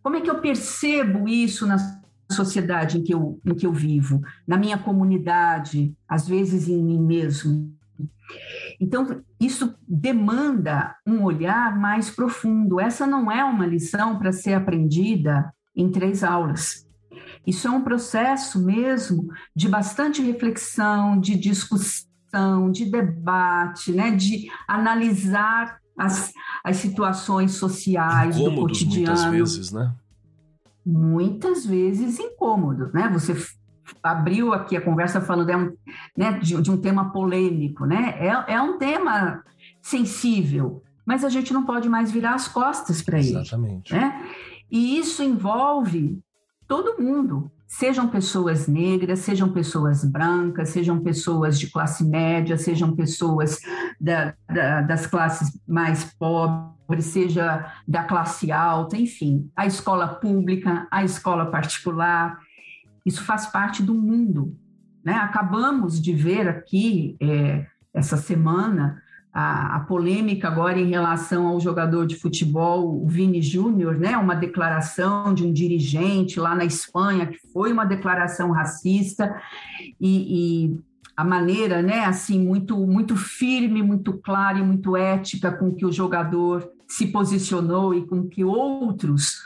Como 0.00 0.14
é 0.14 0.20
que 0.20 0.30
eu 0.30 0.40
percebo 0.40 1.28
isso 1.28 1.66
na 1.66 2.00
sociedade 2.30 2.98
em 2.98 3.02
que, 3.02 3.12
eu, 3.12 3.40
em 3.44 3.52
que 3.52 3.66
eu 3.66 3.72
vivo, 3.72 4.20
na 4.46 4.56
minha 4.56 4.78
comunidade, 4.78 5.92
às 6.08 6.28
vezes 6.28 6.68
em 6.68 6.80
mim 6.80 7.00
mesmo? 7.00 7.74
Então, 8.82 9.22
isso 9.38 9.76
demanda 9.86 10.96
um 11.06 11.22
olhar 11.22 11.78
mais 11.78 12.10
profundo. 12.10 12.80
Essa 12.80 13.06
não 13.06 13.30
é 13.30 13.44
uma 13.44 13.64
lição 13.64 14.18
para 14.18 14.32
ser 14.32 14.54
aprendida 14.54 15.54
em 15.74 15.88
três 15.88 16.24
aulas. 16.24 16.84
Isso 17.46 17.68
é 17.68 17.70
um 17.70 17.84
processo 17.84 18.60
mesmo 18.60 19.28
de 19.54 19.68
bastante 19.68 20.20
reflexão, 20.20 21.20
de 21.20 21.36
discussão, 21.36 22.72
de 22.72 22.84
debate, 22.86 23.92
né? 23.92 24.10
de 24.10 24.50
analisar 24.66 25.78
as, 25.96 26.32
as 26.64 26.78
situações 26.78 27.52
sociais 27.52 28.36
Incômodos, 28.36 28.80
do 28.80 28.86
cotidiano. 28.86 29.06
Muitas 29.06 29.24
vezes, 29.30 29.70
né? 29.70 29.94
Muitas 30.84 31.64
vezes 31.64 32.18
incômodo, 32.18 32.90
né? 32.92 33.08
Você 33.12 33.36
abriu 34.02 34.52
aqui 34.52 34.76
a 34.76 34.80
conversa 34.80 35.20
falando 35.20 35.46
de 35.46 35.56
um, 35.56 35.76
né, 36.16 36.32
de, 36.38 36.60
de 36.60 36.70
um 36.70 36.76
tema 36.76 37.12
polêmico, 37.12 37.84
né? 37.84 38.14
É, 38.18 38.54
é 38.54 38.60
um 38.60 38.78
tema 38.78 39.42
sensível, 39.80 40.82
mas 41.04 41.24
a 41.24 41.28
gente 41.28 41.52
não 41.52 41.64
pode 41.64 41.88
mais 41.88 42.10
virar 42.10 42.34
as 42.34 42.48
costas 42.48 43.02
para 43.02 43.18
ele. 43.18 43.30
Exatamente. 43.30 43.92
Né? 43.92 44.28
E 44.70 44.98
isso 44.98 45.22
envolve 45.22 46.22
todo 46.66 47.02
mundo, 47.02 47.50
sejam 47.66 48.08
pessoas 48.08 48.66
negras, 48.68 49.18
sejam 49.18 49.52
pessoas 49.52 50.04
brancas, 50.04 50.70
sejam 50.70 51.00
pessoas 51.00 51.58
de 51.58 51.70
classe 51.70 52.04
média, 52.04 52.56
sejam 52.56 52.94
pessoas 52.94 53.58
da, 54.00 54.34
da, 54.48 54.82
das 54.82 55.06
classes 55.06 55.58
mais 55.66 56.04
pobres, 56.18 57.06
seja 57.06 57.72
da 57.86 58.04
classe 58.04 58.52
alta, 58.52 58.96
enfim, 58.96 59.50
a 59.56 59.66
escola 59.66 60.06
pública, 60.06 60.86
a 60.90 61.04
escola 61.04 61.46
particular, 61.46 62.38
isso 63.04 63.22
faz 63.24 63.46
parte 63.46 63.82
do 63.82 63.94
mundo. 63.94 64.56
Né? 65.04 65.14
Acabamos 65.14 66.00
de 66.00 66.12
ver 66.12 66.48
aqui, 66.48 67.16
é, 67.20 67.66
essa 67.92 68.16
semana, 68.16 69.02
a, 69.32 69.76
a, 69.76 69.80
polêmica 69.80 70.46
agora 70.46 70.78
em 70.78 70.90
relação 70.90 71.46
ao 71.46 71.58
jogador 71.58 72.06
de 72.06 72.16
futebol, 72.16 73.02
o 73.02 73.08
Vini 73.08 73.40
Júnior, 73.40 73.98
né? 73.98 74.16
Uma 74.16 74.34
declaração 74.34 75.32
de 75.32 75.42
um 75.42 75.52
dirigente 75.52 76.38
lá 76.38 76.54
na 76.54 76.66
Espanha 76.66 77.26
que 77.26 77.38
foi 77.50 77.72
uma 77.72 77.86
declaração 77.86 78.50
racista 78.50 79.34
e, 79.98 80.66
e 80.68 80.80
a 81.16 81.24
maneira, 81.24 81.80
né? 81.80 82.04
Assim 82.04 82.44
muito 82.44 82.76
muito 82.86 83.16
firme, 83.16 83.82
muito 83.82 84.12
clara 84.18 84.58
e 84.58 84.62
muito 84.62 84.96
ética 84.96 85.50
com 85.50 85.74
que 85.74 85.86
o 85.86 85.92
jogador 85.92 86.70
se 86.86 87.06
posicionou 87.06 87.94
e 87.94 88.06
com 88.06 88.28
que 88.28 88.44
outros 88.44 89.40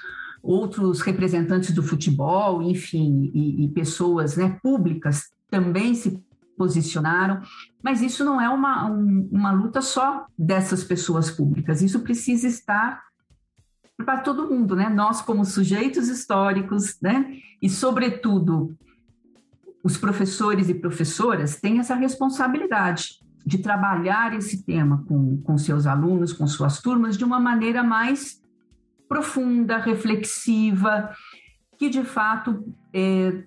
outros 0.47 1.01
representantes 1.01 1.73
do 1.73 1.83
futebol, 1.83 2.63
enfim, 2.63 3.31
e, 3.35 3.65
e 3.65 3.69
pessoas 3.69 4.37
né, 4.37 4.59
públicas 4.63 5.31
também 5.51 5.95
se 5.95 6.23
posicionaram, 6.57 7.43
mas 7.83 8.01
isso 8.01 8.25
não 8.25 8.41
é 8.41 8.49
uma, 8.49 8.91
um, 8.91 9.29
uma 9.31 9.53
luta 9.53 9.83
só 9.83 10.27
dessas 10.39 10.83
pessoas 10.83 11.31
públicas, 11.31 11.83
isso 11.83 12.01
precisa 12.01 12.47
estar 12.47 13.05
para 13.97 14.19
todo 14.19 14.49
mundo, 14.49 14.77
né? 14.77 14.91
Nós, 14.91 15.23
como 15.23 15.45
sujeitos 15.45 16.09
históricos, 16.09 16.99
né? 17.01 17.39
E, 17.63 17.69
sobretudo, 17.69 18.77
os 19.83 19.97
professores 19.97 20.69
e 20.69 20.75
professoras 20.75 21.59
têm 21.59 21.79
essa 21.79 21.95
responsabilidade 21.95 23.21
de 23.45 23.59
trabalhar 23.59 24.35
esse 24.35 24.65
tema 24.65 25.03
com, 25.07 25.41
com 25.43 25.57
seus 25.57 25.87
alunos, 25.87 26.33
com 26.33 26.47
suas 26.47 26.81
turmas, 26.81 27.17
de 27.17 27.25
uma 27.25 27.41
maneira 27.41 27.83
mais 27.83 28.43
profunda, 29.09 29.79
reflexiva, 29.79 31.11
que 31.79 31.89
de 31.89 32.03
fato 32.03 32.65
é, 32.93 33.45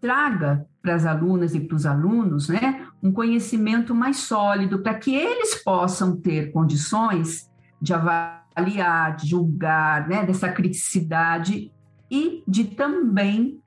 traga 0.00 0.66
para 0.82 0.94
as 0.94 1.04
alunas 1.04 1.54
e 1.54 1.60
para 1.60 1.76
os 1.76 1.84
alunos 1.84 2.48
né, 2.48 2.86
um 3.02 3.12
conhecimento 3.12 3.94
mais 3.94 4.18
sólido, 4.18 4.80
para 4.80 4.94
que 4.94 5.14
eles 5.14 5.62
possam 5.62 6.16
ter 6.16 6.52
condições 6.52 7.50
de 7.80 7.92
avaliar, 7.92 9.16
de 9.16 9.28
julgar, 9.28 10.08
né, 10.08 10.24
dessa 10.24 10.50
criticidade 10.50 11.72
e 12.10 12.42
de 12.46 12.64
também 12.64 13.60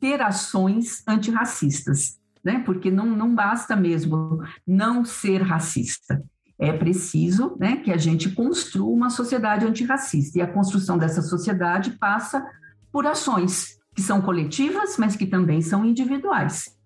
ter 0.00 0.20
ações 0.20 1.02
antirracistas, 1.06 2.18
né? 2.42 2.62
Porque 2.66 2.90
não, 2.90 3.06
não 3.06 3.34
basta 3.34 3.74
mesmo 3.74 4.42
não 4.66 5.02
ser 5.02 5.40
racista. 5.40 6.22
É 6.64 6.72
preciso 6.72 7.56
né, 7.58 7.76
que 7.76 7.92
a 7.92 7.96
gente 7.96 8.30
construa 8.30 8.94
uma 8.94 9.10
sociedade 9.10 9.66
antirracista. 9.66 10.38
E 10.38 10.42
a 10.42 10.46
construção 10.46 10.96
dessa 10.96 11.20
sociedade 11.20 11.92
passa 11.92 12.44
por 12.90 13.06
ações 13.06 13.78
que 13.94 14.02
são 14.02 14.20
coletivas, 14.20 14.96
mas 14.96 15.14
que 15.14 15.26
também 15.26 15.60
são 15.62 15.84
individuais. 15.84 16.76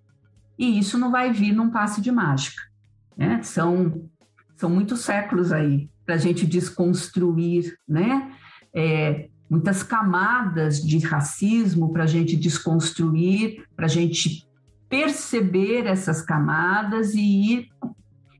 E 0.58 0.78
isso 0.78 0.98
não 0.98 1.10
vai 1.10 1.32
vir 1.32 1.52
num 1.52 1.70
passe 1.70 2.00
de 2.00 2.10
mágica. 2.10 2.60
Né? 3.16 3.40
São, 3.42 4.02
são 4.56 4.68
muitos 4.68 5.00
séculos 5.00 5.52
aí 5.52 5.88
para 6.04 6.16
a 6.16 6.18
gente 6.18 6.46
desconstruir 6.46 7.76
né? 7.86 8.32
É, 8.74 9.28
muitas 9.48 9.82
camadas 9.82 10.82
de 10.82 10.98
racismo 10.98 11.92
para 11.92 12.04
a 12.04 12.06
gente 12.06 12.36
desconstruir, 12.36 13.64
para 13.74 13.86
a 13.86 13.88
gente 13.88 14.46
perceber 14.88 15.86
essas 15.86 16.22
camadas 16.22 17.14
e 17.14 17.20
ir 17.20 17.68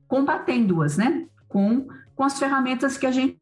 combatendo-as, 0.09 0.97
né? 0.97 1.25
Com, 1.47 1.87
com 2.15 2.23
as 2.23 2.37
ferramentas 2.37 2.97
que 2.97 3.05
a 3.05 3.11
gente 3.11 3.39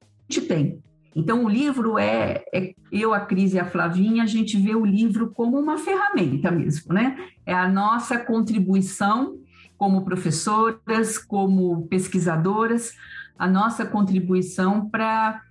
tem. 0.48 0.80
Então, 1.16 1.46
o 1.46 1.50
livro 1.50 1.98
é, 1.98 2.44
é, 2.54 2.76
eu, 2.92 3.12
a 3.12 3.22
Cris 3.22 3.54
e 3.54 3.60
a 3.60 3.66
Flavinha, 3.66 4.22
a 4.22 4.28
gente 4.28 4.56
vê 4.56 4.76
o 4.76 4.86
livro 4.86 5.32
como 5.32 5.58
uma 5.58 5.80
ferramenta 5.80 6.52
mesmo, 6.52 6.94
né? 6.94 7.18
É 7.44 7.54
a 7.54 7.68
nossa 7.68 8.20
contribuição 8.20 9.40
como 9.78 10.06
professoras, 10.06 11.18
como 11.18 11.88
pesquisadoras, 11.88 12.94
a 13.40 13.48
nossa 13.48 13.84
contribuição 13.86 14.88
para 14.88 15.42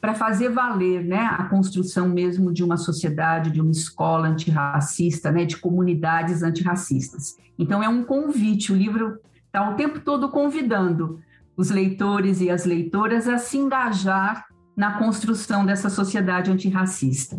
para 0.00 0.14
fazer 0.14 0.50
valer 0.50 1.04
né, 1.04 1.18
a 1.18 1.42
construção 1.48 2.08
mesmo 2.08 2.52
de 2.52 2.62
uma 2.62 2.76
sociedade, 2.76 3.50
de 3.50 3.60
uma 3.60 3.72
escola 3.72 4.28
antirracista, 4.28 5.32
né, 5.32 5.44
de 5.44 5.56
comunidades 5.56 6.40
antirracistas. 6.40 7.36
Então, 7.58 7.82
é 7.82 7.88
um 7.88 8.04
convite, 8.04 8.72
o 8.72 8.76
livro 8.76 9.18
está 9.48 9.68
o 9.70 9.74
tempo 9.74 10.00
todo 10.00 10.28
convidando 10.28 11.20
os 11.56 11.70
leitores 11.70 12.40
e 12.40 12.48
as 12.48 12.64
leitoras 12.64 13.26
a 13.26 13.36
se 13.36 13.58
engajar 13.58 14.46
na 14.76 14.96
construção 14.96 15.66
dessa 15.66 15.90
sociedade 15.90 16.50
antirracista. 16.52 17.36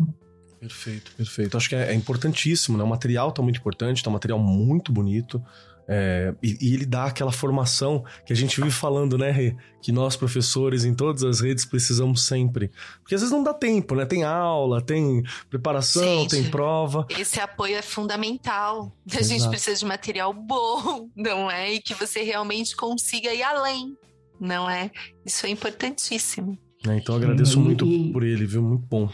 Perfeito, 0.60 1.10
perfeito. 1.16 1.56
Acho 1.56 1.70
que 1.70 1.74
é, 1.74 1.90
é 1.90 1.94
importantíssimo, 1.94 2.76
né? 2.76 2.84
O 2.84 2.86
material 2.86 3.30
está 3.30 3.40
muito 3.40 3.58
importante, 3.58 3.96
está 3.96 4.10
um 4.10 4.12
material 4.12 4.38
muito 4.38 4.92
bonito. 4.92 5.42
É, 5.92 6.32
e, 6.40 6.56
e, 6.60 6.74
ele 6.74 6.86
dá 6.86 7.06
aquela 7.06 7.32
formação 7.32 8.04
que 8.24 8.32
a 8.32 8.36
gente 8.36 8.60
vive 8.60 8.70
falando, 8.70 9.18
né, 9.18 9.32
Rê? 9.32 9.56
Que 9.82 9.90
nós, 9.90 10.14
professores, 10.14 10.84
em 10.84 10.94
todas 10.94 11.24
as 11.24 11.40
redes, 11.40 11.64
precisamos 11.64 12.24
sempre. 12.24 12.70
Porque 13.02 13.16
às 13.16 13.22
vezes 13.22 13.34
não 13.34 13.42
dá 13.42 13.52
tempo, 13.52 13.96
né? 13.96 14.06
Tem 14.06 14.22
aula, 14.22 14.80
tem 14.80 15.24
preparação, 15.48 16.20
gente, 16.20 16.30
tem 16.30 16.44
prova. 16.48 17.08
Esse 17.18 17.40
apoio 17.40 17.74
é 17.74 17.82
fundamental. 17.82 18.96
A 19.12 19.20
gente 19.20 19.48
precisa 19.48 19.80
de 19.80 19.84
material 19.84 20.32
bom, 20.32 21.08
não 21.16 21.50
é? 21.50 21.74
E 21.74 21.80
que 21.80 21.94
você 21.94 22.22
realmente 22.22 22.76
consiga 22.76 23.34
ir 23.34 23.42
além, 23.42 23.96
não 24.38 24.70
é? 24.70 24.92
Isso 25.26 25.44
é 25.44 25.50
importantíssimo. 25.50 26.56
É, 26.86 26.98
então 26.98 27.16
agradeço 27.16 27.58
e, 27.58 27.62
muito 27.62 27.84
por 28.12 28.22
ele, 28.22 28.46
viu? 28.46 28.62
Muito 28.62 28.86
bom. 28.86 29.10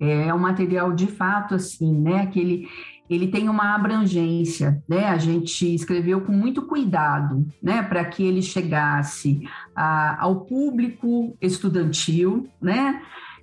É 0.00 0.32
um 0.32 0.38
material 0.38 0.94
de 0.94 1.06
fato, 1.06 1.54
assim, 1.54 1.92
né? 1.92 2.26
Que 2.28 2.40
ele, 2.40 2.68
ele 3.08 3.28
tem 3.28 3.48
uma 3.48 3.74
abrangência, 3.74 4.82
né? 4.88 5.06
A 5.06 5.18
gente 5.18 5.74
escreveu 5.74 6.20
com 6.20 6.32
muito 6.32 6.62
cuidado, 6.62 7.46
né? 7.62 7.82
Para 7.82 8.04
que 8.04 8.22
ele 8.22 8.42
chegasse 8.42 9.40
a, 9.74 10.22
ao 10.22 10.40
público 10.40 11.36
estudantil, 11.40 12.48
né? 12.60 13.02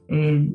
É, 0.09 0.45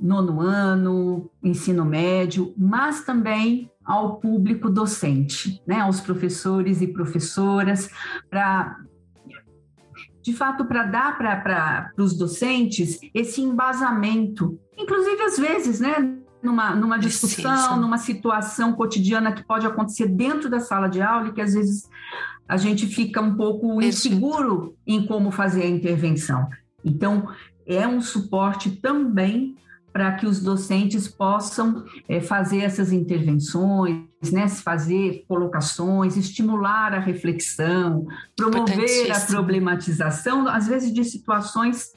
nono 0.00 0.40
ano, 0.40 1.30
ensino 1.42 1.84
médio, 1.84 2.52
mas 2.56 3.04
também 3.04 3.70
ao 3.84 4.16
público 4.16 4.70
docente, 4.70 5.62
né? 5.66 5.80
Aos 5.80 6.00
professores 6.00 6.80
e 6.80 6.86
professoras, 6.86 7.90
para 8.30 8.76
de 10.24 10.32
fato, 10.32 10.64
para 10.64 10.84
dar 10.84 11.18
para 11.18 11.92
os 11.98 12.16
docentes 12.16 12.98
esse 13.12 13.42
embasamento, 13.42 14.58
inclusive 14.74 15.22
às 15.22 15.38
vezes, 15.38 15.80
né, 15.80 16.16
numa, 16.44 16.74
numa 16.74 16.98
discussão, 16.98 17.80
numa 17.80 17.98
situação 17.98 18.72
cotidiana 18.74 19.32
que 19.32 19.42
pode 19.42 19.66
acontecer 19.66 20.06
dentro 20.06 20.50
da 20.50 20.60
sala 20.60 20.88
de 20.88 21.00
aula 21.00 21.28
e 21.28 21.32
que 21.32 21.40
às 21.40 21.54
vezes 21.54 21.88
a 22.46 22.56
gente 22.56 22.86
fica 22.86 23.20
um 23.20 23.34
pouco 23.34 23.80
inseguro 23.80 24.76
em 24.86 25.06
como 25.06 25.30
fazer 25.30 25.62
a 25.62 25.68
intervenção. 25.68 26.48
Então, 26.84 27.28
é 27.66 27.88
um 27.88 28.00
suporte 28.00 28.70
também 28.70 29.56
para 29.94 30.12
que 30.12 30.26
os 30.26 30.40
docentes 30.40 31.06
possam 31.06 31.84
é, 32.08 32.20
fazer 32.20 32.58
essas 32.58 32.92
intervenções, 32.92 34.02
né, 34.32 34.48
fazer 34.48 35.24
colocações, 35.28 36.16
estimular 36.16 36.92
a 36.92 36.98
reflexão, 36.98 38.04
promover 38.36 39.12
a 39.12 39.20
problematização, 39.20 40.48
às 40.48 40.66
vezes 40.66 40.92
de 40.92 41.04
situações 41.04 41.92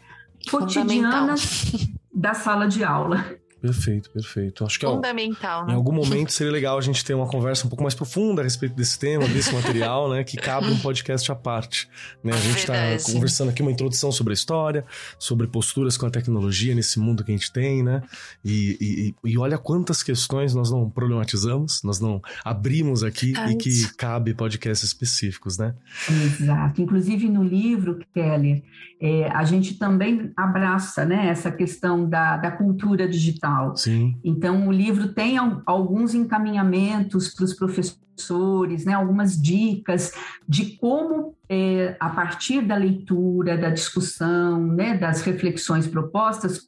cotidianas 0.50 1.89
da 2.14 2.36
sala 2.36 2.68
de 2.68 2.84
aula. 2.84 3.26
Perfeito, 3.68 4.09
perfeito. 4.11 4.63
Acho 4.63 4.80
que 4.80 4.86
fundamental. 4.86 5.65
Né? 5.65 5.74
Em 5.74 5.76
algum 5.76 5.91
momento 5.91 6.32
seria 6.32 6.51
legal 6.51 6.78
a 6.78 6.82
gente 6.82 7.03
ter 7.03 7.13
uma 7.13 7.28
conversa 7.28 7.65
um 7.65 7.70
pouco 7.70 7.84
mais 7.84 7.93
profunda 7.93 8.41
a 8.41 8.43
respeito 8.43 8.76
desse 8.76 8.97
tema, 8.97 9.28
desse 9.28 9.53
material, 9.53 10.09
né? 10.09 10.24
Que 10.24 10.38
cabe 10.38 10.68
um 10.68 10.80
podcast 10.80 11.30
à 11.32 11.36
parte. 11.36 11.89
Né? 12.24 12.32
A 12.32 12.38
gente 12.38 12.59
está 12.59 12.74
conversando 13.11 13.49
aqui 13.49 13.61
uma 13.61 13.72
introdução 13.72 14.09
sobre 14.11 14.32
a 14.32 14.36
história, 14.36 14.86
sobre 15.20 15.47
posturas 15.47 15.97
com 15.97 16.05
a 16.05 16.09
tecnologia 16.09 16.74
nesse 16.74 16.97
mundo 16.97 17.26
que 17.26 17.32
a 17.32 17.36
gente 17.36 17.51
tem, 17.51 17.84
né? 17.84 18.01
E, 18.43 19.13
e, 19.24 19.32
e 19.32 19.38
olha 19.38 19.57
quantas 19.57 20.01
questões 20.01 20.53
nós 20.53 20.72
não 20.72 20.89
problematizamos, 20.89 21.82
nós 21.84 21.99
não 21.99 22.22
abrimos 22.45 23.03
aqui 23.03 23.34
e 23.49 23.55
que 23.55 23.93
cabe 23.95 24.34
podcasts 24.34 24.88
específicos, 24.88 25.57
né? 25.57 25.76
Exato. 26.09 26.82
Inclusive 26.82 27.28
no 27.30 27.43
livro, 27.43 27.99
Kelly, 28.13 28.63
é, 29.00 29.30
a 29.30 29.43
gente 29.43 29.78
também 29.78 30.32
abraça 30.36 31.06
né, 31.06 31.28
essa 31.28 31.52
questão 31.52 32.10
da, 32.10 32.38
da 32.38 32.52
cultura 32.52 33.08
digital. 33.08 33.76
Sim. 33.76 34.18
Então, 34.24 34.68
o 34.68 34.72
livro 34.72 35.14
tem 35.14 35.38
alguns 35.66 36.16
encaminhamentos 36.16 37.34
para 37.34 37.45
os 37.45 37.54
professores, 37.54 38.86
né, 38.86 38.93
algumas 38.93 39.39
dicas 39.39 40.12
de 40.48 40.78
como, 40.78 41.36
é, 41.48 41.95
a 42.00 42.10
partir 42.10 42.62
da 42.62 42.76
leitura, 42.76 43.58
da 43.58 43.70
discussão, 43.70 44.66
né, 44.66 44.98
das 44.98 45.22
reflexões 45.22 45.88
propostas, 45.88 46.68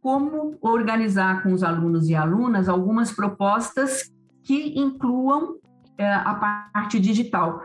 como 0.00 0.56
organizar 0.60 1.42
com 1.42 1.52
os 1.52 1.64
alunos 1.64 2.08
e 2.08 2.14
alunas 2.14 2.68
algumas 2.68 3.10
propostas 3.10 4.12
que 4.44 4.78
incluam 4.78 5.56
é, 5.98 6.08
a 6.08 6.70
parte 6.72 7.00
digital, 7.00 7.60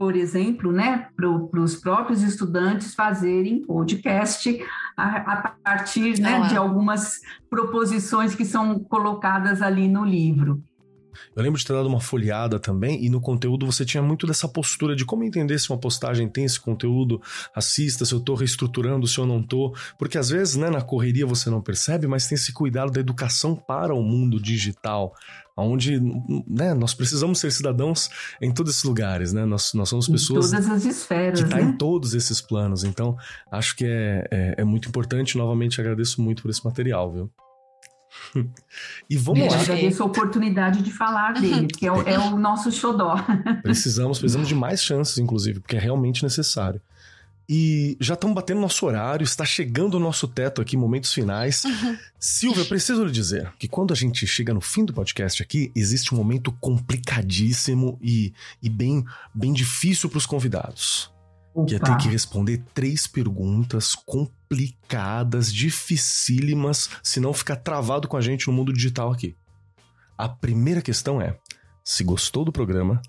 por 0.00 0.16
exemplo, 0.16 0.72
né, 0.72 1.08
para 1.14 1.28
os 1.60 1.76
próprios 1.76 2.22
estudantes 2.22 2.94
fazerem 2.94 3.60
podcast 3.60 4.58
a, 4.96 5.32
a 5.32 5.48
partir 5.62 6.18
né, 6.18 6.48
de 6.48 6.56
algumas 6.56 7.20
proposições 7.50 8.34
que 8.34 8.46
são 8.46 8.80
colocadas 8.80 9.60
ali 9.60 9.88
no 9.88 10.02
livro. 10.02 10.64
Eu 11.34 11.42
lembro 11.42 11.58
de 11.58 11.66
ter 11.66 11.72
dado 11.72 11.88
uma 11.88 12.00
folheada 12.00 12.58
também, 12.58 13.04
e 13.04 13.08
no 13.08 13.20
conteúdo 13.20 13.66
você 13.66 13.84
tinha 13.84 14.02
muito 14.02 14.26
dessa 14.26 14.48
postura 14.48 14.94
de 14.94 15.04
como 15.04 15.24
entender 15.24 15.58
se 15.58 15.70
uma 15.70 15.78
postagem 15.78 16.28
tem 16.28 16.44
esse 16.44 16.60
conteúdo, 16.60 17.20
assista, 17.54 18.04
se 18.04 18.12
eu 18.12 18.18
estou 18.18 18.34
reestruturando, 18.34 19.06
se 19.06 19.18
eu 19.18 19.26
não 19.26 19.40
estou. 19.40 19.74
Porque 19.98 20.18
às 20.18 20.28
vezes, 20.28 20.56
né, 20.56 20.70
na 20.70 20.82
correria 20.82 21.26
você 21.26 21.50
não 21.50 21.60
percebe, 21.60 22.06
mas 22.06 22.26
tem 22.26 22.36
esse 22.36 22.52
cuidado 22.52 22.90
da 22.90 23.00
educação 23.00 23.54
para 23.54 23.94
o 23.94 24.02
mundo 24.02 24.40
digital 24.40 25.14
onde 25.56 26.00
né, 26.48 26.74
nós 26.74 26.94
precisamos 26.94 27.38
ser 27.38 27.52
cidadãos 27.52 28.08
em 28.40 28.50
todos 28.50 28.72
esses 28.72 28.84
lugares, 28.84 29.32
né? 29.32 29.44
Nós, 29.44 29.74
nós 29.74 29.88
somos 29.88 30.08
pessoas 30.08 30.46
em 30.46 30.56
todas 30.56 30.70
as 30.70 30.84
esferas, 30.84 31.42
que 31.42 31.48
tá 31.48 31.56
né? 31.56 31.62
em 31.62 31.76
todos 31.76 32.14
esses 32.14 32.40
planos. 32.40 32.84
Então, 32.84 33.16
acho 33.50 33.76
que 33.76 33.84
é, 33.84 34.26
é, 34.30 34.54
é 34.58 34.64
muito 34.64 34.88
importante. 34.88 35.36
Novamente, 35.36 35.80
agradeço 35.80 36.22
muito 36.22 36.42
por 36.42 36.50
esse 36.50 36.64
material, 36.64 37.12
viu? 37.12 37.30
E 39.08 39.16
vamos 39.16 39.40
Eu 39.40 39.50
lá. 39.50 39.60
agradeço 39.60 40.02
a 40.02 40.06
oportunidade 40.06 40.82
de 40.82 40.90
falar 40.90 41.34
dele, 41.34 41.66
que 41.66 41.86
é 41.86 41.92
o, 41.92 42.02
é 42.02 42.18
o 42.18 42.38
nosso 42.38 42.70
xodó. 42.70 43.16
Precisamos, 43.62 44.18
precisamos 44.18 44.48
de 44.48 44.54
mais 44.54 44.82
chances, 44.82 45.18
inclusive, 45.18 45.60
porque 45.60 45.76
é 45.76 45.80
realmente 45.80 46.22
necessário. 46.22 46.80
E 47.52 47.96
já 47.98 48.14
estamos 48.14 48.32
batendo 48.32 48.60
nosso 48.60 48.86
horário, 48.86 49.24
está 49.24 49.44
chegando 49.44 49.94
o 49.96 49.98
nosso 49.98 50.28
teto 50.28 50.62
aqui, 50.62 50.76
momentos 50.76 51.12
finais. 51.12 51.64
Uhum. 51.64 51.98
Silvia, 52.16 52.64
preciso 52.64 53.04
lhe 53.04 53.10
dizer 53.10 53.52
que 53.58 53.66
quando 53.66 53.92
a 53.92 53.96
gente 53.96 54.24
chega 54.24 54.54
no 54.54 54.60
fim 54.60 54.84
do 54.84 54.92
podcast 54.92 55.42
aqui, 55.42 55.72
existe 55.74 56.14
um 56.14 56.16
momento 56.16 56.52
complicadíssimo 56.60 57.98
e, 58.00 58.32
e 58.62 58.68
bem, 58.68 59.04
bem 59.34 59.52
difícil 59.52 60.08
para 60.08 60.18
os 60.18 60.26
convidados. 60.26 61.10
Opa. 61.54 61.66
Que 61.66 61.74
é 61.74 61.78
ter 61.78 61.96
que 61.96 62.08
responder 62.08 62.62
três 62.72 63.06
perguntas 63.06 63.94
complicadas, 63.94 65.52
dificílimas, 65.52 66.90
se 67.02 67.20
não 67.20 67.32
ficar 67.32 67.56
travado 67.56 68.06
com 68.06 68.16
a 68.16 68.20
gente 68.20 68.46
no 68.46 68.52
mundo 68.52 68.72
digital 68.72 69.10
aqui. 69.10 69.36
A 70.16 70.28
primeira 70.28 70.80
questão 70.80 71.20
é: 71.20 71.36
se 71.82 72.04
gostou 72.04 72.44
do 72.44 72.52
programa. 72.52 73.00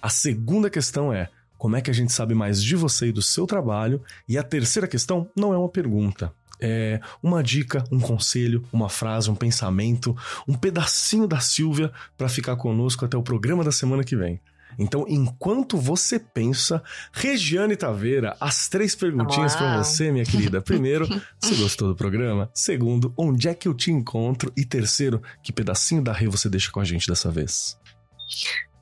A 0.00 0.08
segunda 0.08 0.70
questão 0.70 1.12
é: 1.12 1.28
como 1.56 1.76
é 1.76 1.80
que 1.80 1.90
a 1.90 1.94
gente 1.94 2.12
sabe 2.12 2.34
mais 2.34 2.62
de 2.62 2.76
você 2.76 3.08
e 3.08 3.12
do 3.12 3.20
seu 3.20 3.46
trabalho? 3.46 4.00
E 4.28 4.38
a 4.38 4.42
terceira 4.42 4.86
questão 4.86 5.28
não 5.34 5.52
é 5.52 5.58
uma 5.58 5.68
pergunta. 5.68 6.32
É 6.60 7.00
uma 7.22 7.42
dica, 7.42 7.84
um 7.90 8.00
conselho, 8.00 8.64
uma 8.72 8.88
frase, 8.88 9.30
um 9.30 9.34
pensamento, 9.34 10.16
um 10.46 10.54
pedacinho 10.54 11.26
da 11.26 11.40
Silvia 11.40 11.92
para 12.16 12.28
ficar 12.28 12.56
conosco 12.56 13.04
até 13.04 13.16
o 13.16 13.22
programa 13.22 13.64
da 13.64 13.72
semana 13.72 14.04
que 14.04 14.16
vem. 14.16 14.40
Então, 14.78 15.04
enquanto 15.08 15.76
você 15.76 16.18
pensa, 16.18 16.82
Regiane 17.12 17.76
Taveira, 17.76 18.36
as 18.40 18.68
três 18.68 18.94
perguntinhas 18.94 19.54
para 19.54 19.82
você, 19.82 20.10
minha 20.10 20.24
querida. 20.24 20.60
Primeiro, 20.60 21.06
você 21.40 21.54
gostou 21.56 21.88
do 21.88 21.96
programa? 21.96 22.50
Segundo, 22.52 23.12
onde 23.16 23.48
é 23.48 23.54
que 23.54 23.68
eu 23.68 23.74
te 23.74 23.90
encontro? 23.90 24.52
E 24.56 24.64
terceiro, 24.64 25.22
que 25.42 25.52
pedacinho 25.52 26.02
da 26.02 26.12
Rê 26.12 26.28
você 26.28 26.48
deixa 26.48 26.70
com 26.70 26.80
a 26.80 26.84
gente 26.84 27.06
dessa 27.08 27.30
vez? 27.30 27.78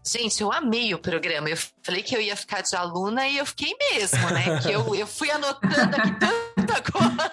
Gente, 0.07 0.41
eu 0.41 0.53
amei 0.53 0.95
o 0.95 0.99
programa. 1.01 1.51
Eu 1.51 1.57
falei 1.83 2.01
que 2.01 2.15
eu 2.15 2.21
ia 2.21 2.37
ficar 2.37 2.61
de 2.61 2.77
aluna 2.77 3.27
e 3.27 3.39
eu 3.39 3.45
fiquei 3.45 3.75
mesmo, 3.91 4.31
né? 4.31 4.61
Que 4.63 4.71
eu, 4.71 4.95
eu 4.95 5.07
fui 5.07 5.29
anotando 5.31 5.97
aqui 5.97 6.13
tanta 6.21 6.93
coisa. 6.93 7.33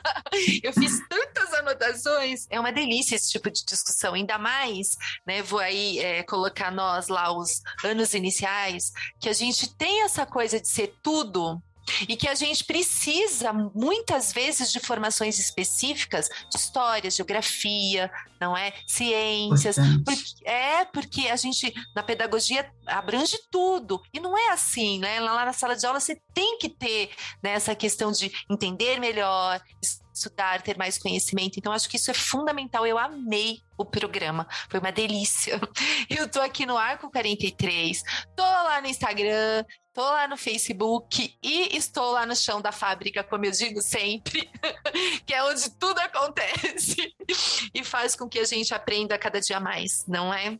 Eu 0.63 0.73
fiz 0.73 0.99
tantas 1.07 1.53
anotações. 1.53 2.47
É 2.49 2.59
uma 2.59 2.71
delícia 2.71 3.15
esse 3.15 3.29
tipo 3.29 3.51
de 3.51 3.63
discussão, 3.63 4.15
ainda 4.15 4.39
mais, 4.39 4.97
né? 5.27 5.43
Vou 5.43 5.59
aí 5.59 5.99
é, 5.99 6.23
colocar 6.23 6.71
nós 6.71 7.07
lá 7.07 7.31
os 7.31 7.61
anos 7.83 8.15
iniciais, 8.15 8.91
que 9.19 9.29
a 9.29 9.33
gente 9.33 9.71
tem 9.75 10.03
essa 10.03 10.25
coisa 10.25 10.59
de 10.59 10.67
ser 10.67 10.95
tudo 11.03 11.61
e 12.07 12.15
que 12.15 12.27
a 12.27 12.35
gente 12.35 12.63
precisa 12.63 13.51
muitas 13.53 14.31
vezes 14.31 14.71
de 14.71 14.79
formações 14.79 15.39
específicas 15.39 16.29
de 16.49 16.57
história, 16.57 17.09
geografia, 17.09 18.11
não 18.39 18.55
é? 18.55 18.73
Ciências. 18.87 19.75
Porque, 20.05 20.49
é 20.49 20.85
porque 20.85 21.27
a 21.27 21.35
gente 21.35 21.73
na 21.95 22.03
pedagogia 22.03 22.69
abrange 22.85 23.37
tudo 23.51 24.01
e 24.13 24.19
não 24.19 24.37
é 24.37 24.51
assim, 24.51 24.99
né? 24.99 25.19
Lá 25.19 25.45
na 25.45 25.53
sala 25.53 25.75
de 25.75 25.85
aula 25.85 25.99
você 25.99 26.19
tem 26.33 26.57
que 26.57 26.69
ter 26.69 27.11
né, 27.41 27.51
essa 27.51 27.75
questão 27.75 28.11
de 28.11 28.31
entender 28.49 28.99
melhor, 28.99 29.61
estudar, 30.13 30.61
ter 30.61 30.77
mais 30.77 30.97
conhecimento. 30.97 31.57
Então, 31.57 31.73
acho 31.73 31.89
que 31.89 31.97
isso 31.97 32.11
é 32.11 32.13
fundamental. 32.13 32.85
Eu 32.85 32.97
amei 32.97 33.61
o 33.77 33.83
programa. 33.83 34.47
Foi 34.69 34.79
uma 34.79 34.91
delícia. 34.91 35.59
Eu 36.09 36.29
tô 36.29 36.39
aqui 36.39 36.65
no 36.65 36.77
Arco 36.77 37.09
43, 37.09 38.03
tô 38.35 38.43
lá 38.73 38.81
no 38.81 38.87
Instagram, 38.87 39.63
tô 39.93 40.01
lá 40.01 40.27
no 40.27 40.35
Facebook 40.35 41.37
e 41.43 41.77
estou 41.77 42.11
lá 42.11 42.25
no 42.25 42.35
chão 42.35 42.59
da 42.59 42.71
fábrica, 42.71 43.23
como 43.23 43.45
eu 43.45 43.51
digo 43.51 43.81
sempre, 43.81 44.49
que 45.25 45.33
é 45.33 45.43
onde 45.43 45.69
tudo 45.77 45.99
acontece 45.99 47.13
e 47.73 47.83
faz 47.83 48.15
com 48.15 48.27
que 48.27 48.39
a 48.39 48.45
gente 48.45 48.73
aprenda 48.73 49.17
cada 49.17 49.39
dia 49.39 49.59
mais, 49.59 50.05
não 50.07 50.33
é? 50.33 50.57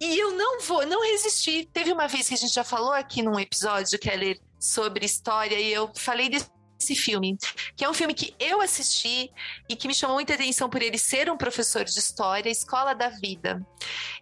E 0.00 0.18
eu 0.18 0.32
não 0.32 0.60
vou, 0.60 0.84
não 0.86 1.02
resisti. 1.02 1.68
Teve 1.72 1.92
uma 1.92 2.08
vez 2.08 2.28
que 2.28 2.34
a 2.34 2.38
gente 2.38 2.52
já 2.52 2.64
falou 2.64 2.92
aqui 2.92 3.22
num 3.22 3.38
episódio, 3.38 3.98
Keller, 3.98 4.40
sobre 4.58 5.06
história, 5.06 5.58
e 5.60 5.72
eu 5.72 5.90
falei 5.94 6.28
desse 6.28 6.50
esse 6.78 6.94
filme, 6.94 7.36
que 7.74 7.84
é 7.84 7.88
um 7.88 7.94
filme 7.94 8.14
que 8.14 8.34
eu 8.38 8.60
assisti 8.60 9.30
e 9.68 9.76
que 9.76 9.88
me 9.88 9.94
chamou 9.94 10.16
muita 10.16 10.34
atenção 10.34 10.68
por 10.68 10.82
ele 10.82 10.98
ser 10.98 11.30
um 11.30 11.36
professor 11.36 11.84
de 11.84 11.98
história, 11.98 12.50
Escola 12.50 12.94
da 12.94 13.08
Vida. 13.08 13.64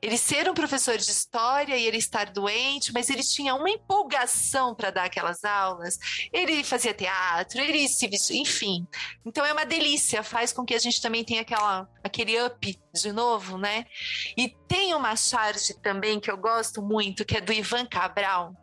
Ele 0.01 0.17
ser 0.17 0.49
um 0.49 0.55
professor 0.55 0.97
de 0.97 1.11
história 1.11 1.77
e 1.77 1.87
ele 1.87 1.99
estar 1.99 2.31
doente, 2.31 2.93
mas 2.93 3.11
ele 3.11 3.23
tinha 3.23 3.55
uma 3.55 3.69
empolgação 3.69 4.75
para 4.75 4.91
dar 4.91 5.05
aquelas 5.05 5.45
aulas. 5.45 5.99
Ele 6.33 6.63
fazia 6.63 6.95
teatro, 6.95 7.61
ele 7.61 7.89
se 7.89 8.07
vestia, 8.07 8.41
enfim. 8.41 8.87
Então 9.25 9.45
é 9.45 9.53
uma 9.53 9.67
delícia, 9.67 10.23
faz 10.23 10.53
com 10.53 10.65
que 10.65 10.75
a 10.75 10.79
gente 10.79 11.01
também 11.01 11.25
tenha 11.25 11.43
aquela, 11.43 11.89
aquele 12.03 12.41
up 12.43 12.81
de 12.95 13.13
novo, 13.13 13.59
né? 13.59 13.87
E 14.37 14.49
tem 14.69 14.95
uma 14.95 15.17
charge 15.17 15.75
também 15.81 16.21
que 16.21 16.31
eu 16.31 16.37
gosto 16.37 16.81
muito, 16.81 17.25
que 17.25 17.37
é 17.37 17.41
do 17.41 17.53
Ivan 17.53 17.87
Cabral 17.87 18.55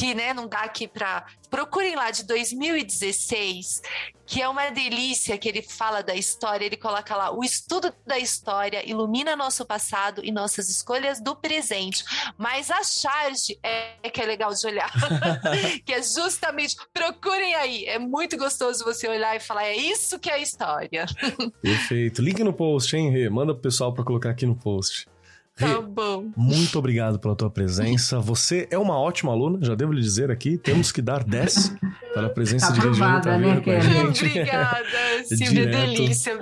que 0.00 0.14
né, 0.14 0.32
não 0.32 0.48
dá 0.48 0.60
aqui 0.60 0.88
para. 0.88 1.26
Procurem 1.50 1.94
lá 1.94 2.10
de 2.10 2.24
2016, 2.24 3.82
que 4.24 4.40
é 4.40 4.48
uma 4.48 4.70
delícia 4.70 5.36
que 5.36 5.46
ele 5.46 5.60
fala 5.60 6.02
da 6.02 6.14
história, 6.14 6.64
ele 6.64 6.76
coloca 6.76 7.14
lá, 7.14 7.30
o 7.30 7.44
estudo 7.44 7.92
da 8.06 8.18
história 8.18 8.88
ilumina 8.88 9.36
nosso 9.36 9.66
passado 9.66 10.24
e 10.24 10.32
nossas 10.32 10.70
escolhas 10.70 11.20
do 11.20 11.36
presente. 11.36 12.02
Mas 12.38 12.70
a 12.70 12.82
charge 12.82 13.58
é 13.62 14.08
que 14.08 14.22
é 14.22 14.24
legal 14.24 14.54
de 14.54 14.66
olhar, 14.66 14.90
que 15.84 15.92
é 15.92 16.02
justamente, 16.02 16.76
procurem 16.94 17.54
aí, 17.56 17.84
é 17.84 17.98
muito 17.98 18.38
gostoso 18.38 18.82
você 18.82 19.06
olhar 19.06 19.36
e 19.36 19.40
falar, 19.40 19.64
é 19.64 19.76
isso 19.76 20.18
que 20.18 20.30
é 20.30 20.34
a 20.34 20.38
história. 20.38 21.04
Perfeito. 21.60 22.22
Link 22.22 22.42
no 22.42 22.54
post, 22.54 22.96
hein, 22.96 23.10
Rê? 23.10 23.28
Manda 23.28 23.52
pro 23.52 23.62
pessoal 23.62 23.92
para 23.92 24.04
colocar 24.04 24.30
aqui 24.30 24.46
no 24.46 24.56
post. 24.56 25.09
Tá 25.60 25.80
bom. 25.80 26.30
Muito 26.36 26.78
obrigado 26.78 27.18
pela 27.18 27.36
tua 27.36 27.50
presença. 27.50 28.18
Você 28.18 28.66
é 28.70 28.78
uma 28.78 28.98
ótima 28.98 29.30
aluna, 29.32 29.58
já 29.62 29.74
devo 29.74 29.92
lhe 29.92 30.00
dizer 30.00 30.30
aqui. 30.30 30.56
Temos 30.56 30.90
que 30.90 31.02
dar 31.02 31.22
10 31.22 31.76
pela 32.14 32.30
presença 32.30 32.68
tá 32.68 32.72
de 32.72 32.80
Regina 32.80 33.20
Taveira 33.20 33.54
né, 33.56 33.60
com 33.60 33.70
a 33.70 33.80
gente. 33.80 34.24
Obrigada, 34.24 34.86
Silvia, 35.24 35.66
delícia. 35.66 36.38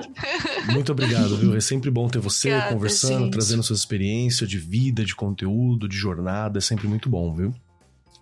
Muito 0.72 0.92
obrigado, 0.92 1.36
viu? 1.36 1.56
É 1.56 1.60
sempre 1.60 1.90
bom 1.90 2.08
ter 2.08 2.20
você 2.20 2.48
Obrigada, 2.48 2.74
conversando, 2.74 3.24
gente. 3.24 3.32
trazendo 3.32 3.62
suas 3.62 3.80
experiências 3.80 4.48
de 4.48 4.58
vida, 4.58 5.04
de 5.04 5.14
conteúdo, 5.14 5.88
de 5.88 5.96
jornada. 5.96 6.58
É 6.58 6.60
sempre 6.60 6.86
muito 6.86 7.08
bom, 7.08 7.34
viu? 7.34 7.54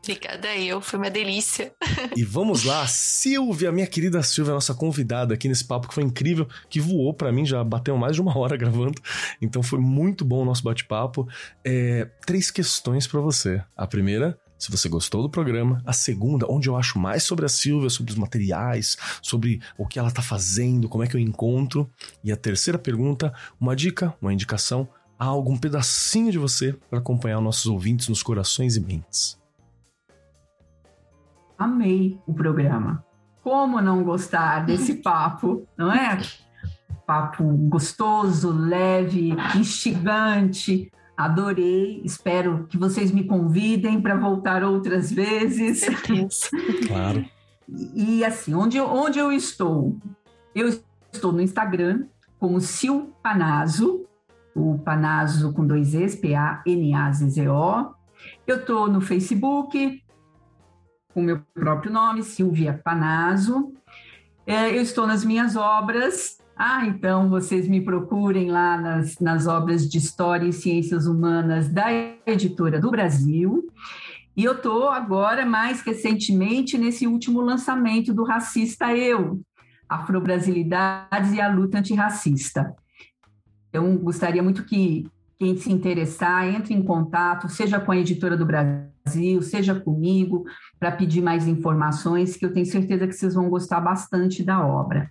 Obrigada 0.07 0.55
eu, 0.57 0.81
foi 0.81 1.01
uma 1.01 1.11
delícia. 1.11 1.73
E 2.17 2.23
vamos 2.23 2.63
lá, 2.63 2.87
Silvia, 2.87 3.73
minha 3.73 3.89
querida 3.89 4.23
Silvia, 4.23 4.55
nossa 4.55 4.73
convidada 4.73 5.35
aqui 5.35 5.49
nesse 5.49 5.65
papo 5.65 5.89
que 5.89 5.95
foi 5.95 6.05
incrível, 6.05 6.47
que 6.71 6.81
voou 6.81 7.13
pra 7.13 7.33
mim, 7.33 7.45
já 7.45 7.65
bateu 7.65 7.97
mais 7.97 8.15
de 8.15 8.23
uma 8.23 8.39
hora 8.39 8.55
gravando, 8.57 9.03
então 9.43 9.65
foi 9.65 9.81
muito 9.81 10.25
bom 10.25 10.43
o 10.43 10.45
nosso 10.45 10.63
bate-papo. 10.63 11.27
É, 11.65 12.09
três 12.25 12.53
questões 12.53 13.09
pra 13.09 13.21
você. 13.21 13.61
A 13.77 13.85
primeira, 13.85 14.39
se 14.57 14.71
você 14.71 14.89
gostou 14.89 15.23
do 15.23 15.29
programa. 15.29 15.83
A 15.85 15.93
segunda, 15.93 16.47
onde 16.49 16.69
eu 16.69 16.77
acho 16.77 17.01
mais 17.01 17.25
sobre 17.25 17.45
a 17.45 17.49
Silvia, 17.49 17.91
sobre 17.91 18.13
os 18.13 18.19
materiais, 18.19 18.97
sobre 19.21 19.61
o 19.77 19.87
que 19.87 19.99
ela 19.99 20.13
tá 20.13 20.23
fazendo, 20.23 20.89
como 20.89 21.03
é 21.03 21.09
que 21.09 21.17
eu 21.17 21.21
encontro. 21.21 21.91
E 22.23 22.31
a 22.31 22.37
terceira 22.37 22.79
pergunta, 22.79 23.35
uma 23.61 23.75
dica, 23.75 24.15
uma 24.23 24.33
indicação, 24.33 24.89
há 25.19 25.25
algum 25.25 25.57
pedacinho 25.57 26.31
de 26.31 26.39
você 26.39 26.75
para 26.89 27.01
acompanhar 27.01 27.41
nossos 27.41 27.67
ouvintes 27.67 28.09
nos 28.09 28.23
corações 28.23 28.77
e 28.77 28.81
mentes. 28.81 29.37
Amei 31.59 32.19
o 32.27 32.35
programa. 32.35 33.05
Como 33.43 33.81
não 33.81 34.03
gostar 34.03 34.65
desse 34.67 34.95
papo, 35.03 35.67
não 35.77 35.93
é? 35.93 36.19
Papo 37.07 37.45
gostoso, 37.45 38.51
leve, 38.53 39.33
instigante. 39.57 40.91
Adorei. 41.17 42.03
Espero 42.05 42.67
que 42.69 42.77
vocês 42.77 43.11
me 43.11 43.25
convidem 43.25 44.01
para 44.01 44.17
voltar 44.17 44.63
outras 44.65 45.11
vezes. 45.13 45.87
Claro. 46.89 47.25
E 47.95 48.25
assim, 48.25 48.55
onde, 48.55 48.77
eu- 48.77 48.87
onde 48.89 49.19
eu 49.19 49.33
estou? 49.33 49.97
Eu 50.55 50.69
estou 51.13 51.33
no 51.33 51.41
Instagram 51.41 52.05
como 52.39 52.61
Sil 52.63 53.11
Panazo, 53.23 54.05
o 54.55 54.79
Panazo 54.79 55.53
com 55.53 55.67
dois 55.67 55.95
Es, 55.95 56.15
P-A-N-A-Z-Z-O. 56.15 57.91
Eu 58.47 58.57
estou 58.59 58.89
no 58.89 59.01
Facebook 59.01 60.03
com 61.17 61.23
meu 61.23 61.41
próprio 61.55 61.91
nome, 61.91 62.23
Silvia 62.23 62.79
Panazo. 62.85 63.73
É, 64.47 64.77
eu 64.77 64.83
estou 64.83 65.07
nas 65.07 65.25
minhas 65.25 65.57
obras. 65.57 66.37
Ah, 66.55 66.85
então 66.85 67.31
vocês 67.31 67.67
me 67.67 67.81
procurem 67.81 68.51
lá 68.51 68.79
nas, 68.79 69.19
nas 69.19 69.47
obras 69.47 69.89
de 69.89 69.97
História 69.97 70.47
e 70.47 70.53
Ciências 70.53 71.07
Humanas 71.07 71.71
da 71.71 71.87
Editora 72.27 72.79
do 72.79 72.91
Brasil. 72.91 73.67
E 74.37 74.45
eu 74.45 74.53
estou 74.53 74.91
agora, 74.91 75.47
mais 75.47 75.81
recentemente, 75.81 76.77
nesse 76.77 77.07
último 77.07 77.41
lançamento 77.41 78.13
do 78.13 78.23
Racista 78.23 78.95
Eu, 78.95 79.41
Afrobrasilidades 79.89 81.33
e 81.33 81.41
a 81.41 81.49
Luta 81.49 81.79
Antirracista. 81.79 82.77
Então, 83.71 83.97
gostaria 83.97 84.43
muito 84.43 84.67
que 84.67 85.07
quem 85.39 85.57
se 85.57 85.73
interessar 85.73 86.47
entre 86.47 86.75
em 86.75 86.83
contato, 86.83 87.49
seja 87.49 87.81
com 87.81 87.91
a 87.91 87.97
Editora 87.97 88.37
do 88.37 88.45
Brasil, 88.45 88.96
seja 89.43 89.75
comigo, 89.75 90.45
para 90.79 90.93
pedir 90.93 91.23
mais 91.23 91.47
informações, 91.47 92.37
que 92.37 92.45
eu 92.45 92.53
tenho 92.53 92.67
certeza 92.67 93.07
que 93.07 93.13
vocês 93.13 93.35
vão 93.35 93.49
gostar 93.49 93.81
bastante 93.81 94.43
da 94.43 94.65
obra. 94.65 95.11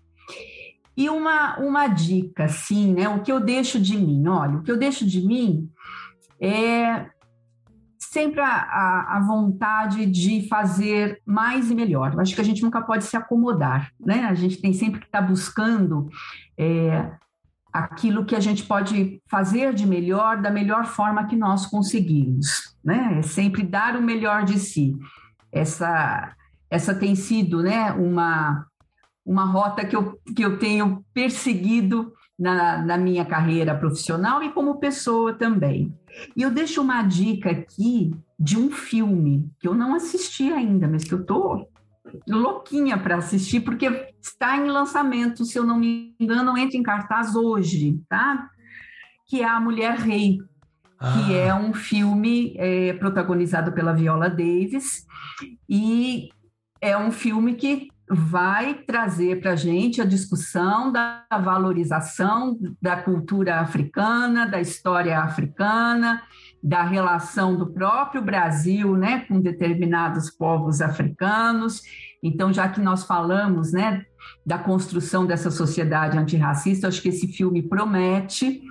E 0.97 1.09
uma, 1.09 1.57
uma 1.59 1.87
dica, 1.87 2.47
sim, 2.47 2.93
né? 2.93 3.09
O 3.09 3.21
que 3.21 3.31
eu 3.31 3.39
deixo 3.39 3.79
de 3.79 3.97
mim? 3.97 4.27
Olha, 4.27 4.57
o 4.57 4.63
que 4.63 4.71
eu 4.71 4.77
deixo 4.77 5.05
de 5.05 5.25
mim 5.25 5.69
é 6.39 7.05
sempre 7.99 8.39
a, 8.39 8.47
a, 8.47 9.17
a 9.17 9.19
vontade 9.19 10.05
de 10.05 10.47
fazer 10.47 11.21
mais 11.25 11.69
e 11.69 11.75
melhor. 11.75 12.13
Eu 12.13 12.21
acho 12.21 12.33
que 12.33 12.39
a 12.39 12.45
gente 12.45 12.63
nunca 12.63 12.81
pode 12.81 13.03
se 13.03 13.17
acomodar, 13.17 13.91
né? 13.99 14.25
A 14.25 14.33
gente 14.33 14.61
tem 14.61 14.71
sempre 14.71 15.01
que 15.01 15.05
estar 15.05 15.21
buscando 15.21 16.09
é, 16.57 17.11
aquilo 17.76 18.26
que 18.26 18.36
a 18.36 18.39
gente 18.39 18.63
pode 18.63 19.21
fazer 19.28 19.73
de 19.73 19.86
melhor 19.86 20.41
da 20.41 20.49
melhor 20.49 20.86
forma 20.86 21.28
que 21.28 21.36
nós 21.36 21.65
conseguimos, 21.65 22.73
né? 22.82 23.17
É 23.19 23.21
sempre 23.21 23.63
dar 23.63 23.97
o 23.97 24.01
melhor 24.01 24.45
de 24.45 24.57
si. 24.57 24.95
Essa, 25.51 26.34
essa 26.69 26.95
tem 26.95 27.15
sido, 27.15 27.61
né, 27.61 27.91
uma, 27.91 28.65
uma 29.26 29.43
rota 29.43 29.86
que 29.86 29.95
eu, 29.95 30.17
que 30.34 30.43
eu 30.43 30.57
tenho 30.57 31.03
perseguido 31.13 32.13
na, 32.39 32.82
na 32.82 32.97
minha 32.97 33.26
carreira 33.26 33.76
profissional 33.76 34.41
e 34.41 34.51
como 34.51 34.80
pessoa 34.80 35.34
também. 35.34 35.93
E 36.36 36.41
eu 36.41 36.51
deixo 36.51 36.82
uma 36.82 37.01
dica 37.03 37.51
aqui 37.51 38.15
de 38.39 38.57
um 38.57 38.71
filme 38.71 39.49
que 39.59 39.67
eu 39.67 39.76
não 39.76 39.95
assisti 39.95 40.51
ainda, 40.51 40.88
mas 40.88 41.03
que 41.03 41.13
eu 41.13 41.26
tô 41.26 41.67
louquinha 42.28 42.97
para 42.97 43.18
assistir, 43.18 43.61
porque 43.61 44.09
está 44.22 44.57
em 44.57 44.70
lançamento, 44.70 45.45
se 45.45 45.57
eu 45.57 45.63
não 45.63 45.78
me 45.78 46.16
engano, 46.20 46.57
entra 46.57 46.78
em 46.78 46.84
cartaz 46.84 47.36
hoje, 47.36 47.99
tá? 48.09 48.49
Que 49.28 49.41
é 49.41 49.45
A 49.45 49.59
Mulher 49.59 49.97
Rei, 49.97 50.38
que 50.99 51.34
é 51.36 51.53
um 51.53 51.74
filme 51.74 52.55
é, 52.57 52.93
protagonizado 52.93 53.72
pela 53.72 53.93
Viola 53.93 54.30
Davis 54.30 55.05
e 55.70 56.30
é 56.82 56.97
um 56.97 57.11
filme 57.11 57.55
que 57.55 57.89
vai 58.07 58.76
trazer 58.76 59.41
para 59.41 59.53
a 59.53 59.55
gente 59.55 59.99
a 59.99 60.05
discussão 60.05 60.91
da 60.91 61.26
valorização 61.32 62.57
da 62.80 62.97
cultura 62.97 63.59
africana, 63.59 64.45
da 64.45 64.61
história 64.61 65.20
africana, 65.20 66.22
da 66.61 66.84
relação 66.84 67.55
do 67.55 67.72
próprio 67.72 68.22
Brasil, 68.22 68.95
né, 68.95 69.26
com 69.28 69.39
determinados 69.39 70.30
povos 70.30 70.82
africanos. 70.82 71.82
Então, 72.26 72.51
já 72.51 72.67
que 72.67 72.82
nós 72.82 73.03
falamos, 73.03 73.71
né, 73.71 74.03
da 74.43 74.57
construção 74.57 75.28
dessa 75.28 75.51
sociedade 75.51 76.17
antirracista, 76.17 76.88
acho 76.88 76.99
que 76.99 77.09
esse 77.09 77.28
filme 77.28 77.61
promete. 77.61 78.63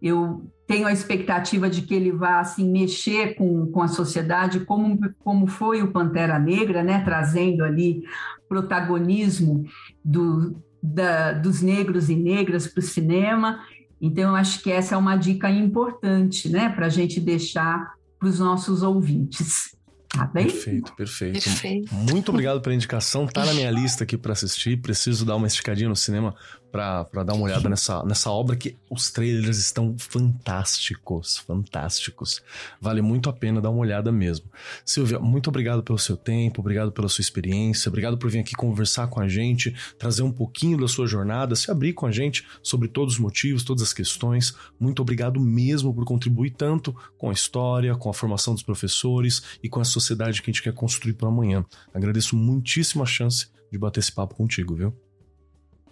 Eu 0.00 0.48
tenho 0.68 0.86
a 0.86 0.92
expectativa 0.92 1.68
de 1.68 1.82
que 1.82 1.94
ele 1.94 2.12
vá 2.12 2.38
assim 2.38 2.70
mexer 2.70 3.34
com, 3.34 3.66
com 3.66 3.82
a 3.82 3.88
sociedade, 3.88 4.60
como, 4.60 5.00
como 5.18 5.48
foi 5.48 5.82
o 5.82 5.90
Pantera 5.90 6.38
Negra, 6.38 6.84
né, 6.84 7.02
trazendo 7.04 7.64
ali 7.64 8.04
protagonismo 8.48 9.64
do, 10.04 10.62
da, 10.80 11.32
dos 11.32 11.60
negros 11.60 12.08
e 12.08 12.14
negras 12.14 12.68
para 12.68 12.78
o 12.78 12.84
cinema. 12.84 13.58
Então, 14.00 14.30
eu 14.30 14.36
acho 14.36 14.62
que 14.62 14.70
essa 14.70 14.94
é 14.94 14.98
uma 14.98 15.16
dica 15.16 15.50
importante, 15.50 16.48
né, 16.48 16.68
para 16.68 16.86
a 16.86 16.88
gente 16.88 17.18
deixar 17.18 17.94
para 18.16 18.28
os 18.28 18.38
nossos 18.38 18.84
ouvintes. 18.84 19.76
Tá 20.14 20.26
bem? 20.26 20.44
Perfeito, 20.44 20.94
perfeito, 20.94 21.42
Perfeito. 21.42 21.94
Muito 21.94 22.28
obrigado 22.28 22.60
pela 22.60 22.74
indicação. 22.74 23.26
Tá 23.26 23.46
na 23.46 23.54
minha 23.54 23.70
lista 23.70 24.04
aqui 24.04 24.18
para 24.18 24.32
assistir. 24.32 24.76
Preciso 24.76 25.24
dar 25.24 25.36
uma 25.36 25.46
esticadinha 25.46 25.88
no 25.88 25.96
cinema 25.96 26.34
para 26.72 27.22
dar 27.22 27.34
uma 27.34 27.44
olhada 27.44 27.68
nessa, 27.68 28.02
nessa 28.02 28.30
obra 28.30 28.56
que 28.56 28.78
os 28.90 29.10
trailers 29.10 29.58
estão 29.58 29.94
fantásticos, 29.98 31.36
fantásticos. 31.36 32.42
Vale 32.80 33.02
muito 33.02 33.28
a 33.28 33.32
pena 33.32 33.60
dar 33.60 33.68
uma 33.68 33.80
olhada 33.80 34.10
mesmo. 34.10 34.46
Silvia, 34.82 35.18
muito 35.18 35.48
obrigado 35.48 35.82
pelo 35.82 35.98
seu 35.98 36.16
tempo, 36.16 36.62
obrigado 36.62 36.90
pela 36.90 37.10
sua 37.10 37.20
experiência, 37.20 37.90
obrigado 37.90 38.16
por 38.16 38.30
vir 38.30 38.38
aqui 38.38 38.54
conversar 38.54 39.08
com 39.08 39.20
a 39.20 39.28
gente, 39.28 39.76
trazer 39.98 40.22
um 40.22 40.32
pouquinho 40.32 40.80
da 40.80 40.88
sua 40.88 41.06
jornada, 41.06 41.54
se 41.54 41.70
abrir 41.70 41.92
com 41.92 42.06
a 42.06 42.10
gente 42.10 42.46
sobre 42.62 42.88
todos 42.88 43.14
os 43.14 43.20
motivos, 43.20 43.62
todas 43.62 43.82
as 43.82 43.92
questões. 43.92 44.54
Muito 44.80 45.02
obrigado 45.02 45.38
mesmo 45.38 45.92
por 45.94 46.06
contribuir 46.06 46.52
tanto 46.52 46.96
com 47.18 47.28
a 47.28 47.34
história, 47.34 47.94
com 47.94 48.08
a 48.08 48.14
formação 48.14 48.54
dos 48.54 48.62
professores 48.62 49.42
e 49.62 49.68
com 49.68 49.80
a 49.80 49.84
sociedade 49.84 50.40
que 50.40 50.50
a 50.50 50.52
gente 50.52 50.62
quer 50.62 50.72
construir 50.72 51.12
para 51.12 51.28
amanhã. 51.28 51.66
Agradeço 51.92 52.34
muitíssimo 52.34 53.02
a 53.02 53.06
chance 53.06 53.48
de 53.70 53.78
bater 53.78 54.00
esse 54.00 54.12
papo 54.12 54.34
contigo, 54.34 54.74
viu? 54.74 55.01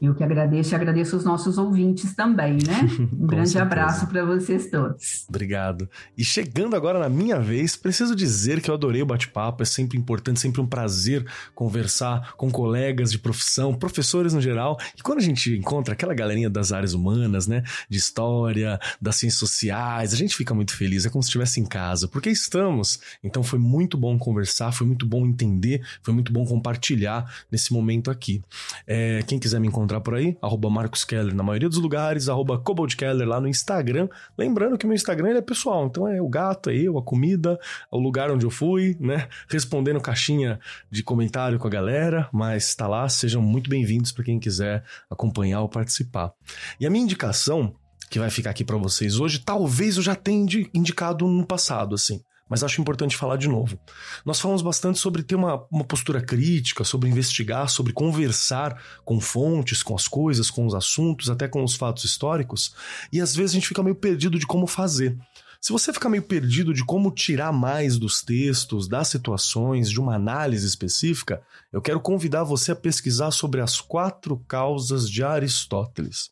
Eu 0.01 0.15
que 0.15 0.25
agradeço 0.25 0.73
e 0.73 0.75
agradeço 0.75 1.15
os 1.15 1.25
nossos 1.25 1.59
ouvintes 1.59 2.15
também, 2.15 2.55
né? 2.55 2.81
Um 3.21 3.27
grande 3.27 3.51
certeza. 3.51 3.63
abraço 3.63 4.07
para 4.07 4.25
vocês 4.25 4.71
todos. 4.71 5.27
Obrigado. 5.29 5.89
E 6.17 6.25
chegando 6.25 6.75
agora 6.75 6.99
na 6.99 7.09
minha 7.09 7.39
vez, 7.39 7.77
preciso 7.77 8.17
dizer 8.17 8.63
que 8.63 8.71
eu 8.71 8.75
adorei 8.75 9.03
o 9.03 9.07
bate-papo, 9.07 9.63
é 9.63 9.67
sempre 9.67 9.99
importante, 9.99 10.41
sempre 10.41 10.61
um 10.61 10.67
prazer 10.67 11.27
conversar 11.55 12.33
com 12.37 12.51
colegas 12.51 13.13
de 13.13 13.19
profissão, 13.19 13.75
professores 13.75 14.33
no 14.33 14.41
geral. 14.41 14.79
E 14.97 15.03
quando 15.03 15.19
a 15.19 15.23
gente 15.23 15.55
encontra 15.55 15.93
aquela 15.93 16.15
galerinha 16.15 16.49
das 16.49 16.73
áreas 16.73 16.95
humanas, 16.95 17.47
né, 17.47 17.63
de 17.89 17.99
história, 17.99 18.79
das 19.01 19.17
ciências 19.17 19.39
sociais, 19.39 20.15
a 20.15 20.17
gente 20.17 20.35
fica 20.35 20.55
muito 20.55 20.75
feliz, 20.75 21.05
é 21.05 21.11
como 21.11 21.23
se 21.23 21.29
estivesse 21.29 21.61
em 21.61 21.67
casa, 21.67 22.09
porque 22.09 22.31
estamos. 22.31 23.01
Então 23.23 23.43
foi 23.43 23.59
muito 23.59 23.99
bom 23.99 24.19
conversar, 24.19 24.73
foi 24.73 24.87
muito 24.87 25.05
bom 25.05 25.27
entender, 25.27 25.83
foi 26.03 26.15
muito 26.15 26.33
bom 26.33 26.47
compartilhar 26.47 27.31
nesse 27.51 27.73
momento 27.73 28.11
aqui. 28.11 28.43
É, 28.87 29.23
quem 29.27 29.39
quiser 29.39 29.61
me 29.61 29.69
encontrar 29.69 29.90
encontrar 29.91 30.01
por 30.01 30.15
aí, 30.15 30.37
arroba 30.41 30.71
Marcos 30.71 31.05
Keller 31.05 31.35
na 31.35 31.43
maioria 31.43 31.69
dos 31.69 31.79
lugares, 31.79 32.29
arroba 32.29 32.59
Cobold 32.59 32.95
Keller 32.97 33.27
lá 33.27 33.41
no 33.41 33.49
Instagram. 33.49 34.09
Lembrando 34.39 34.79
que 34.79 34.87
meu 34.87 34.95
Instagram 34.95 35.37
é 35.37 35.41
pessoal, 35.41 35.87
então 35.87 36.07
é 36.07 36.23
o 36.23 36.29
gato, 36.29 36.71
é 36.71 36.77
eu, 36.77 36.97
a 36.97 37.03
comida, 37.03 37.59
é 37.93 37.97
o 37.97 37.99
lugar 37.99 38.31
onde 38.31 38.47
eu 38.47 38.51
fui, 38.51 38.97
né? 39.01 39.29
Respondendo 39.49 40.01
caixinha 40.01 40.61
de 40.91 41.03
comentário 41.03 41.59
com 41.59 41.67
a 41.67 41.71
galera, 41.71 42.29
mas 42.33 42.75
tá 42.75 42.87
lá, 42.87 43.09
sejam 43.09 43.43
muito 43.43 43.69
bem-vindos 43.69 44.13
para 44.13 44.25
quem 44.25 44.39
quiser 44.39 44.85
acompanhar 45.11 45.61
ou 45.63 45.69
participar. 45.69 46.33
E 46.79 46.87
a 46.87 46.91
minha 46.91 47.05
indicação 47.05 47.75
que 48.09 48.19
vai 48.19 48.31
ficar 48.31 48.51
aqui 48.51 48.65
para 48.65 48.77
vocês 48.77 49.19
hoje, 49.19 49.41
talvez 49.41 49.97
eu 49.97 50.03
já 50.03 50.15
tenha 50.15 50.47
indicado 50.73 51.27
no 51.27 51.45
passado, 51.47 51.95
assim 51.95 52.21
mas 52.51 52.65
acho 52.65 52.81
importante 52.81 53.17
falar 53.17 53.37
de 53.37 53.49
novo. 53.49 53.79
Nós 54.27 54.41
falamos 54.41 54.61
bastante 54.61 54.99
sobre 54.99 55.23
ter 55.23 55.37
uma, 55.37 55.65
uma 55.71 55.85
postura 55.85 56.21
crítica, 56.21 56.83
sobre 56.83 57.09
investigar, 57.09 57.69
sobre 57.69 57.93
conversar 57.93 58.83
com 59.05 59.21
fontes, 59.21 59.83
com 59.83 59.95
as 59.95 60.09
coisas, 60.09 60.51
com 60.51 60.67
os 60.67 60.75
assuntos, 60.75 61.31
até 61.31 61.47
com 61.47 61.63
os 61.63 61.77
fatos 61.77 62.05
históricos, 62.05 62.75
e 63.13 63.21
às 63.21 63.35
vezes 63.35 63.53
a 63.53 63.55
gente 63.55 63.69
fica 63.69 63.83
meio 63.83 63.95
perdido 63.95 64.39
de 64.39 64.47
como 64.47 64.67
fazer. 64.67 65.17
Se 65.61 65.73
você 65.73 65.93
ficar 65.93 66.09
meio 66.09 66.23
perdido 66.23 66.73
de 66.73 66.83
como 66.83 67.11
tirar 67.11 67.53
mais 67.53 67.99
dos 67.99 68.23
textos, 68.23 68.89
das 68.89 69.09
situações, 69.09 69.91
de 69.91 70.01
uma 70.01 70.15
análise 70.15 70.67
específica, 70.67 71.43
eu 71.71 71.83
quero 71.83 72.01
convidar 72.01 72.45
você 72.45 72.73
a 72.73 72.77
pesquisar 72.77 73.31
sobre 73.31 73.61
as 73.61 73.79
quatro 73.79 74.39
causas 74.49 75.09
de 75.09 75.23
Aristóteles. 75.23 76.31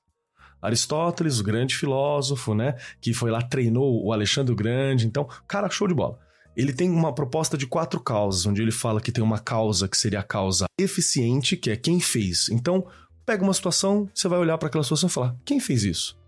Aristóteles, 0.60 1.40
o 1.40 1.44
grande 1.44 1.76
filósofo, 1.76 2.55
né? 2.55 2.76
Que 3.01 3.14
foi 3.14 3.30
lá, 3.30 3.40
treinou 3.43 4.05
o 4.05 4.12
Alexandre 4.12 4.52
o 4.52 4.56
Grande. 4.56 5.06
Então, 5.06 5.28
cara, 5.47 5.70
show 5.70 5.86
de 5.86 5.94
bola. 5.94 6.18
Ele 6.56 6.72
tem 6.72 6.90
uma 6.90 7.14
proposta 7.14 7.56
de 7.56 7.66
quatro 7.66 8.01
causas, 8.01 8.44
onde 8.44 8.60
ele 8.60 8.72
fala 8.72 9.01
que 9.01 9.12
tem 9.12 9.22
uma 9.22 9.39
causa 9.39 9.86
que 9.86 9.97
seria 9.97 10.20
a 10.20 10.24
causa 10.24 10.66
eficiente, 10.78 11.56
que 11.56 11.70
é 11.70 11.76
quem 11.76 12.01
fez. 12.01 12.48
Então, 12.48 12.85
pega 13.24 13.44
uma 13.44 13.55
situação, 13.55 14.09
você 14.12 14.26
vai 14.26 14.39
olhar 14.39 14.59
para 14.59 14.68
aquela 14.68 14.82
situação 14.82 15.09
e 15.09 15.12
falar: 15.12 15.36
quem 15.44 15.60
fez 15.60 15.85
isso? 15.85 16.18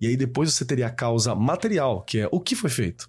E 0.00 0.06
aí 0.06 0.16
depois 0.16 0.54
você 0.54 0.64
teria 0.64 0.86
a 0.86 0.90
causa 0.90 1.34
material, 1.34 2.02
que 2.02 2.18
é 2.20 2.28
o 2.30 2.40
que 2.40 2.56
foi 2.56 2.70
feito. 2.70 3.08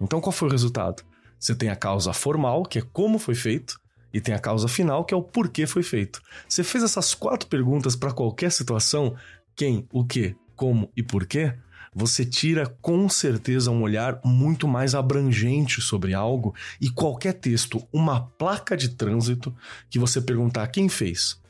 Então, 0.00 0.20
qual 0.20 0.32
foi 0.32 0.48
o 0.48 0.50
resultado? 0.50 1.02
Você 1.38 1.54
tem 1.54 1.68
a 1.68 1.76
causa 1.76 2.12
formal, 2.12 2.62
que 2.64 2.78
é 2.78 2.82
como 2.92 3.18
foi 3.18 3.34
feito, 3.34 3.78
e 4.12 4.20
tem 4.20 4.34
a 4.34 4.38
causa 4.38 4.66
final, 4.66 5.04
que 5.04 5.12
é 5.12 5.16
o 5.16 5.22
porquê 5.22 5.66
foi 5.66 5.82
feito. 5.82 6.22
Você 6.48 6.64
fez 6.64 6.82
essas 6.82 7.14
quatro 7.14 7.48
perguntas 7.48 7.94
para 7.94 8.12
qualquer 8.12 8.50
situação, 8.50 9.14
quem, 9.56 9.88
o 9.90 10.04
que, 10.04 10.36
como 10.54 10.92
e 10.94 11.02
porquê, 11.02 11.54
você 11.94 12.26
tira 12.26 12.66
com 12.82 13.08
certeza 13.08 13.70
um 13.70 13.80
olhar 13.80 14.20
muito 14.22 14.68
mais 14.68 14.94
abrangente 14.94 15.80
sobre 15.80 16.12
algo 16.12 16.54
e 16.78 16.90
qualquer 16.90 17.32
texto, 17.32 17.82
uma 17.90 18.20
placa 18.20 18.76
de 18.76 18.90
trânsito 18.90 19.56
que 19.88 19.98
você 19.98 20.20
perguntar 20.20 20.66
quem 20.68 20.90
fez, 20.90 21.40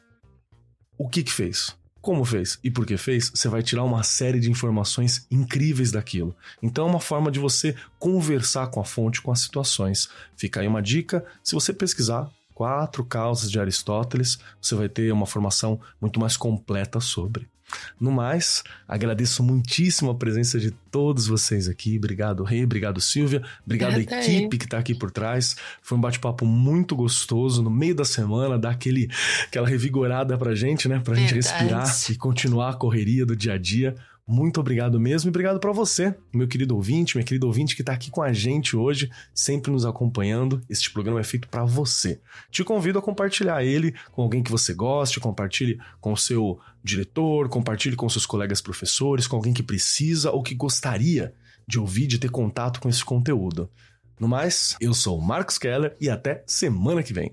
o 0.97 1.09
que, 1.09 1.24
que 1.24 1.33
fez, 1.33 1.77
como 2.01 2.24
fez 2.24 2.61
e 2.62 2.70
por 2.70 2.87
que 2.87 2.97
fez, 2.97 3.28
você 3.35 3.49
vai 3.49 3.61
tirar 3.61 3.83
uma 3.83 4.05
série 4.05 4.39
de 4.39 4.49
informações 4.49 5.27
incríveis 5.28 5.91
daquilo. 5.91 6.37
Então 6.62 6.87
é 6.87 6.91
uma 6.91 7.01
forma 7.01 7.28
de 7.28 7.41
você 7.41 7.74
conversar 7.99 8.69
com 8.69 8.81
a 8.81 8.85
fonte, 8.85 9.20
com 9.20 9.33
as 9.33 9.41
situações. 9.41 10.09
Fica 10.37 10.61
aí 10.61 10.69
uma 10.69 10.81
dica, 10.81 11.27
se 11.43 11.57
você 11.57 11.73
pesquisar 11.73 12.31
quatro 12.55 13.05
causas 13.05 13.51
de 13.51 13.59
Aristóteles, 13.59 14.39
você 14.62 14.77
vai 14.77 14.89
ter 14.89 15.12
uma 15.12 15.27
formação 15.27 15.81
muito 16.01 16.20
mais 16.20 16.37
completa 16.37 17.01
sobre. 17.01 17.49
No 18.01 18.12
mais, 18.12 18.62
agradeço 18.86 19.43
muitíssimo 19.43 20.10
a 20.10 20.14
presença 20.14 20.59
de 20.59 20.70
todos 20.70 21.26
vocês 21.26 21.68
aqui. 21.68 21.97
Obrigado, 21.97 22.44
Rei, 22.44 22.64
obrigado, 22.64 23.01
Silvia, 23.01 23.43
obrigado 23.64 23.97
à 23.97 24.01
equipe 24.01 24.59
que 24.59 24.64
está 24.64 24.78
aqui 24.78 24.94
por 24.94 25.10
trás. 25.10 25.56
Foi 25.82 25.98
um 25.98 26.01
bate-papo 26.01 26.44
muito 26.47 26.94
gostoso 26.94 27.62
no 27.62 27.70
meio 27.70 27.94
da 27.94 28.05
semana, 28.05 28.59
dar 28.59 28.70
aquele, 28.70 29.09
aquela 29.47 29.66
revigorada 29.66 30.36
pra 30.38 30.55
gente, 30.55 30.88
né? 30.88 31.01
Pra 31.01 31.14
Verdade. 31.14 31.34
gente 31.34 31.34
respirar 31.34 31.97
e 32.10 32.16
continuar 32.16 32.70
a 32.70 32.74
correria 32.74 33.26
do 33.26 33.34
dia 33.34 33.55
a 33.55 33.59
dia. 33.59 33.94
Muito 34.28 34.59
obrigado 34.59 34.98
mesmo 34.98 35.28
e 35.28 35.31
obrigado 35.31 35.61
para 35.61 35.70
você, 35.70 36.12
meu 36.35 36.48
querido 36.48 36.74
ouvinte, 36.74 37.16
minha 37.16 37.24
querida 37.24 37.47
ouvinte 37.47 37.77
que 37.77 37.82
está 37.82 37.93
aqui 37.93 38.11
com 38.11 38.20
a 38.20 38.32
gente 38.32 38.77
hoje, 38.77 39.09
sempre 39.32 39.70
nos 39.70 39.86
acompanhando. 39.86 40.61
Este 40.69 40.90
programa 40.90 41.20
é 41.20 41.23
feito 41.23 41.47
para 41.47 41.65
você. 41.65 42.20
Te 42.51 42.65
convido 42.65 42.98
a 42.98 43.03
compartilhar 43.03 43.62
ele 43.62 43.94
com 44.11 44.23
alguém 44.23 44.43
que 44.43 44.51
você 44.51 44.74
goste, 44.74 45.20
compartilhe 45.20 45.78
com 46.01 46.12
o 46.12 46.16
seu 46.16 46.59
diretor, 46.82 47.48
compartilhe 47.48 47.94
com 47.94 48.09
seus 48.09 48.27
colegas 48.27 48.61
professores, 48.61 49.28
com 49.28 49.36
alguém 49.36 49.55
que 49.55 49.62
precisa 49.62 50.32
ou 50.32 50.43
que 50.43 50.57
gostaria 50.57 51.32
de 51.65 51.78
ouvir, 51.78 52.09
de 52.09 52.19
ter 52.19 52.31
contato 52.31 52.81
com 52.81 52.89
esse 52.89 53.05
conteúdo. 53.05 53.70
No 54.19 54.27
mais, 54.27 54.77
eu 54.81 54.93
sou 54.93 55.19
o 55.19 55.24
Marcos 55.24 55.57
Keller 55.57 55.94
e 56.01 56.11
até 56.11 56.43
semana 56.48 57.01
que 57.01 57.12
vem. 57.12 57.32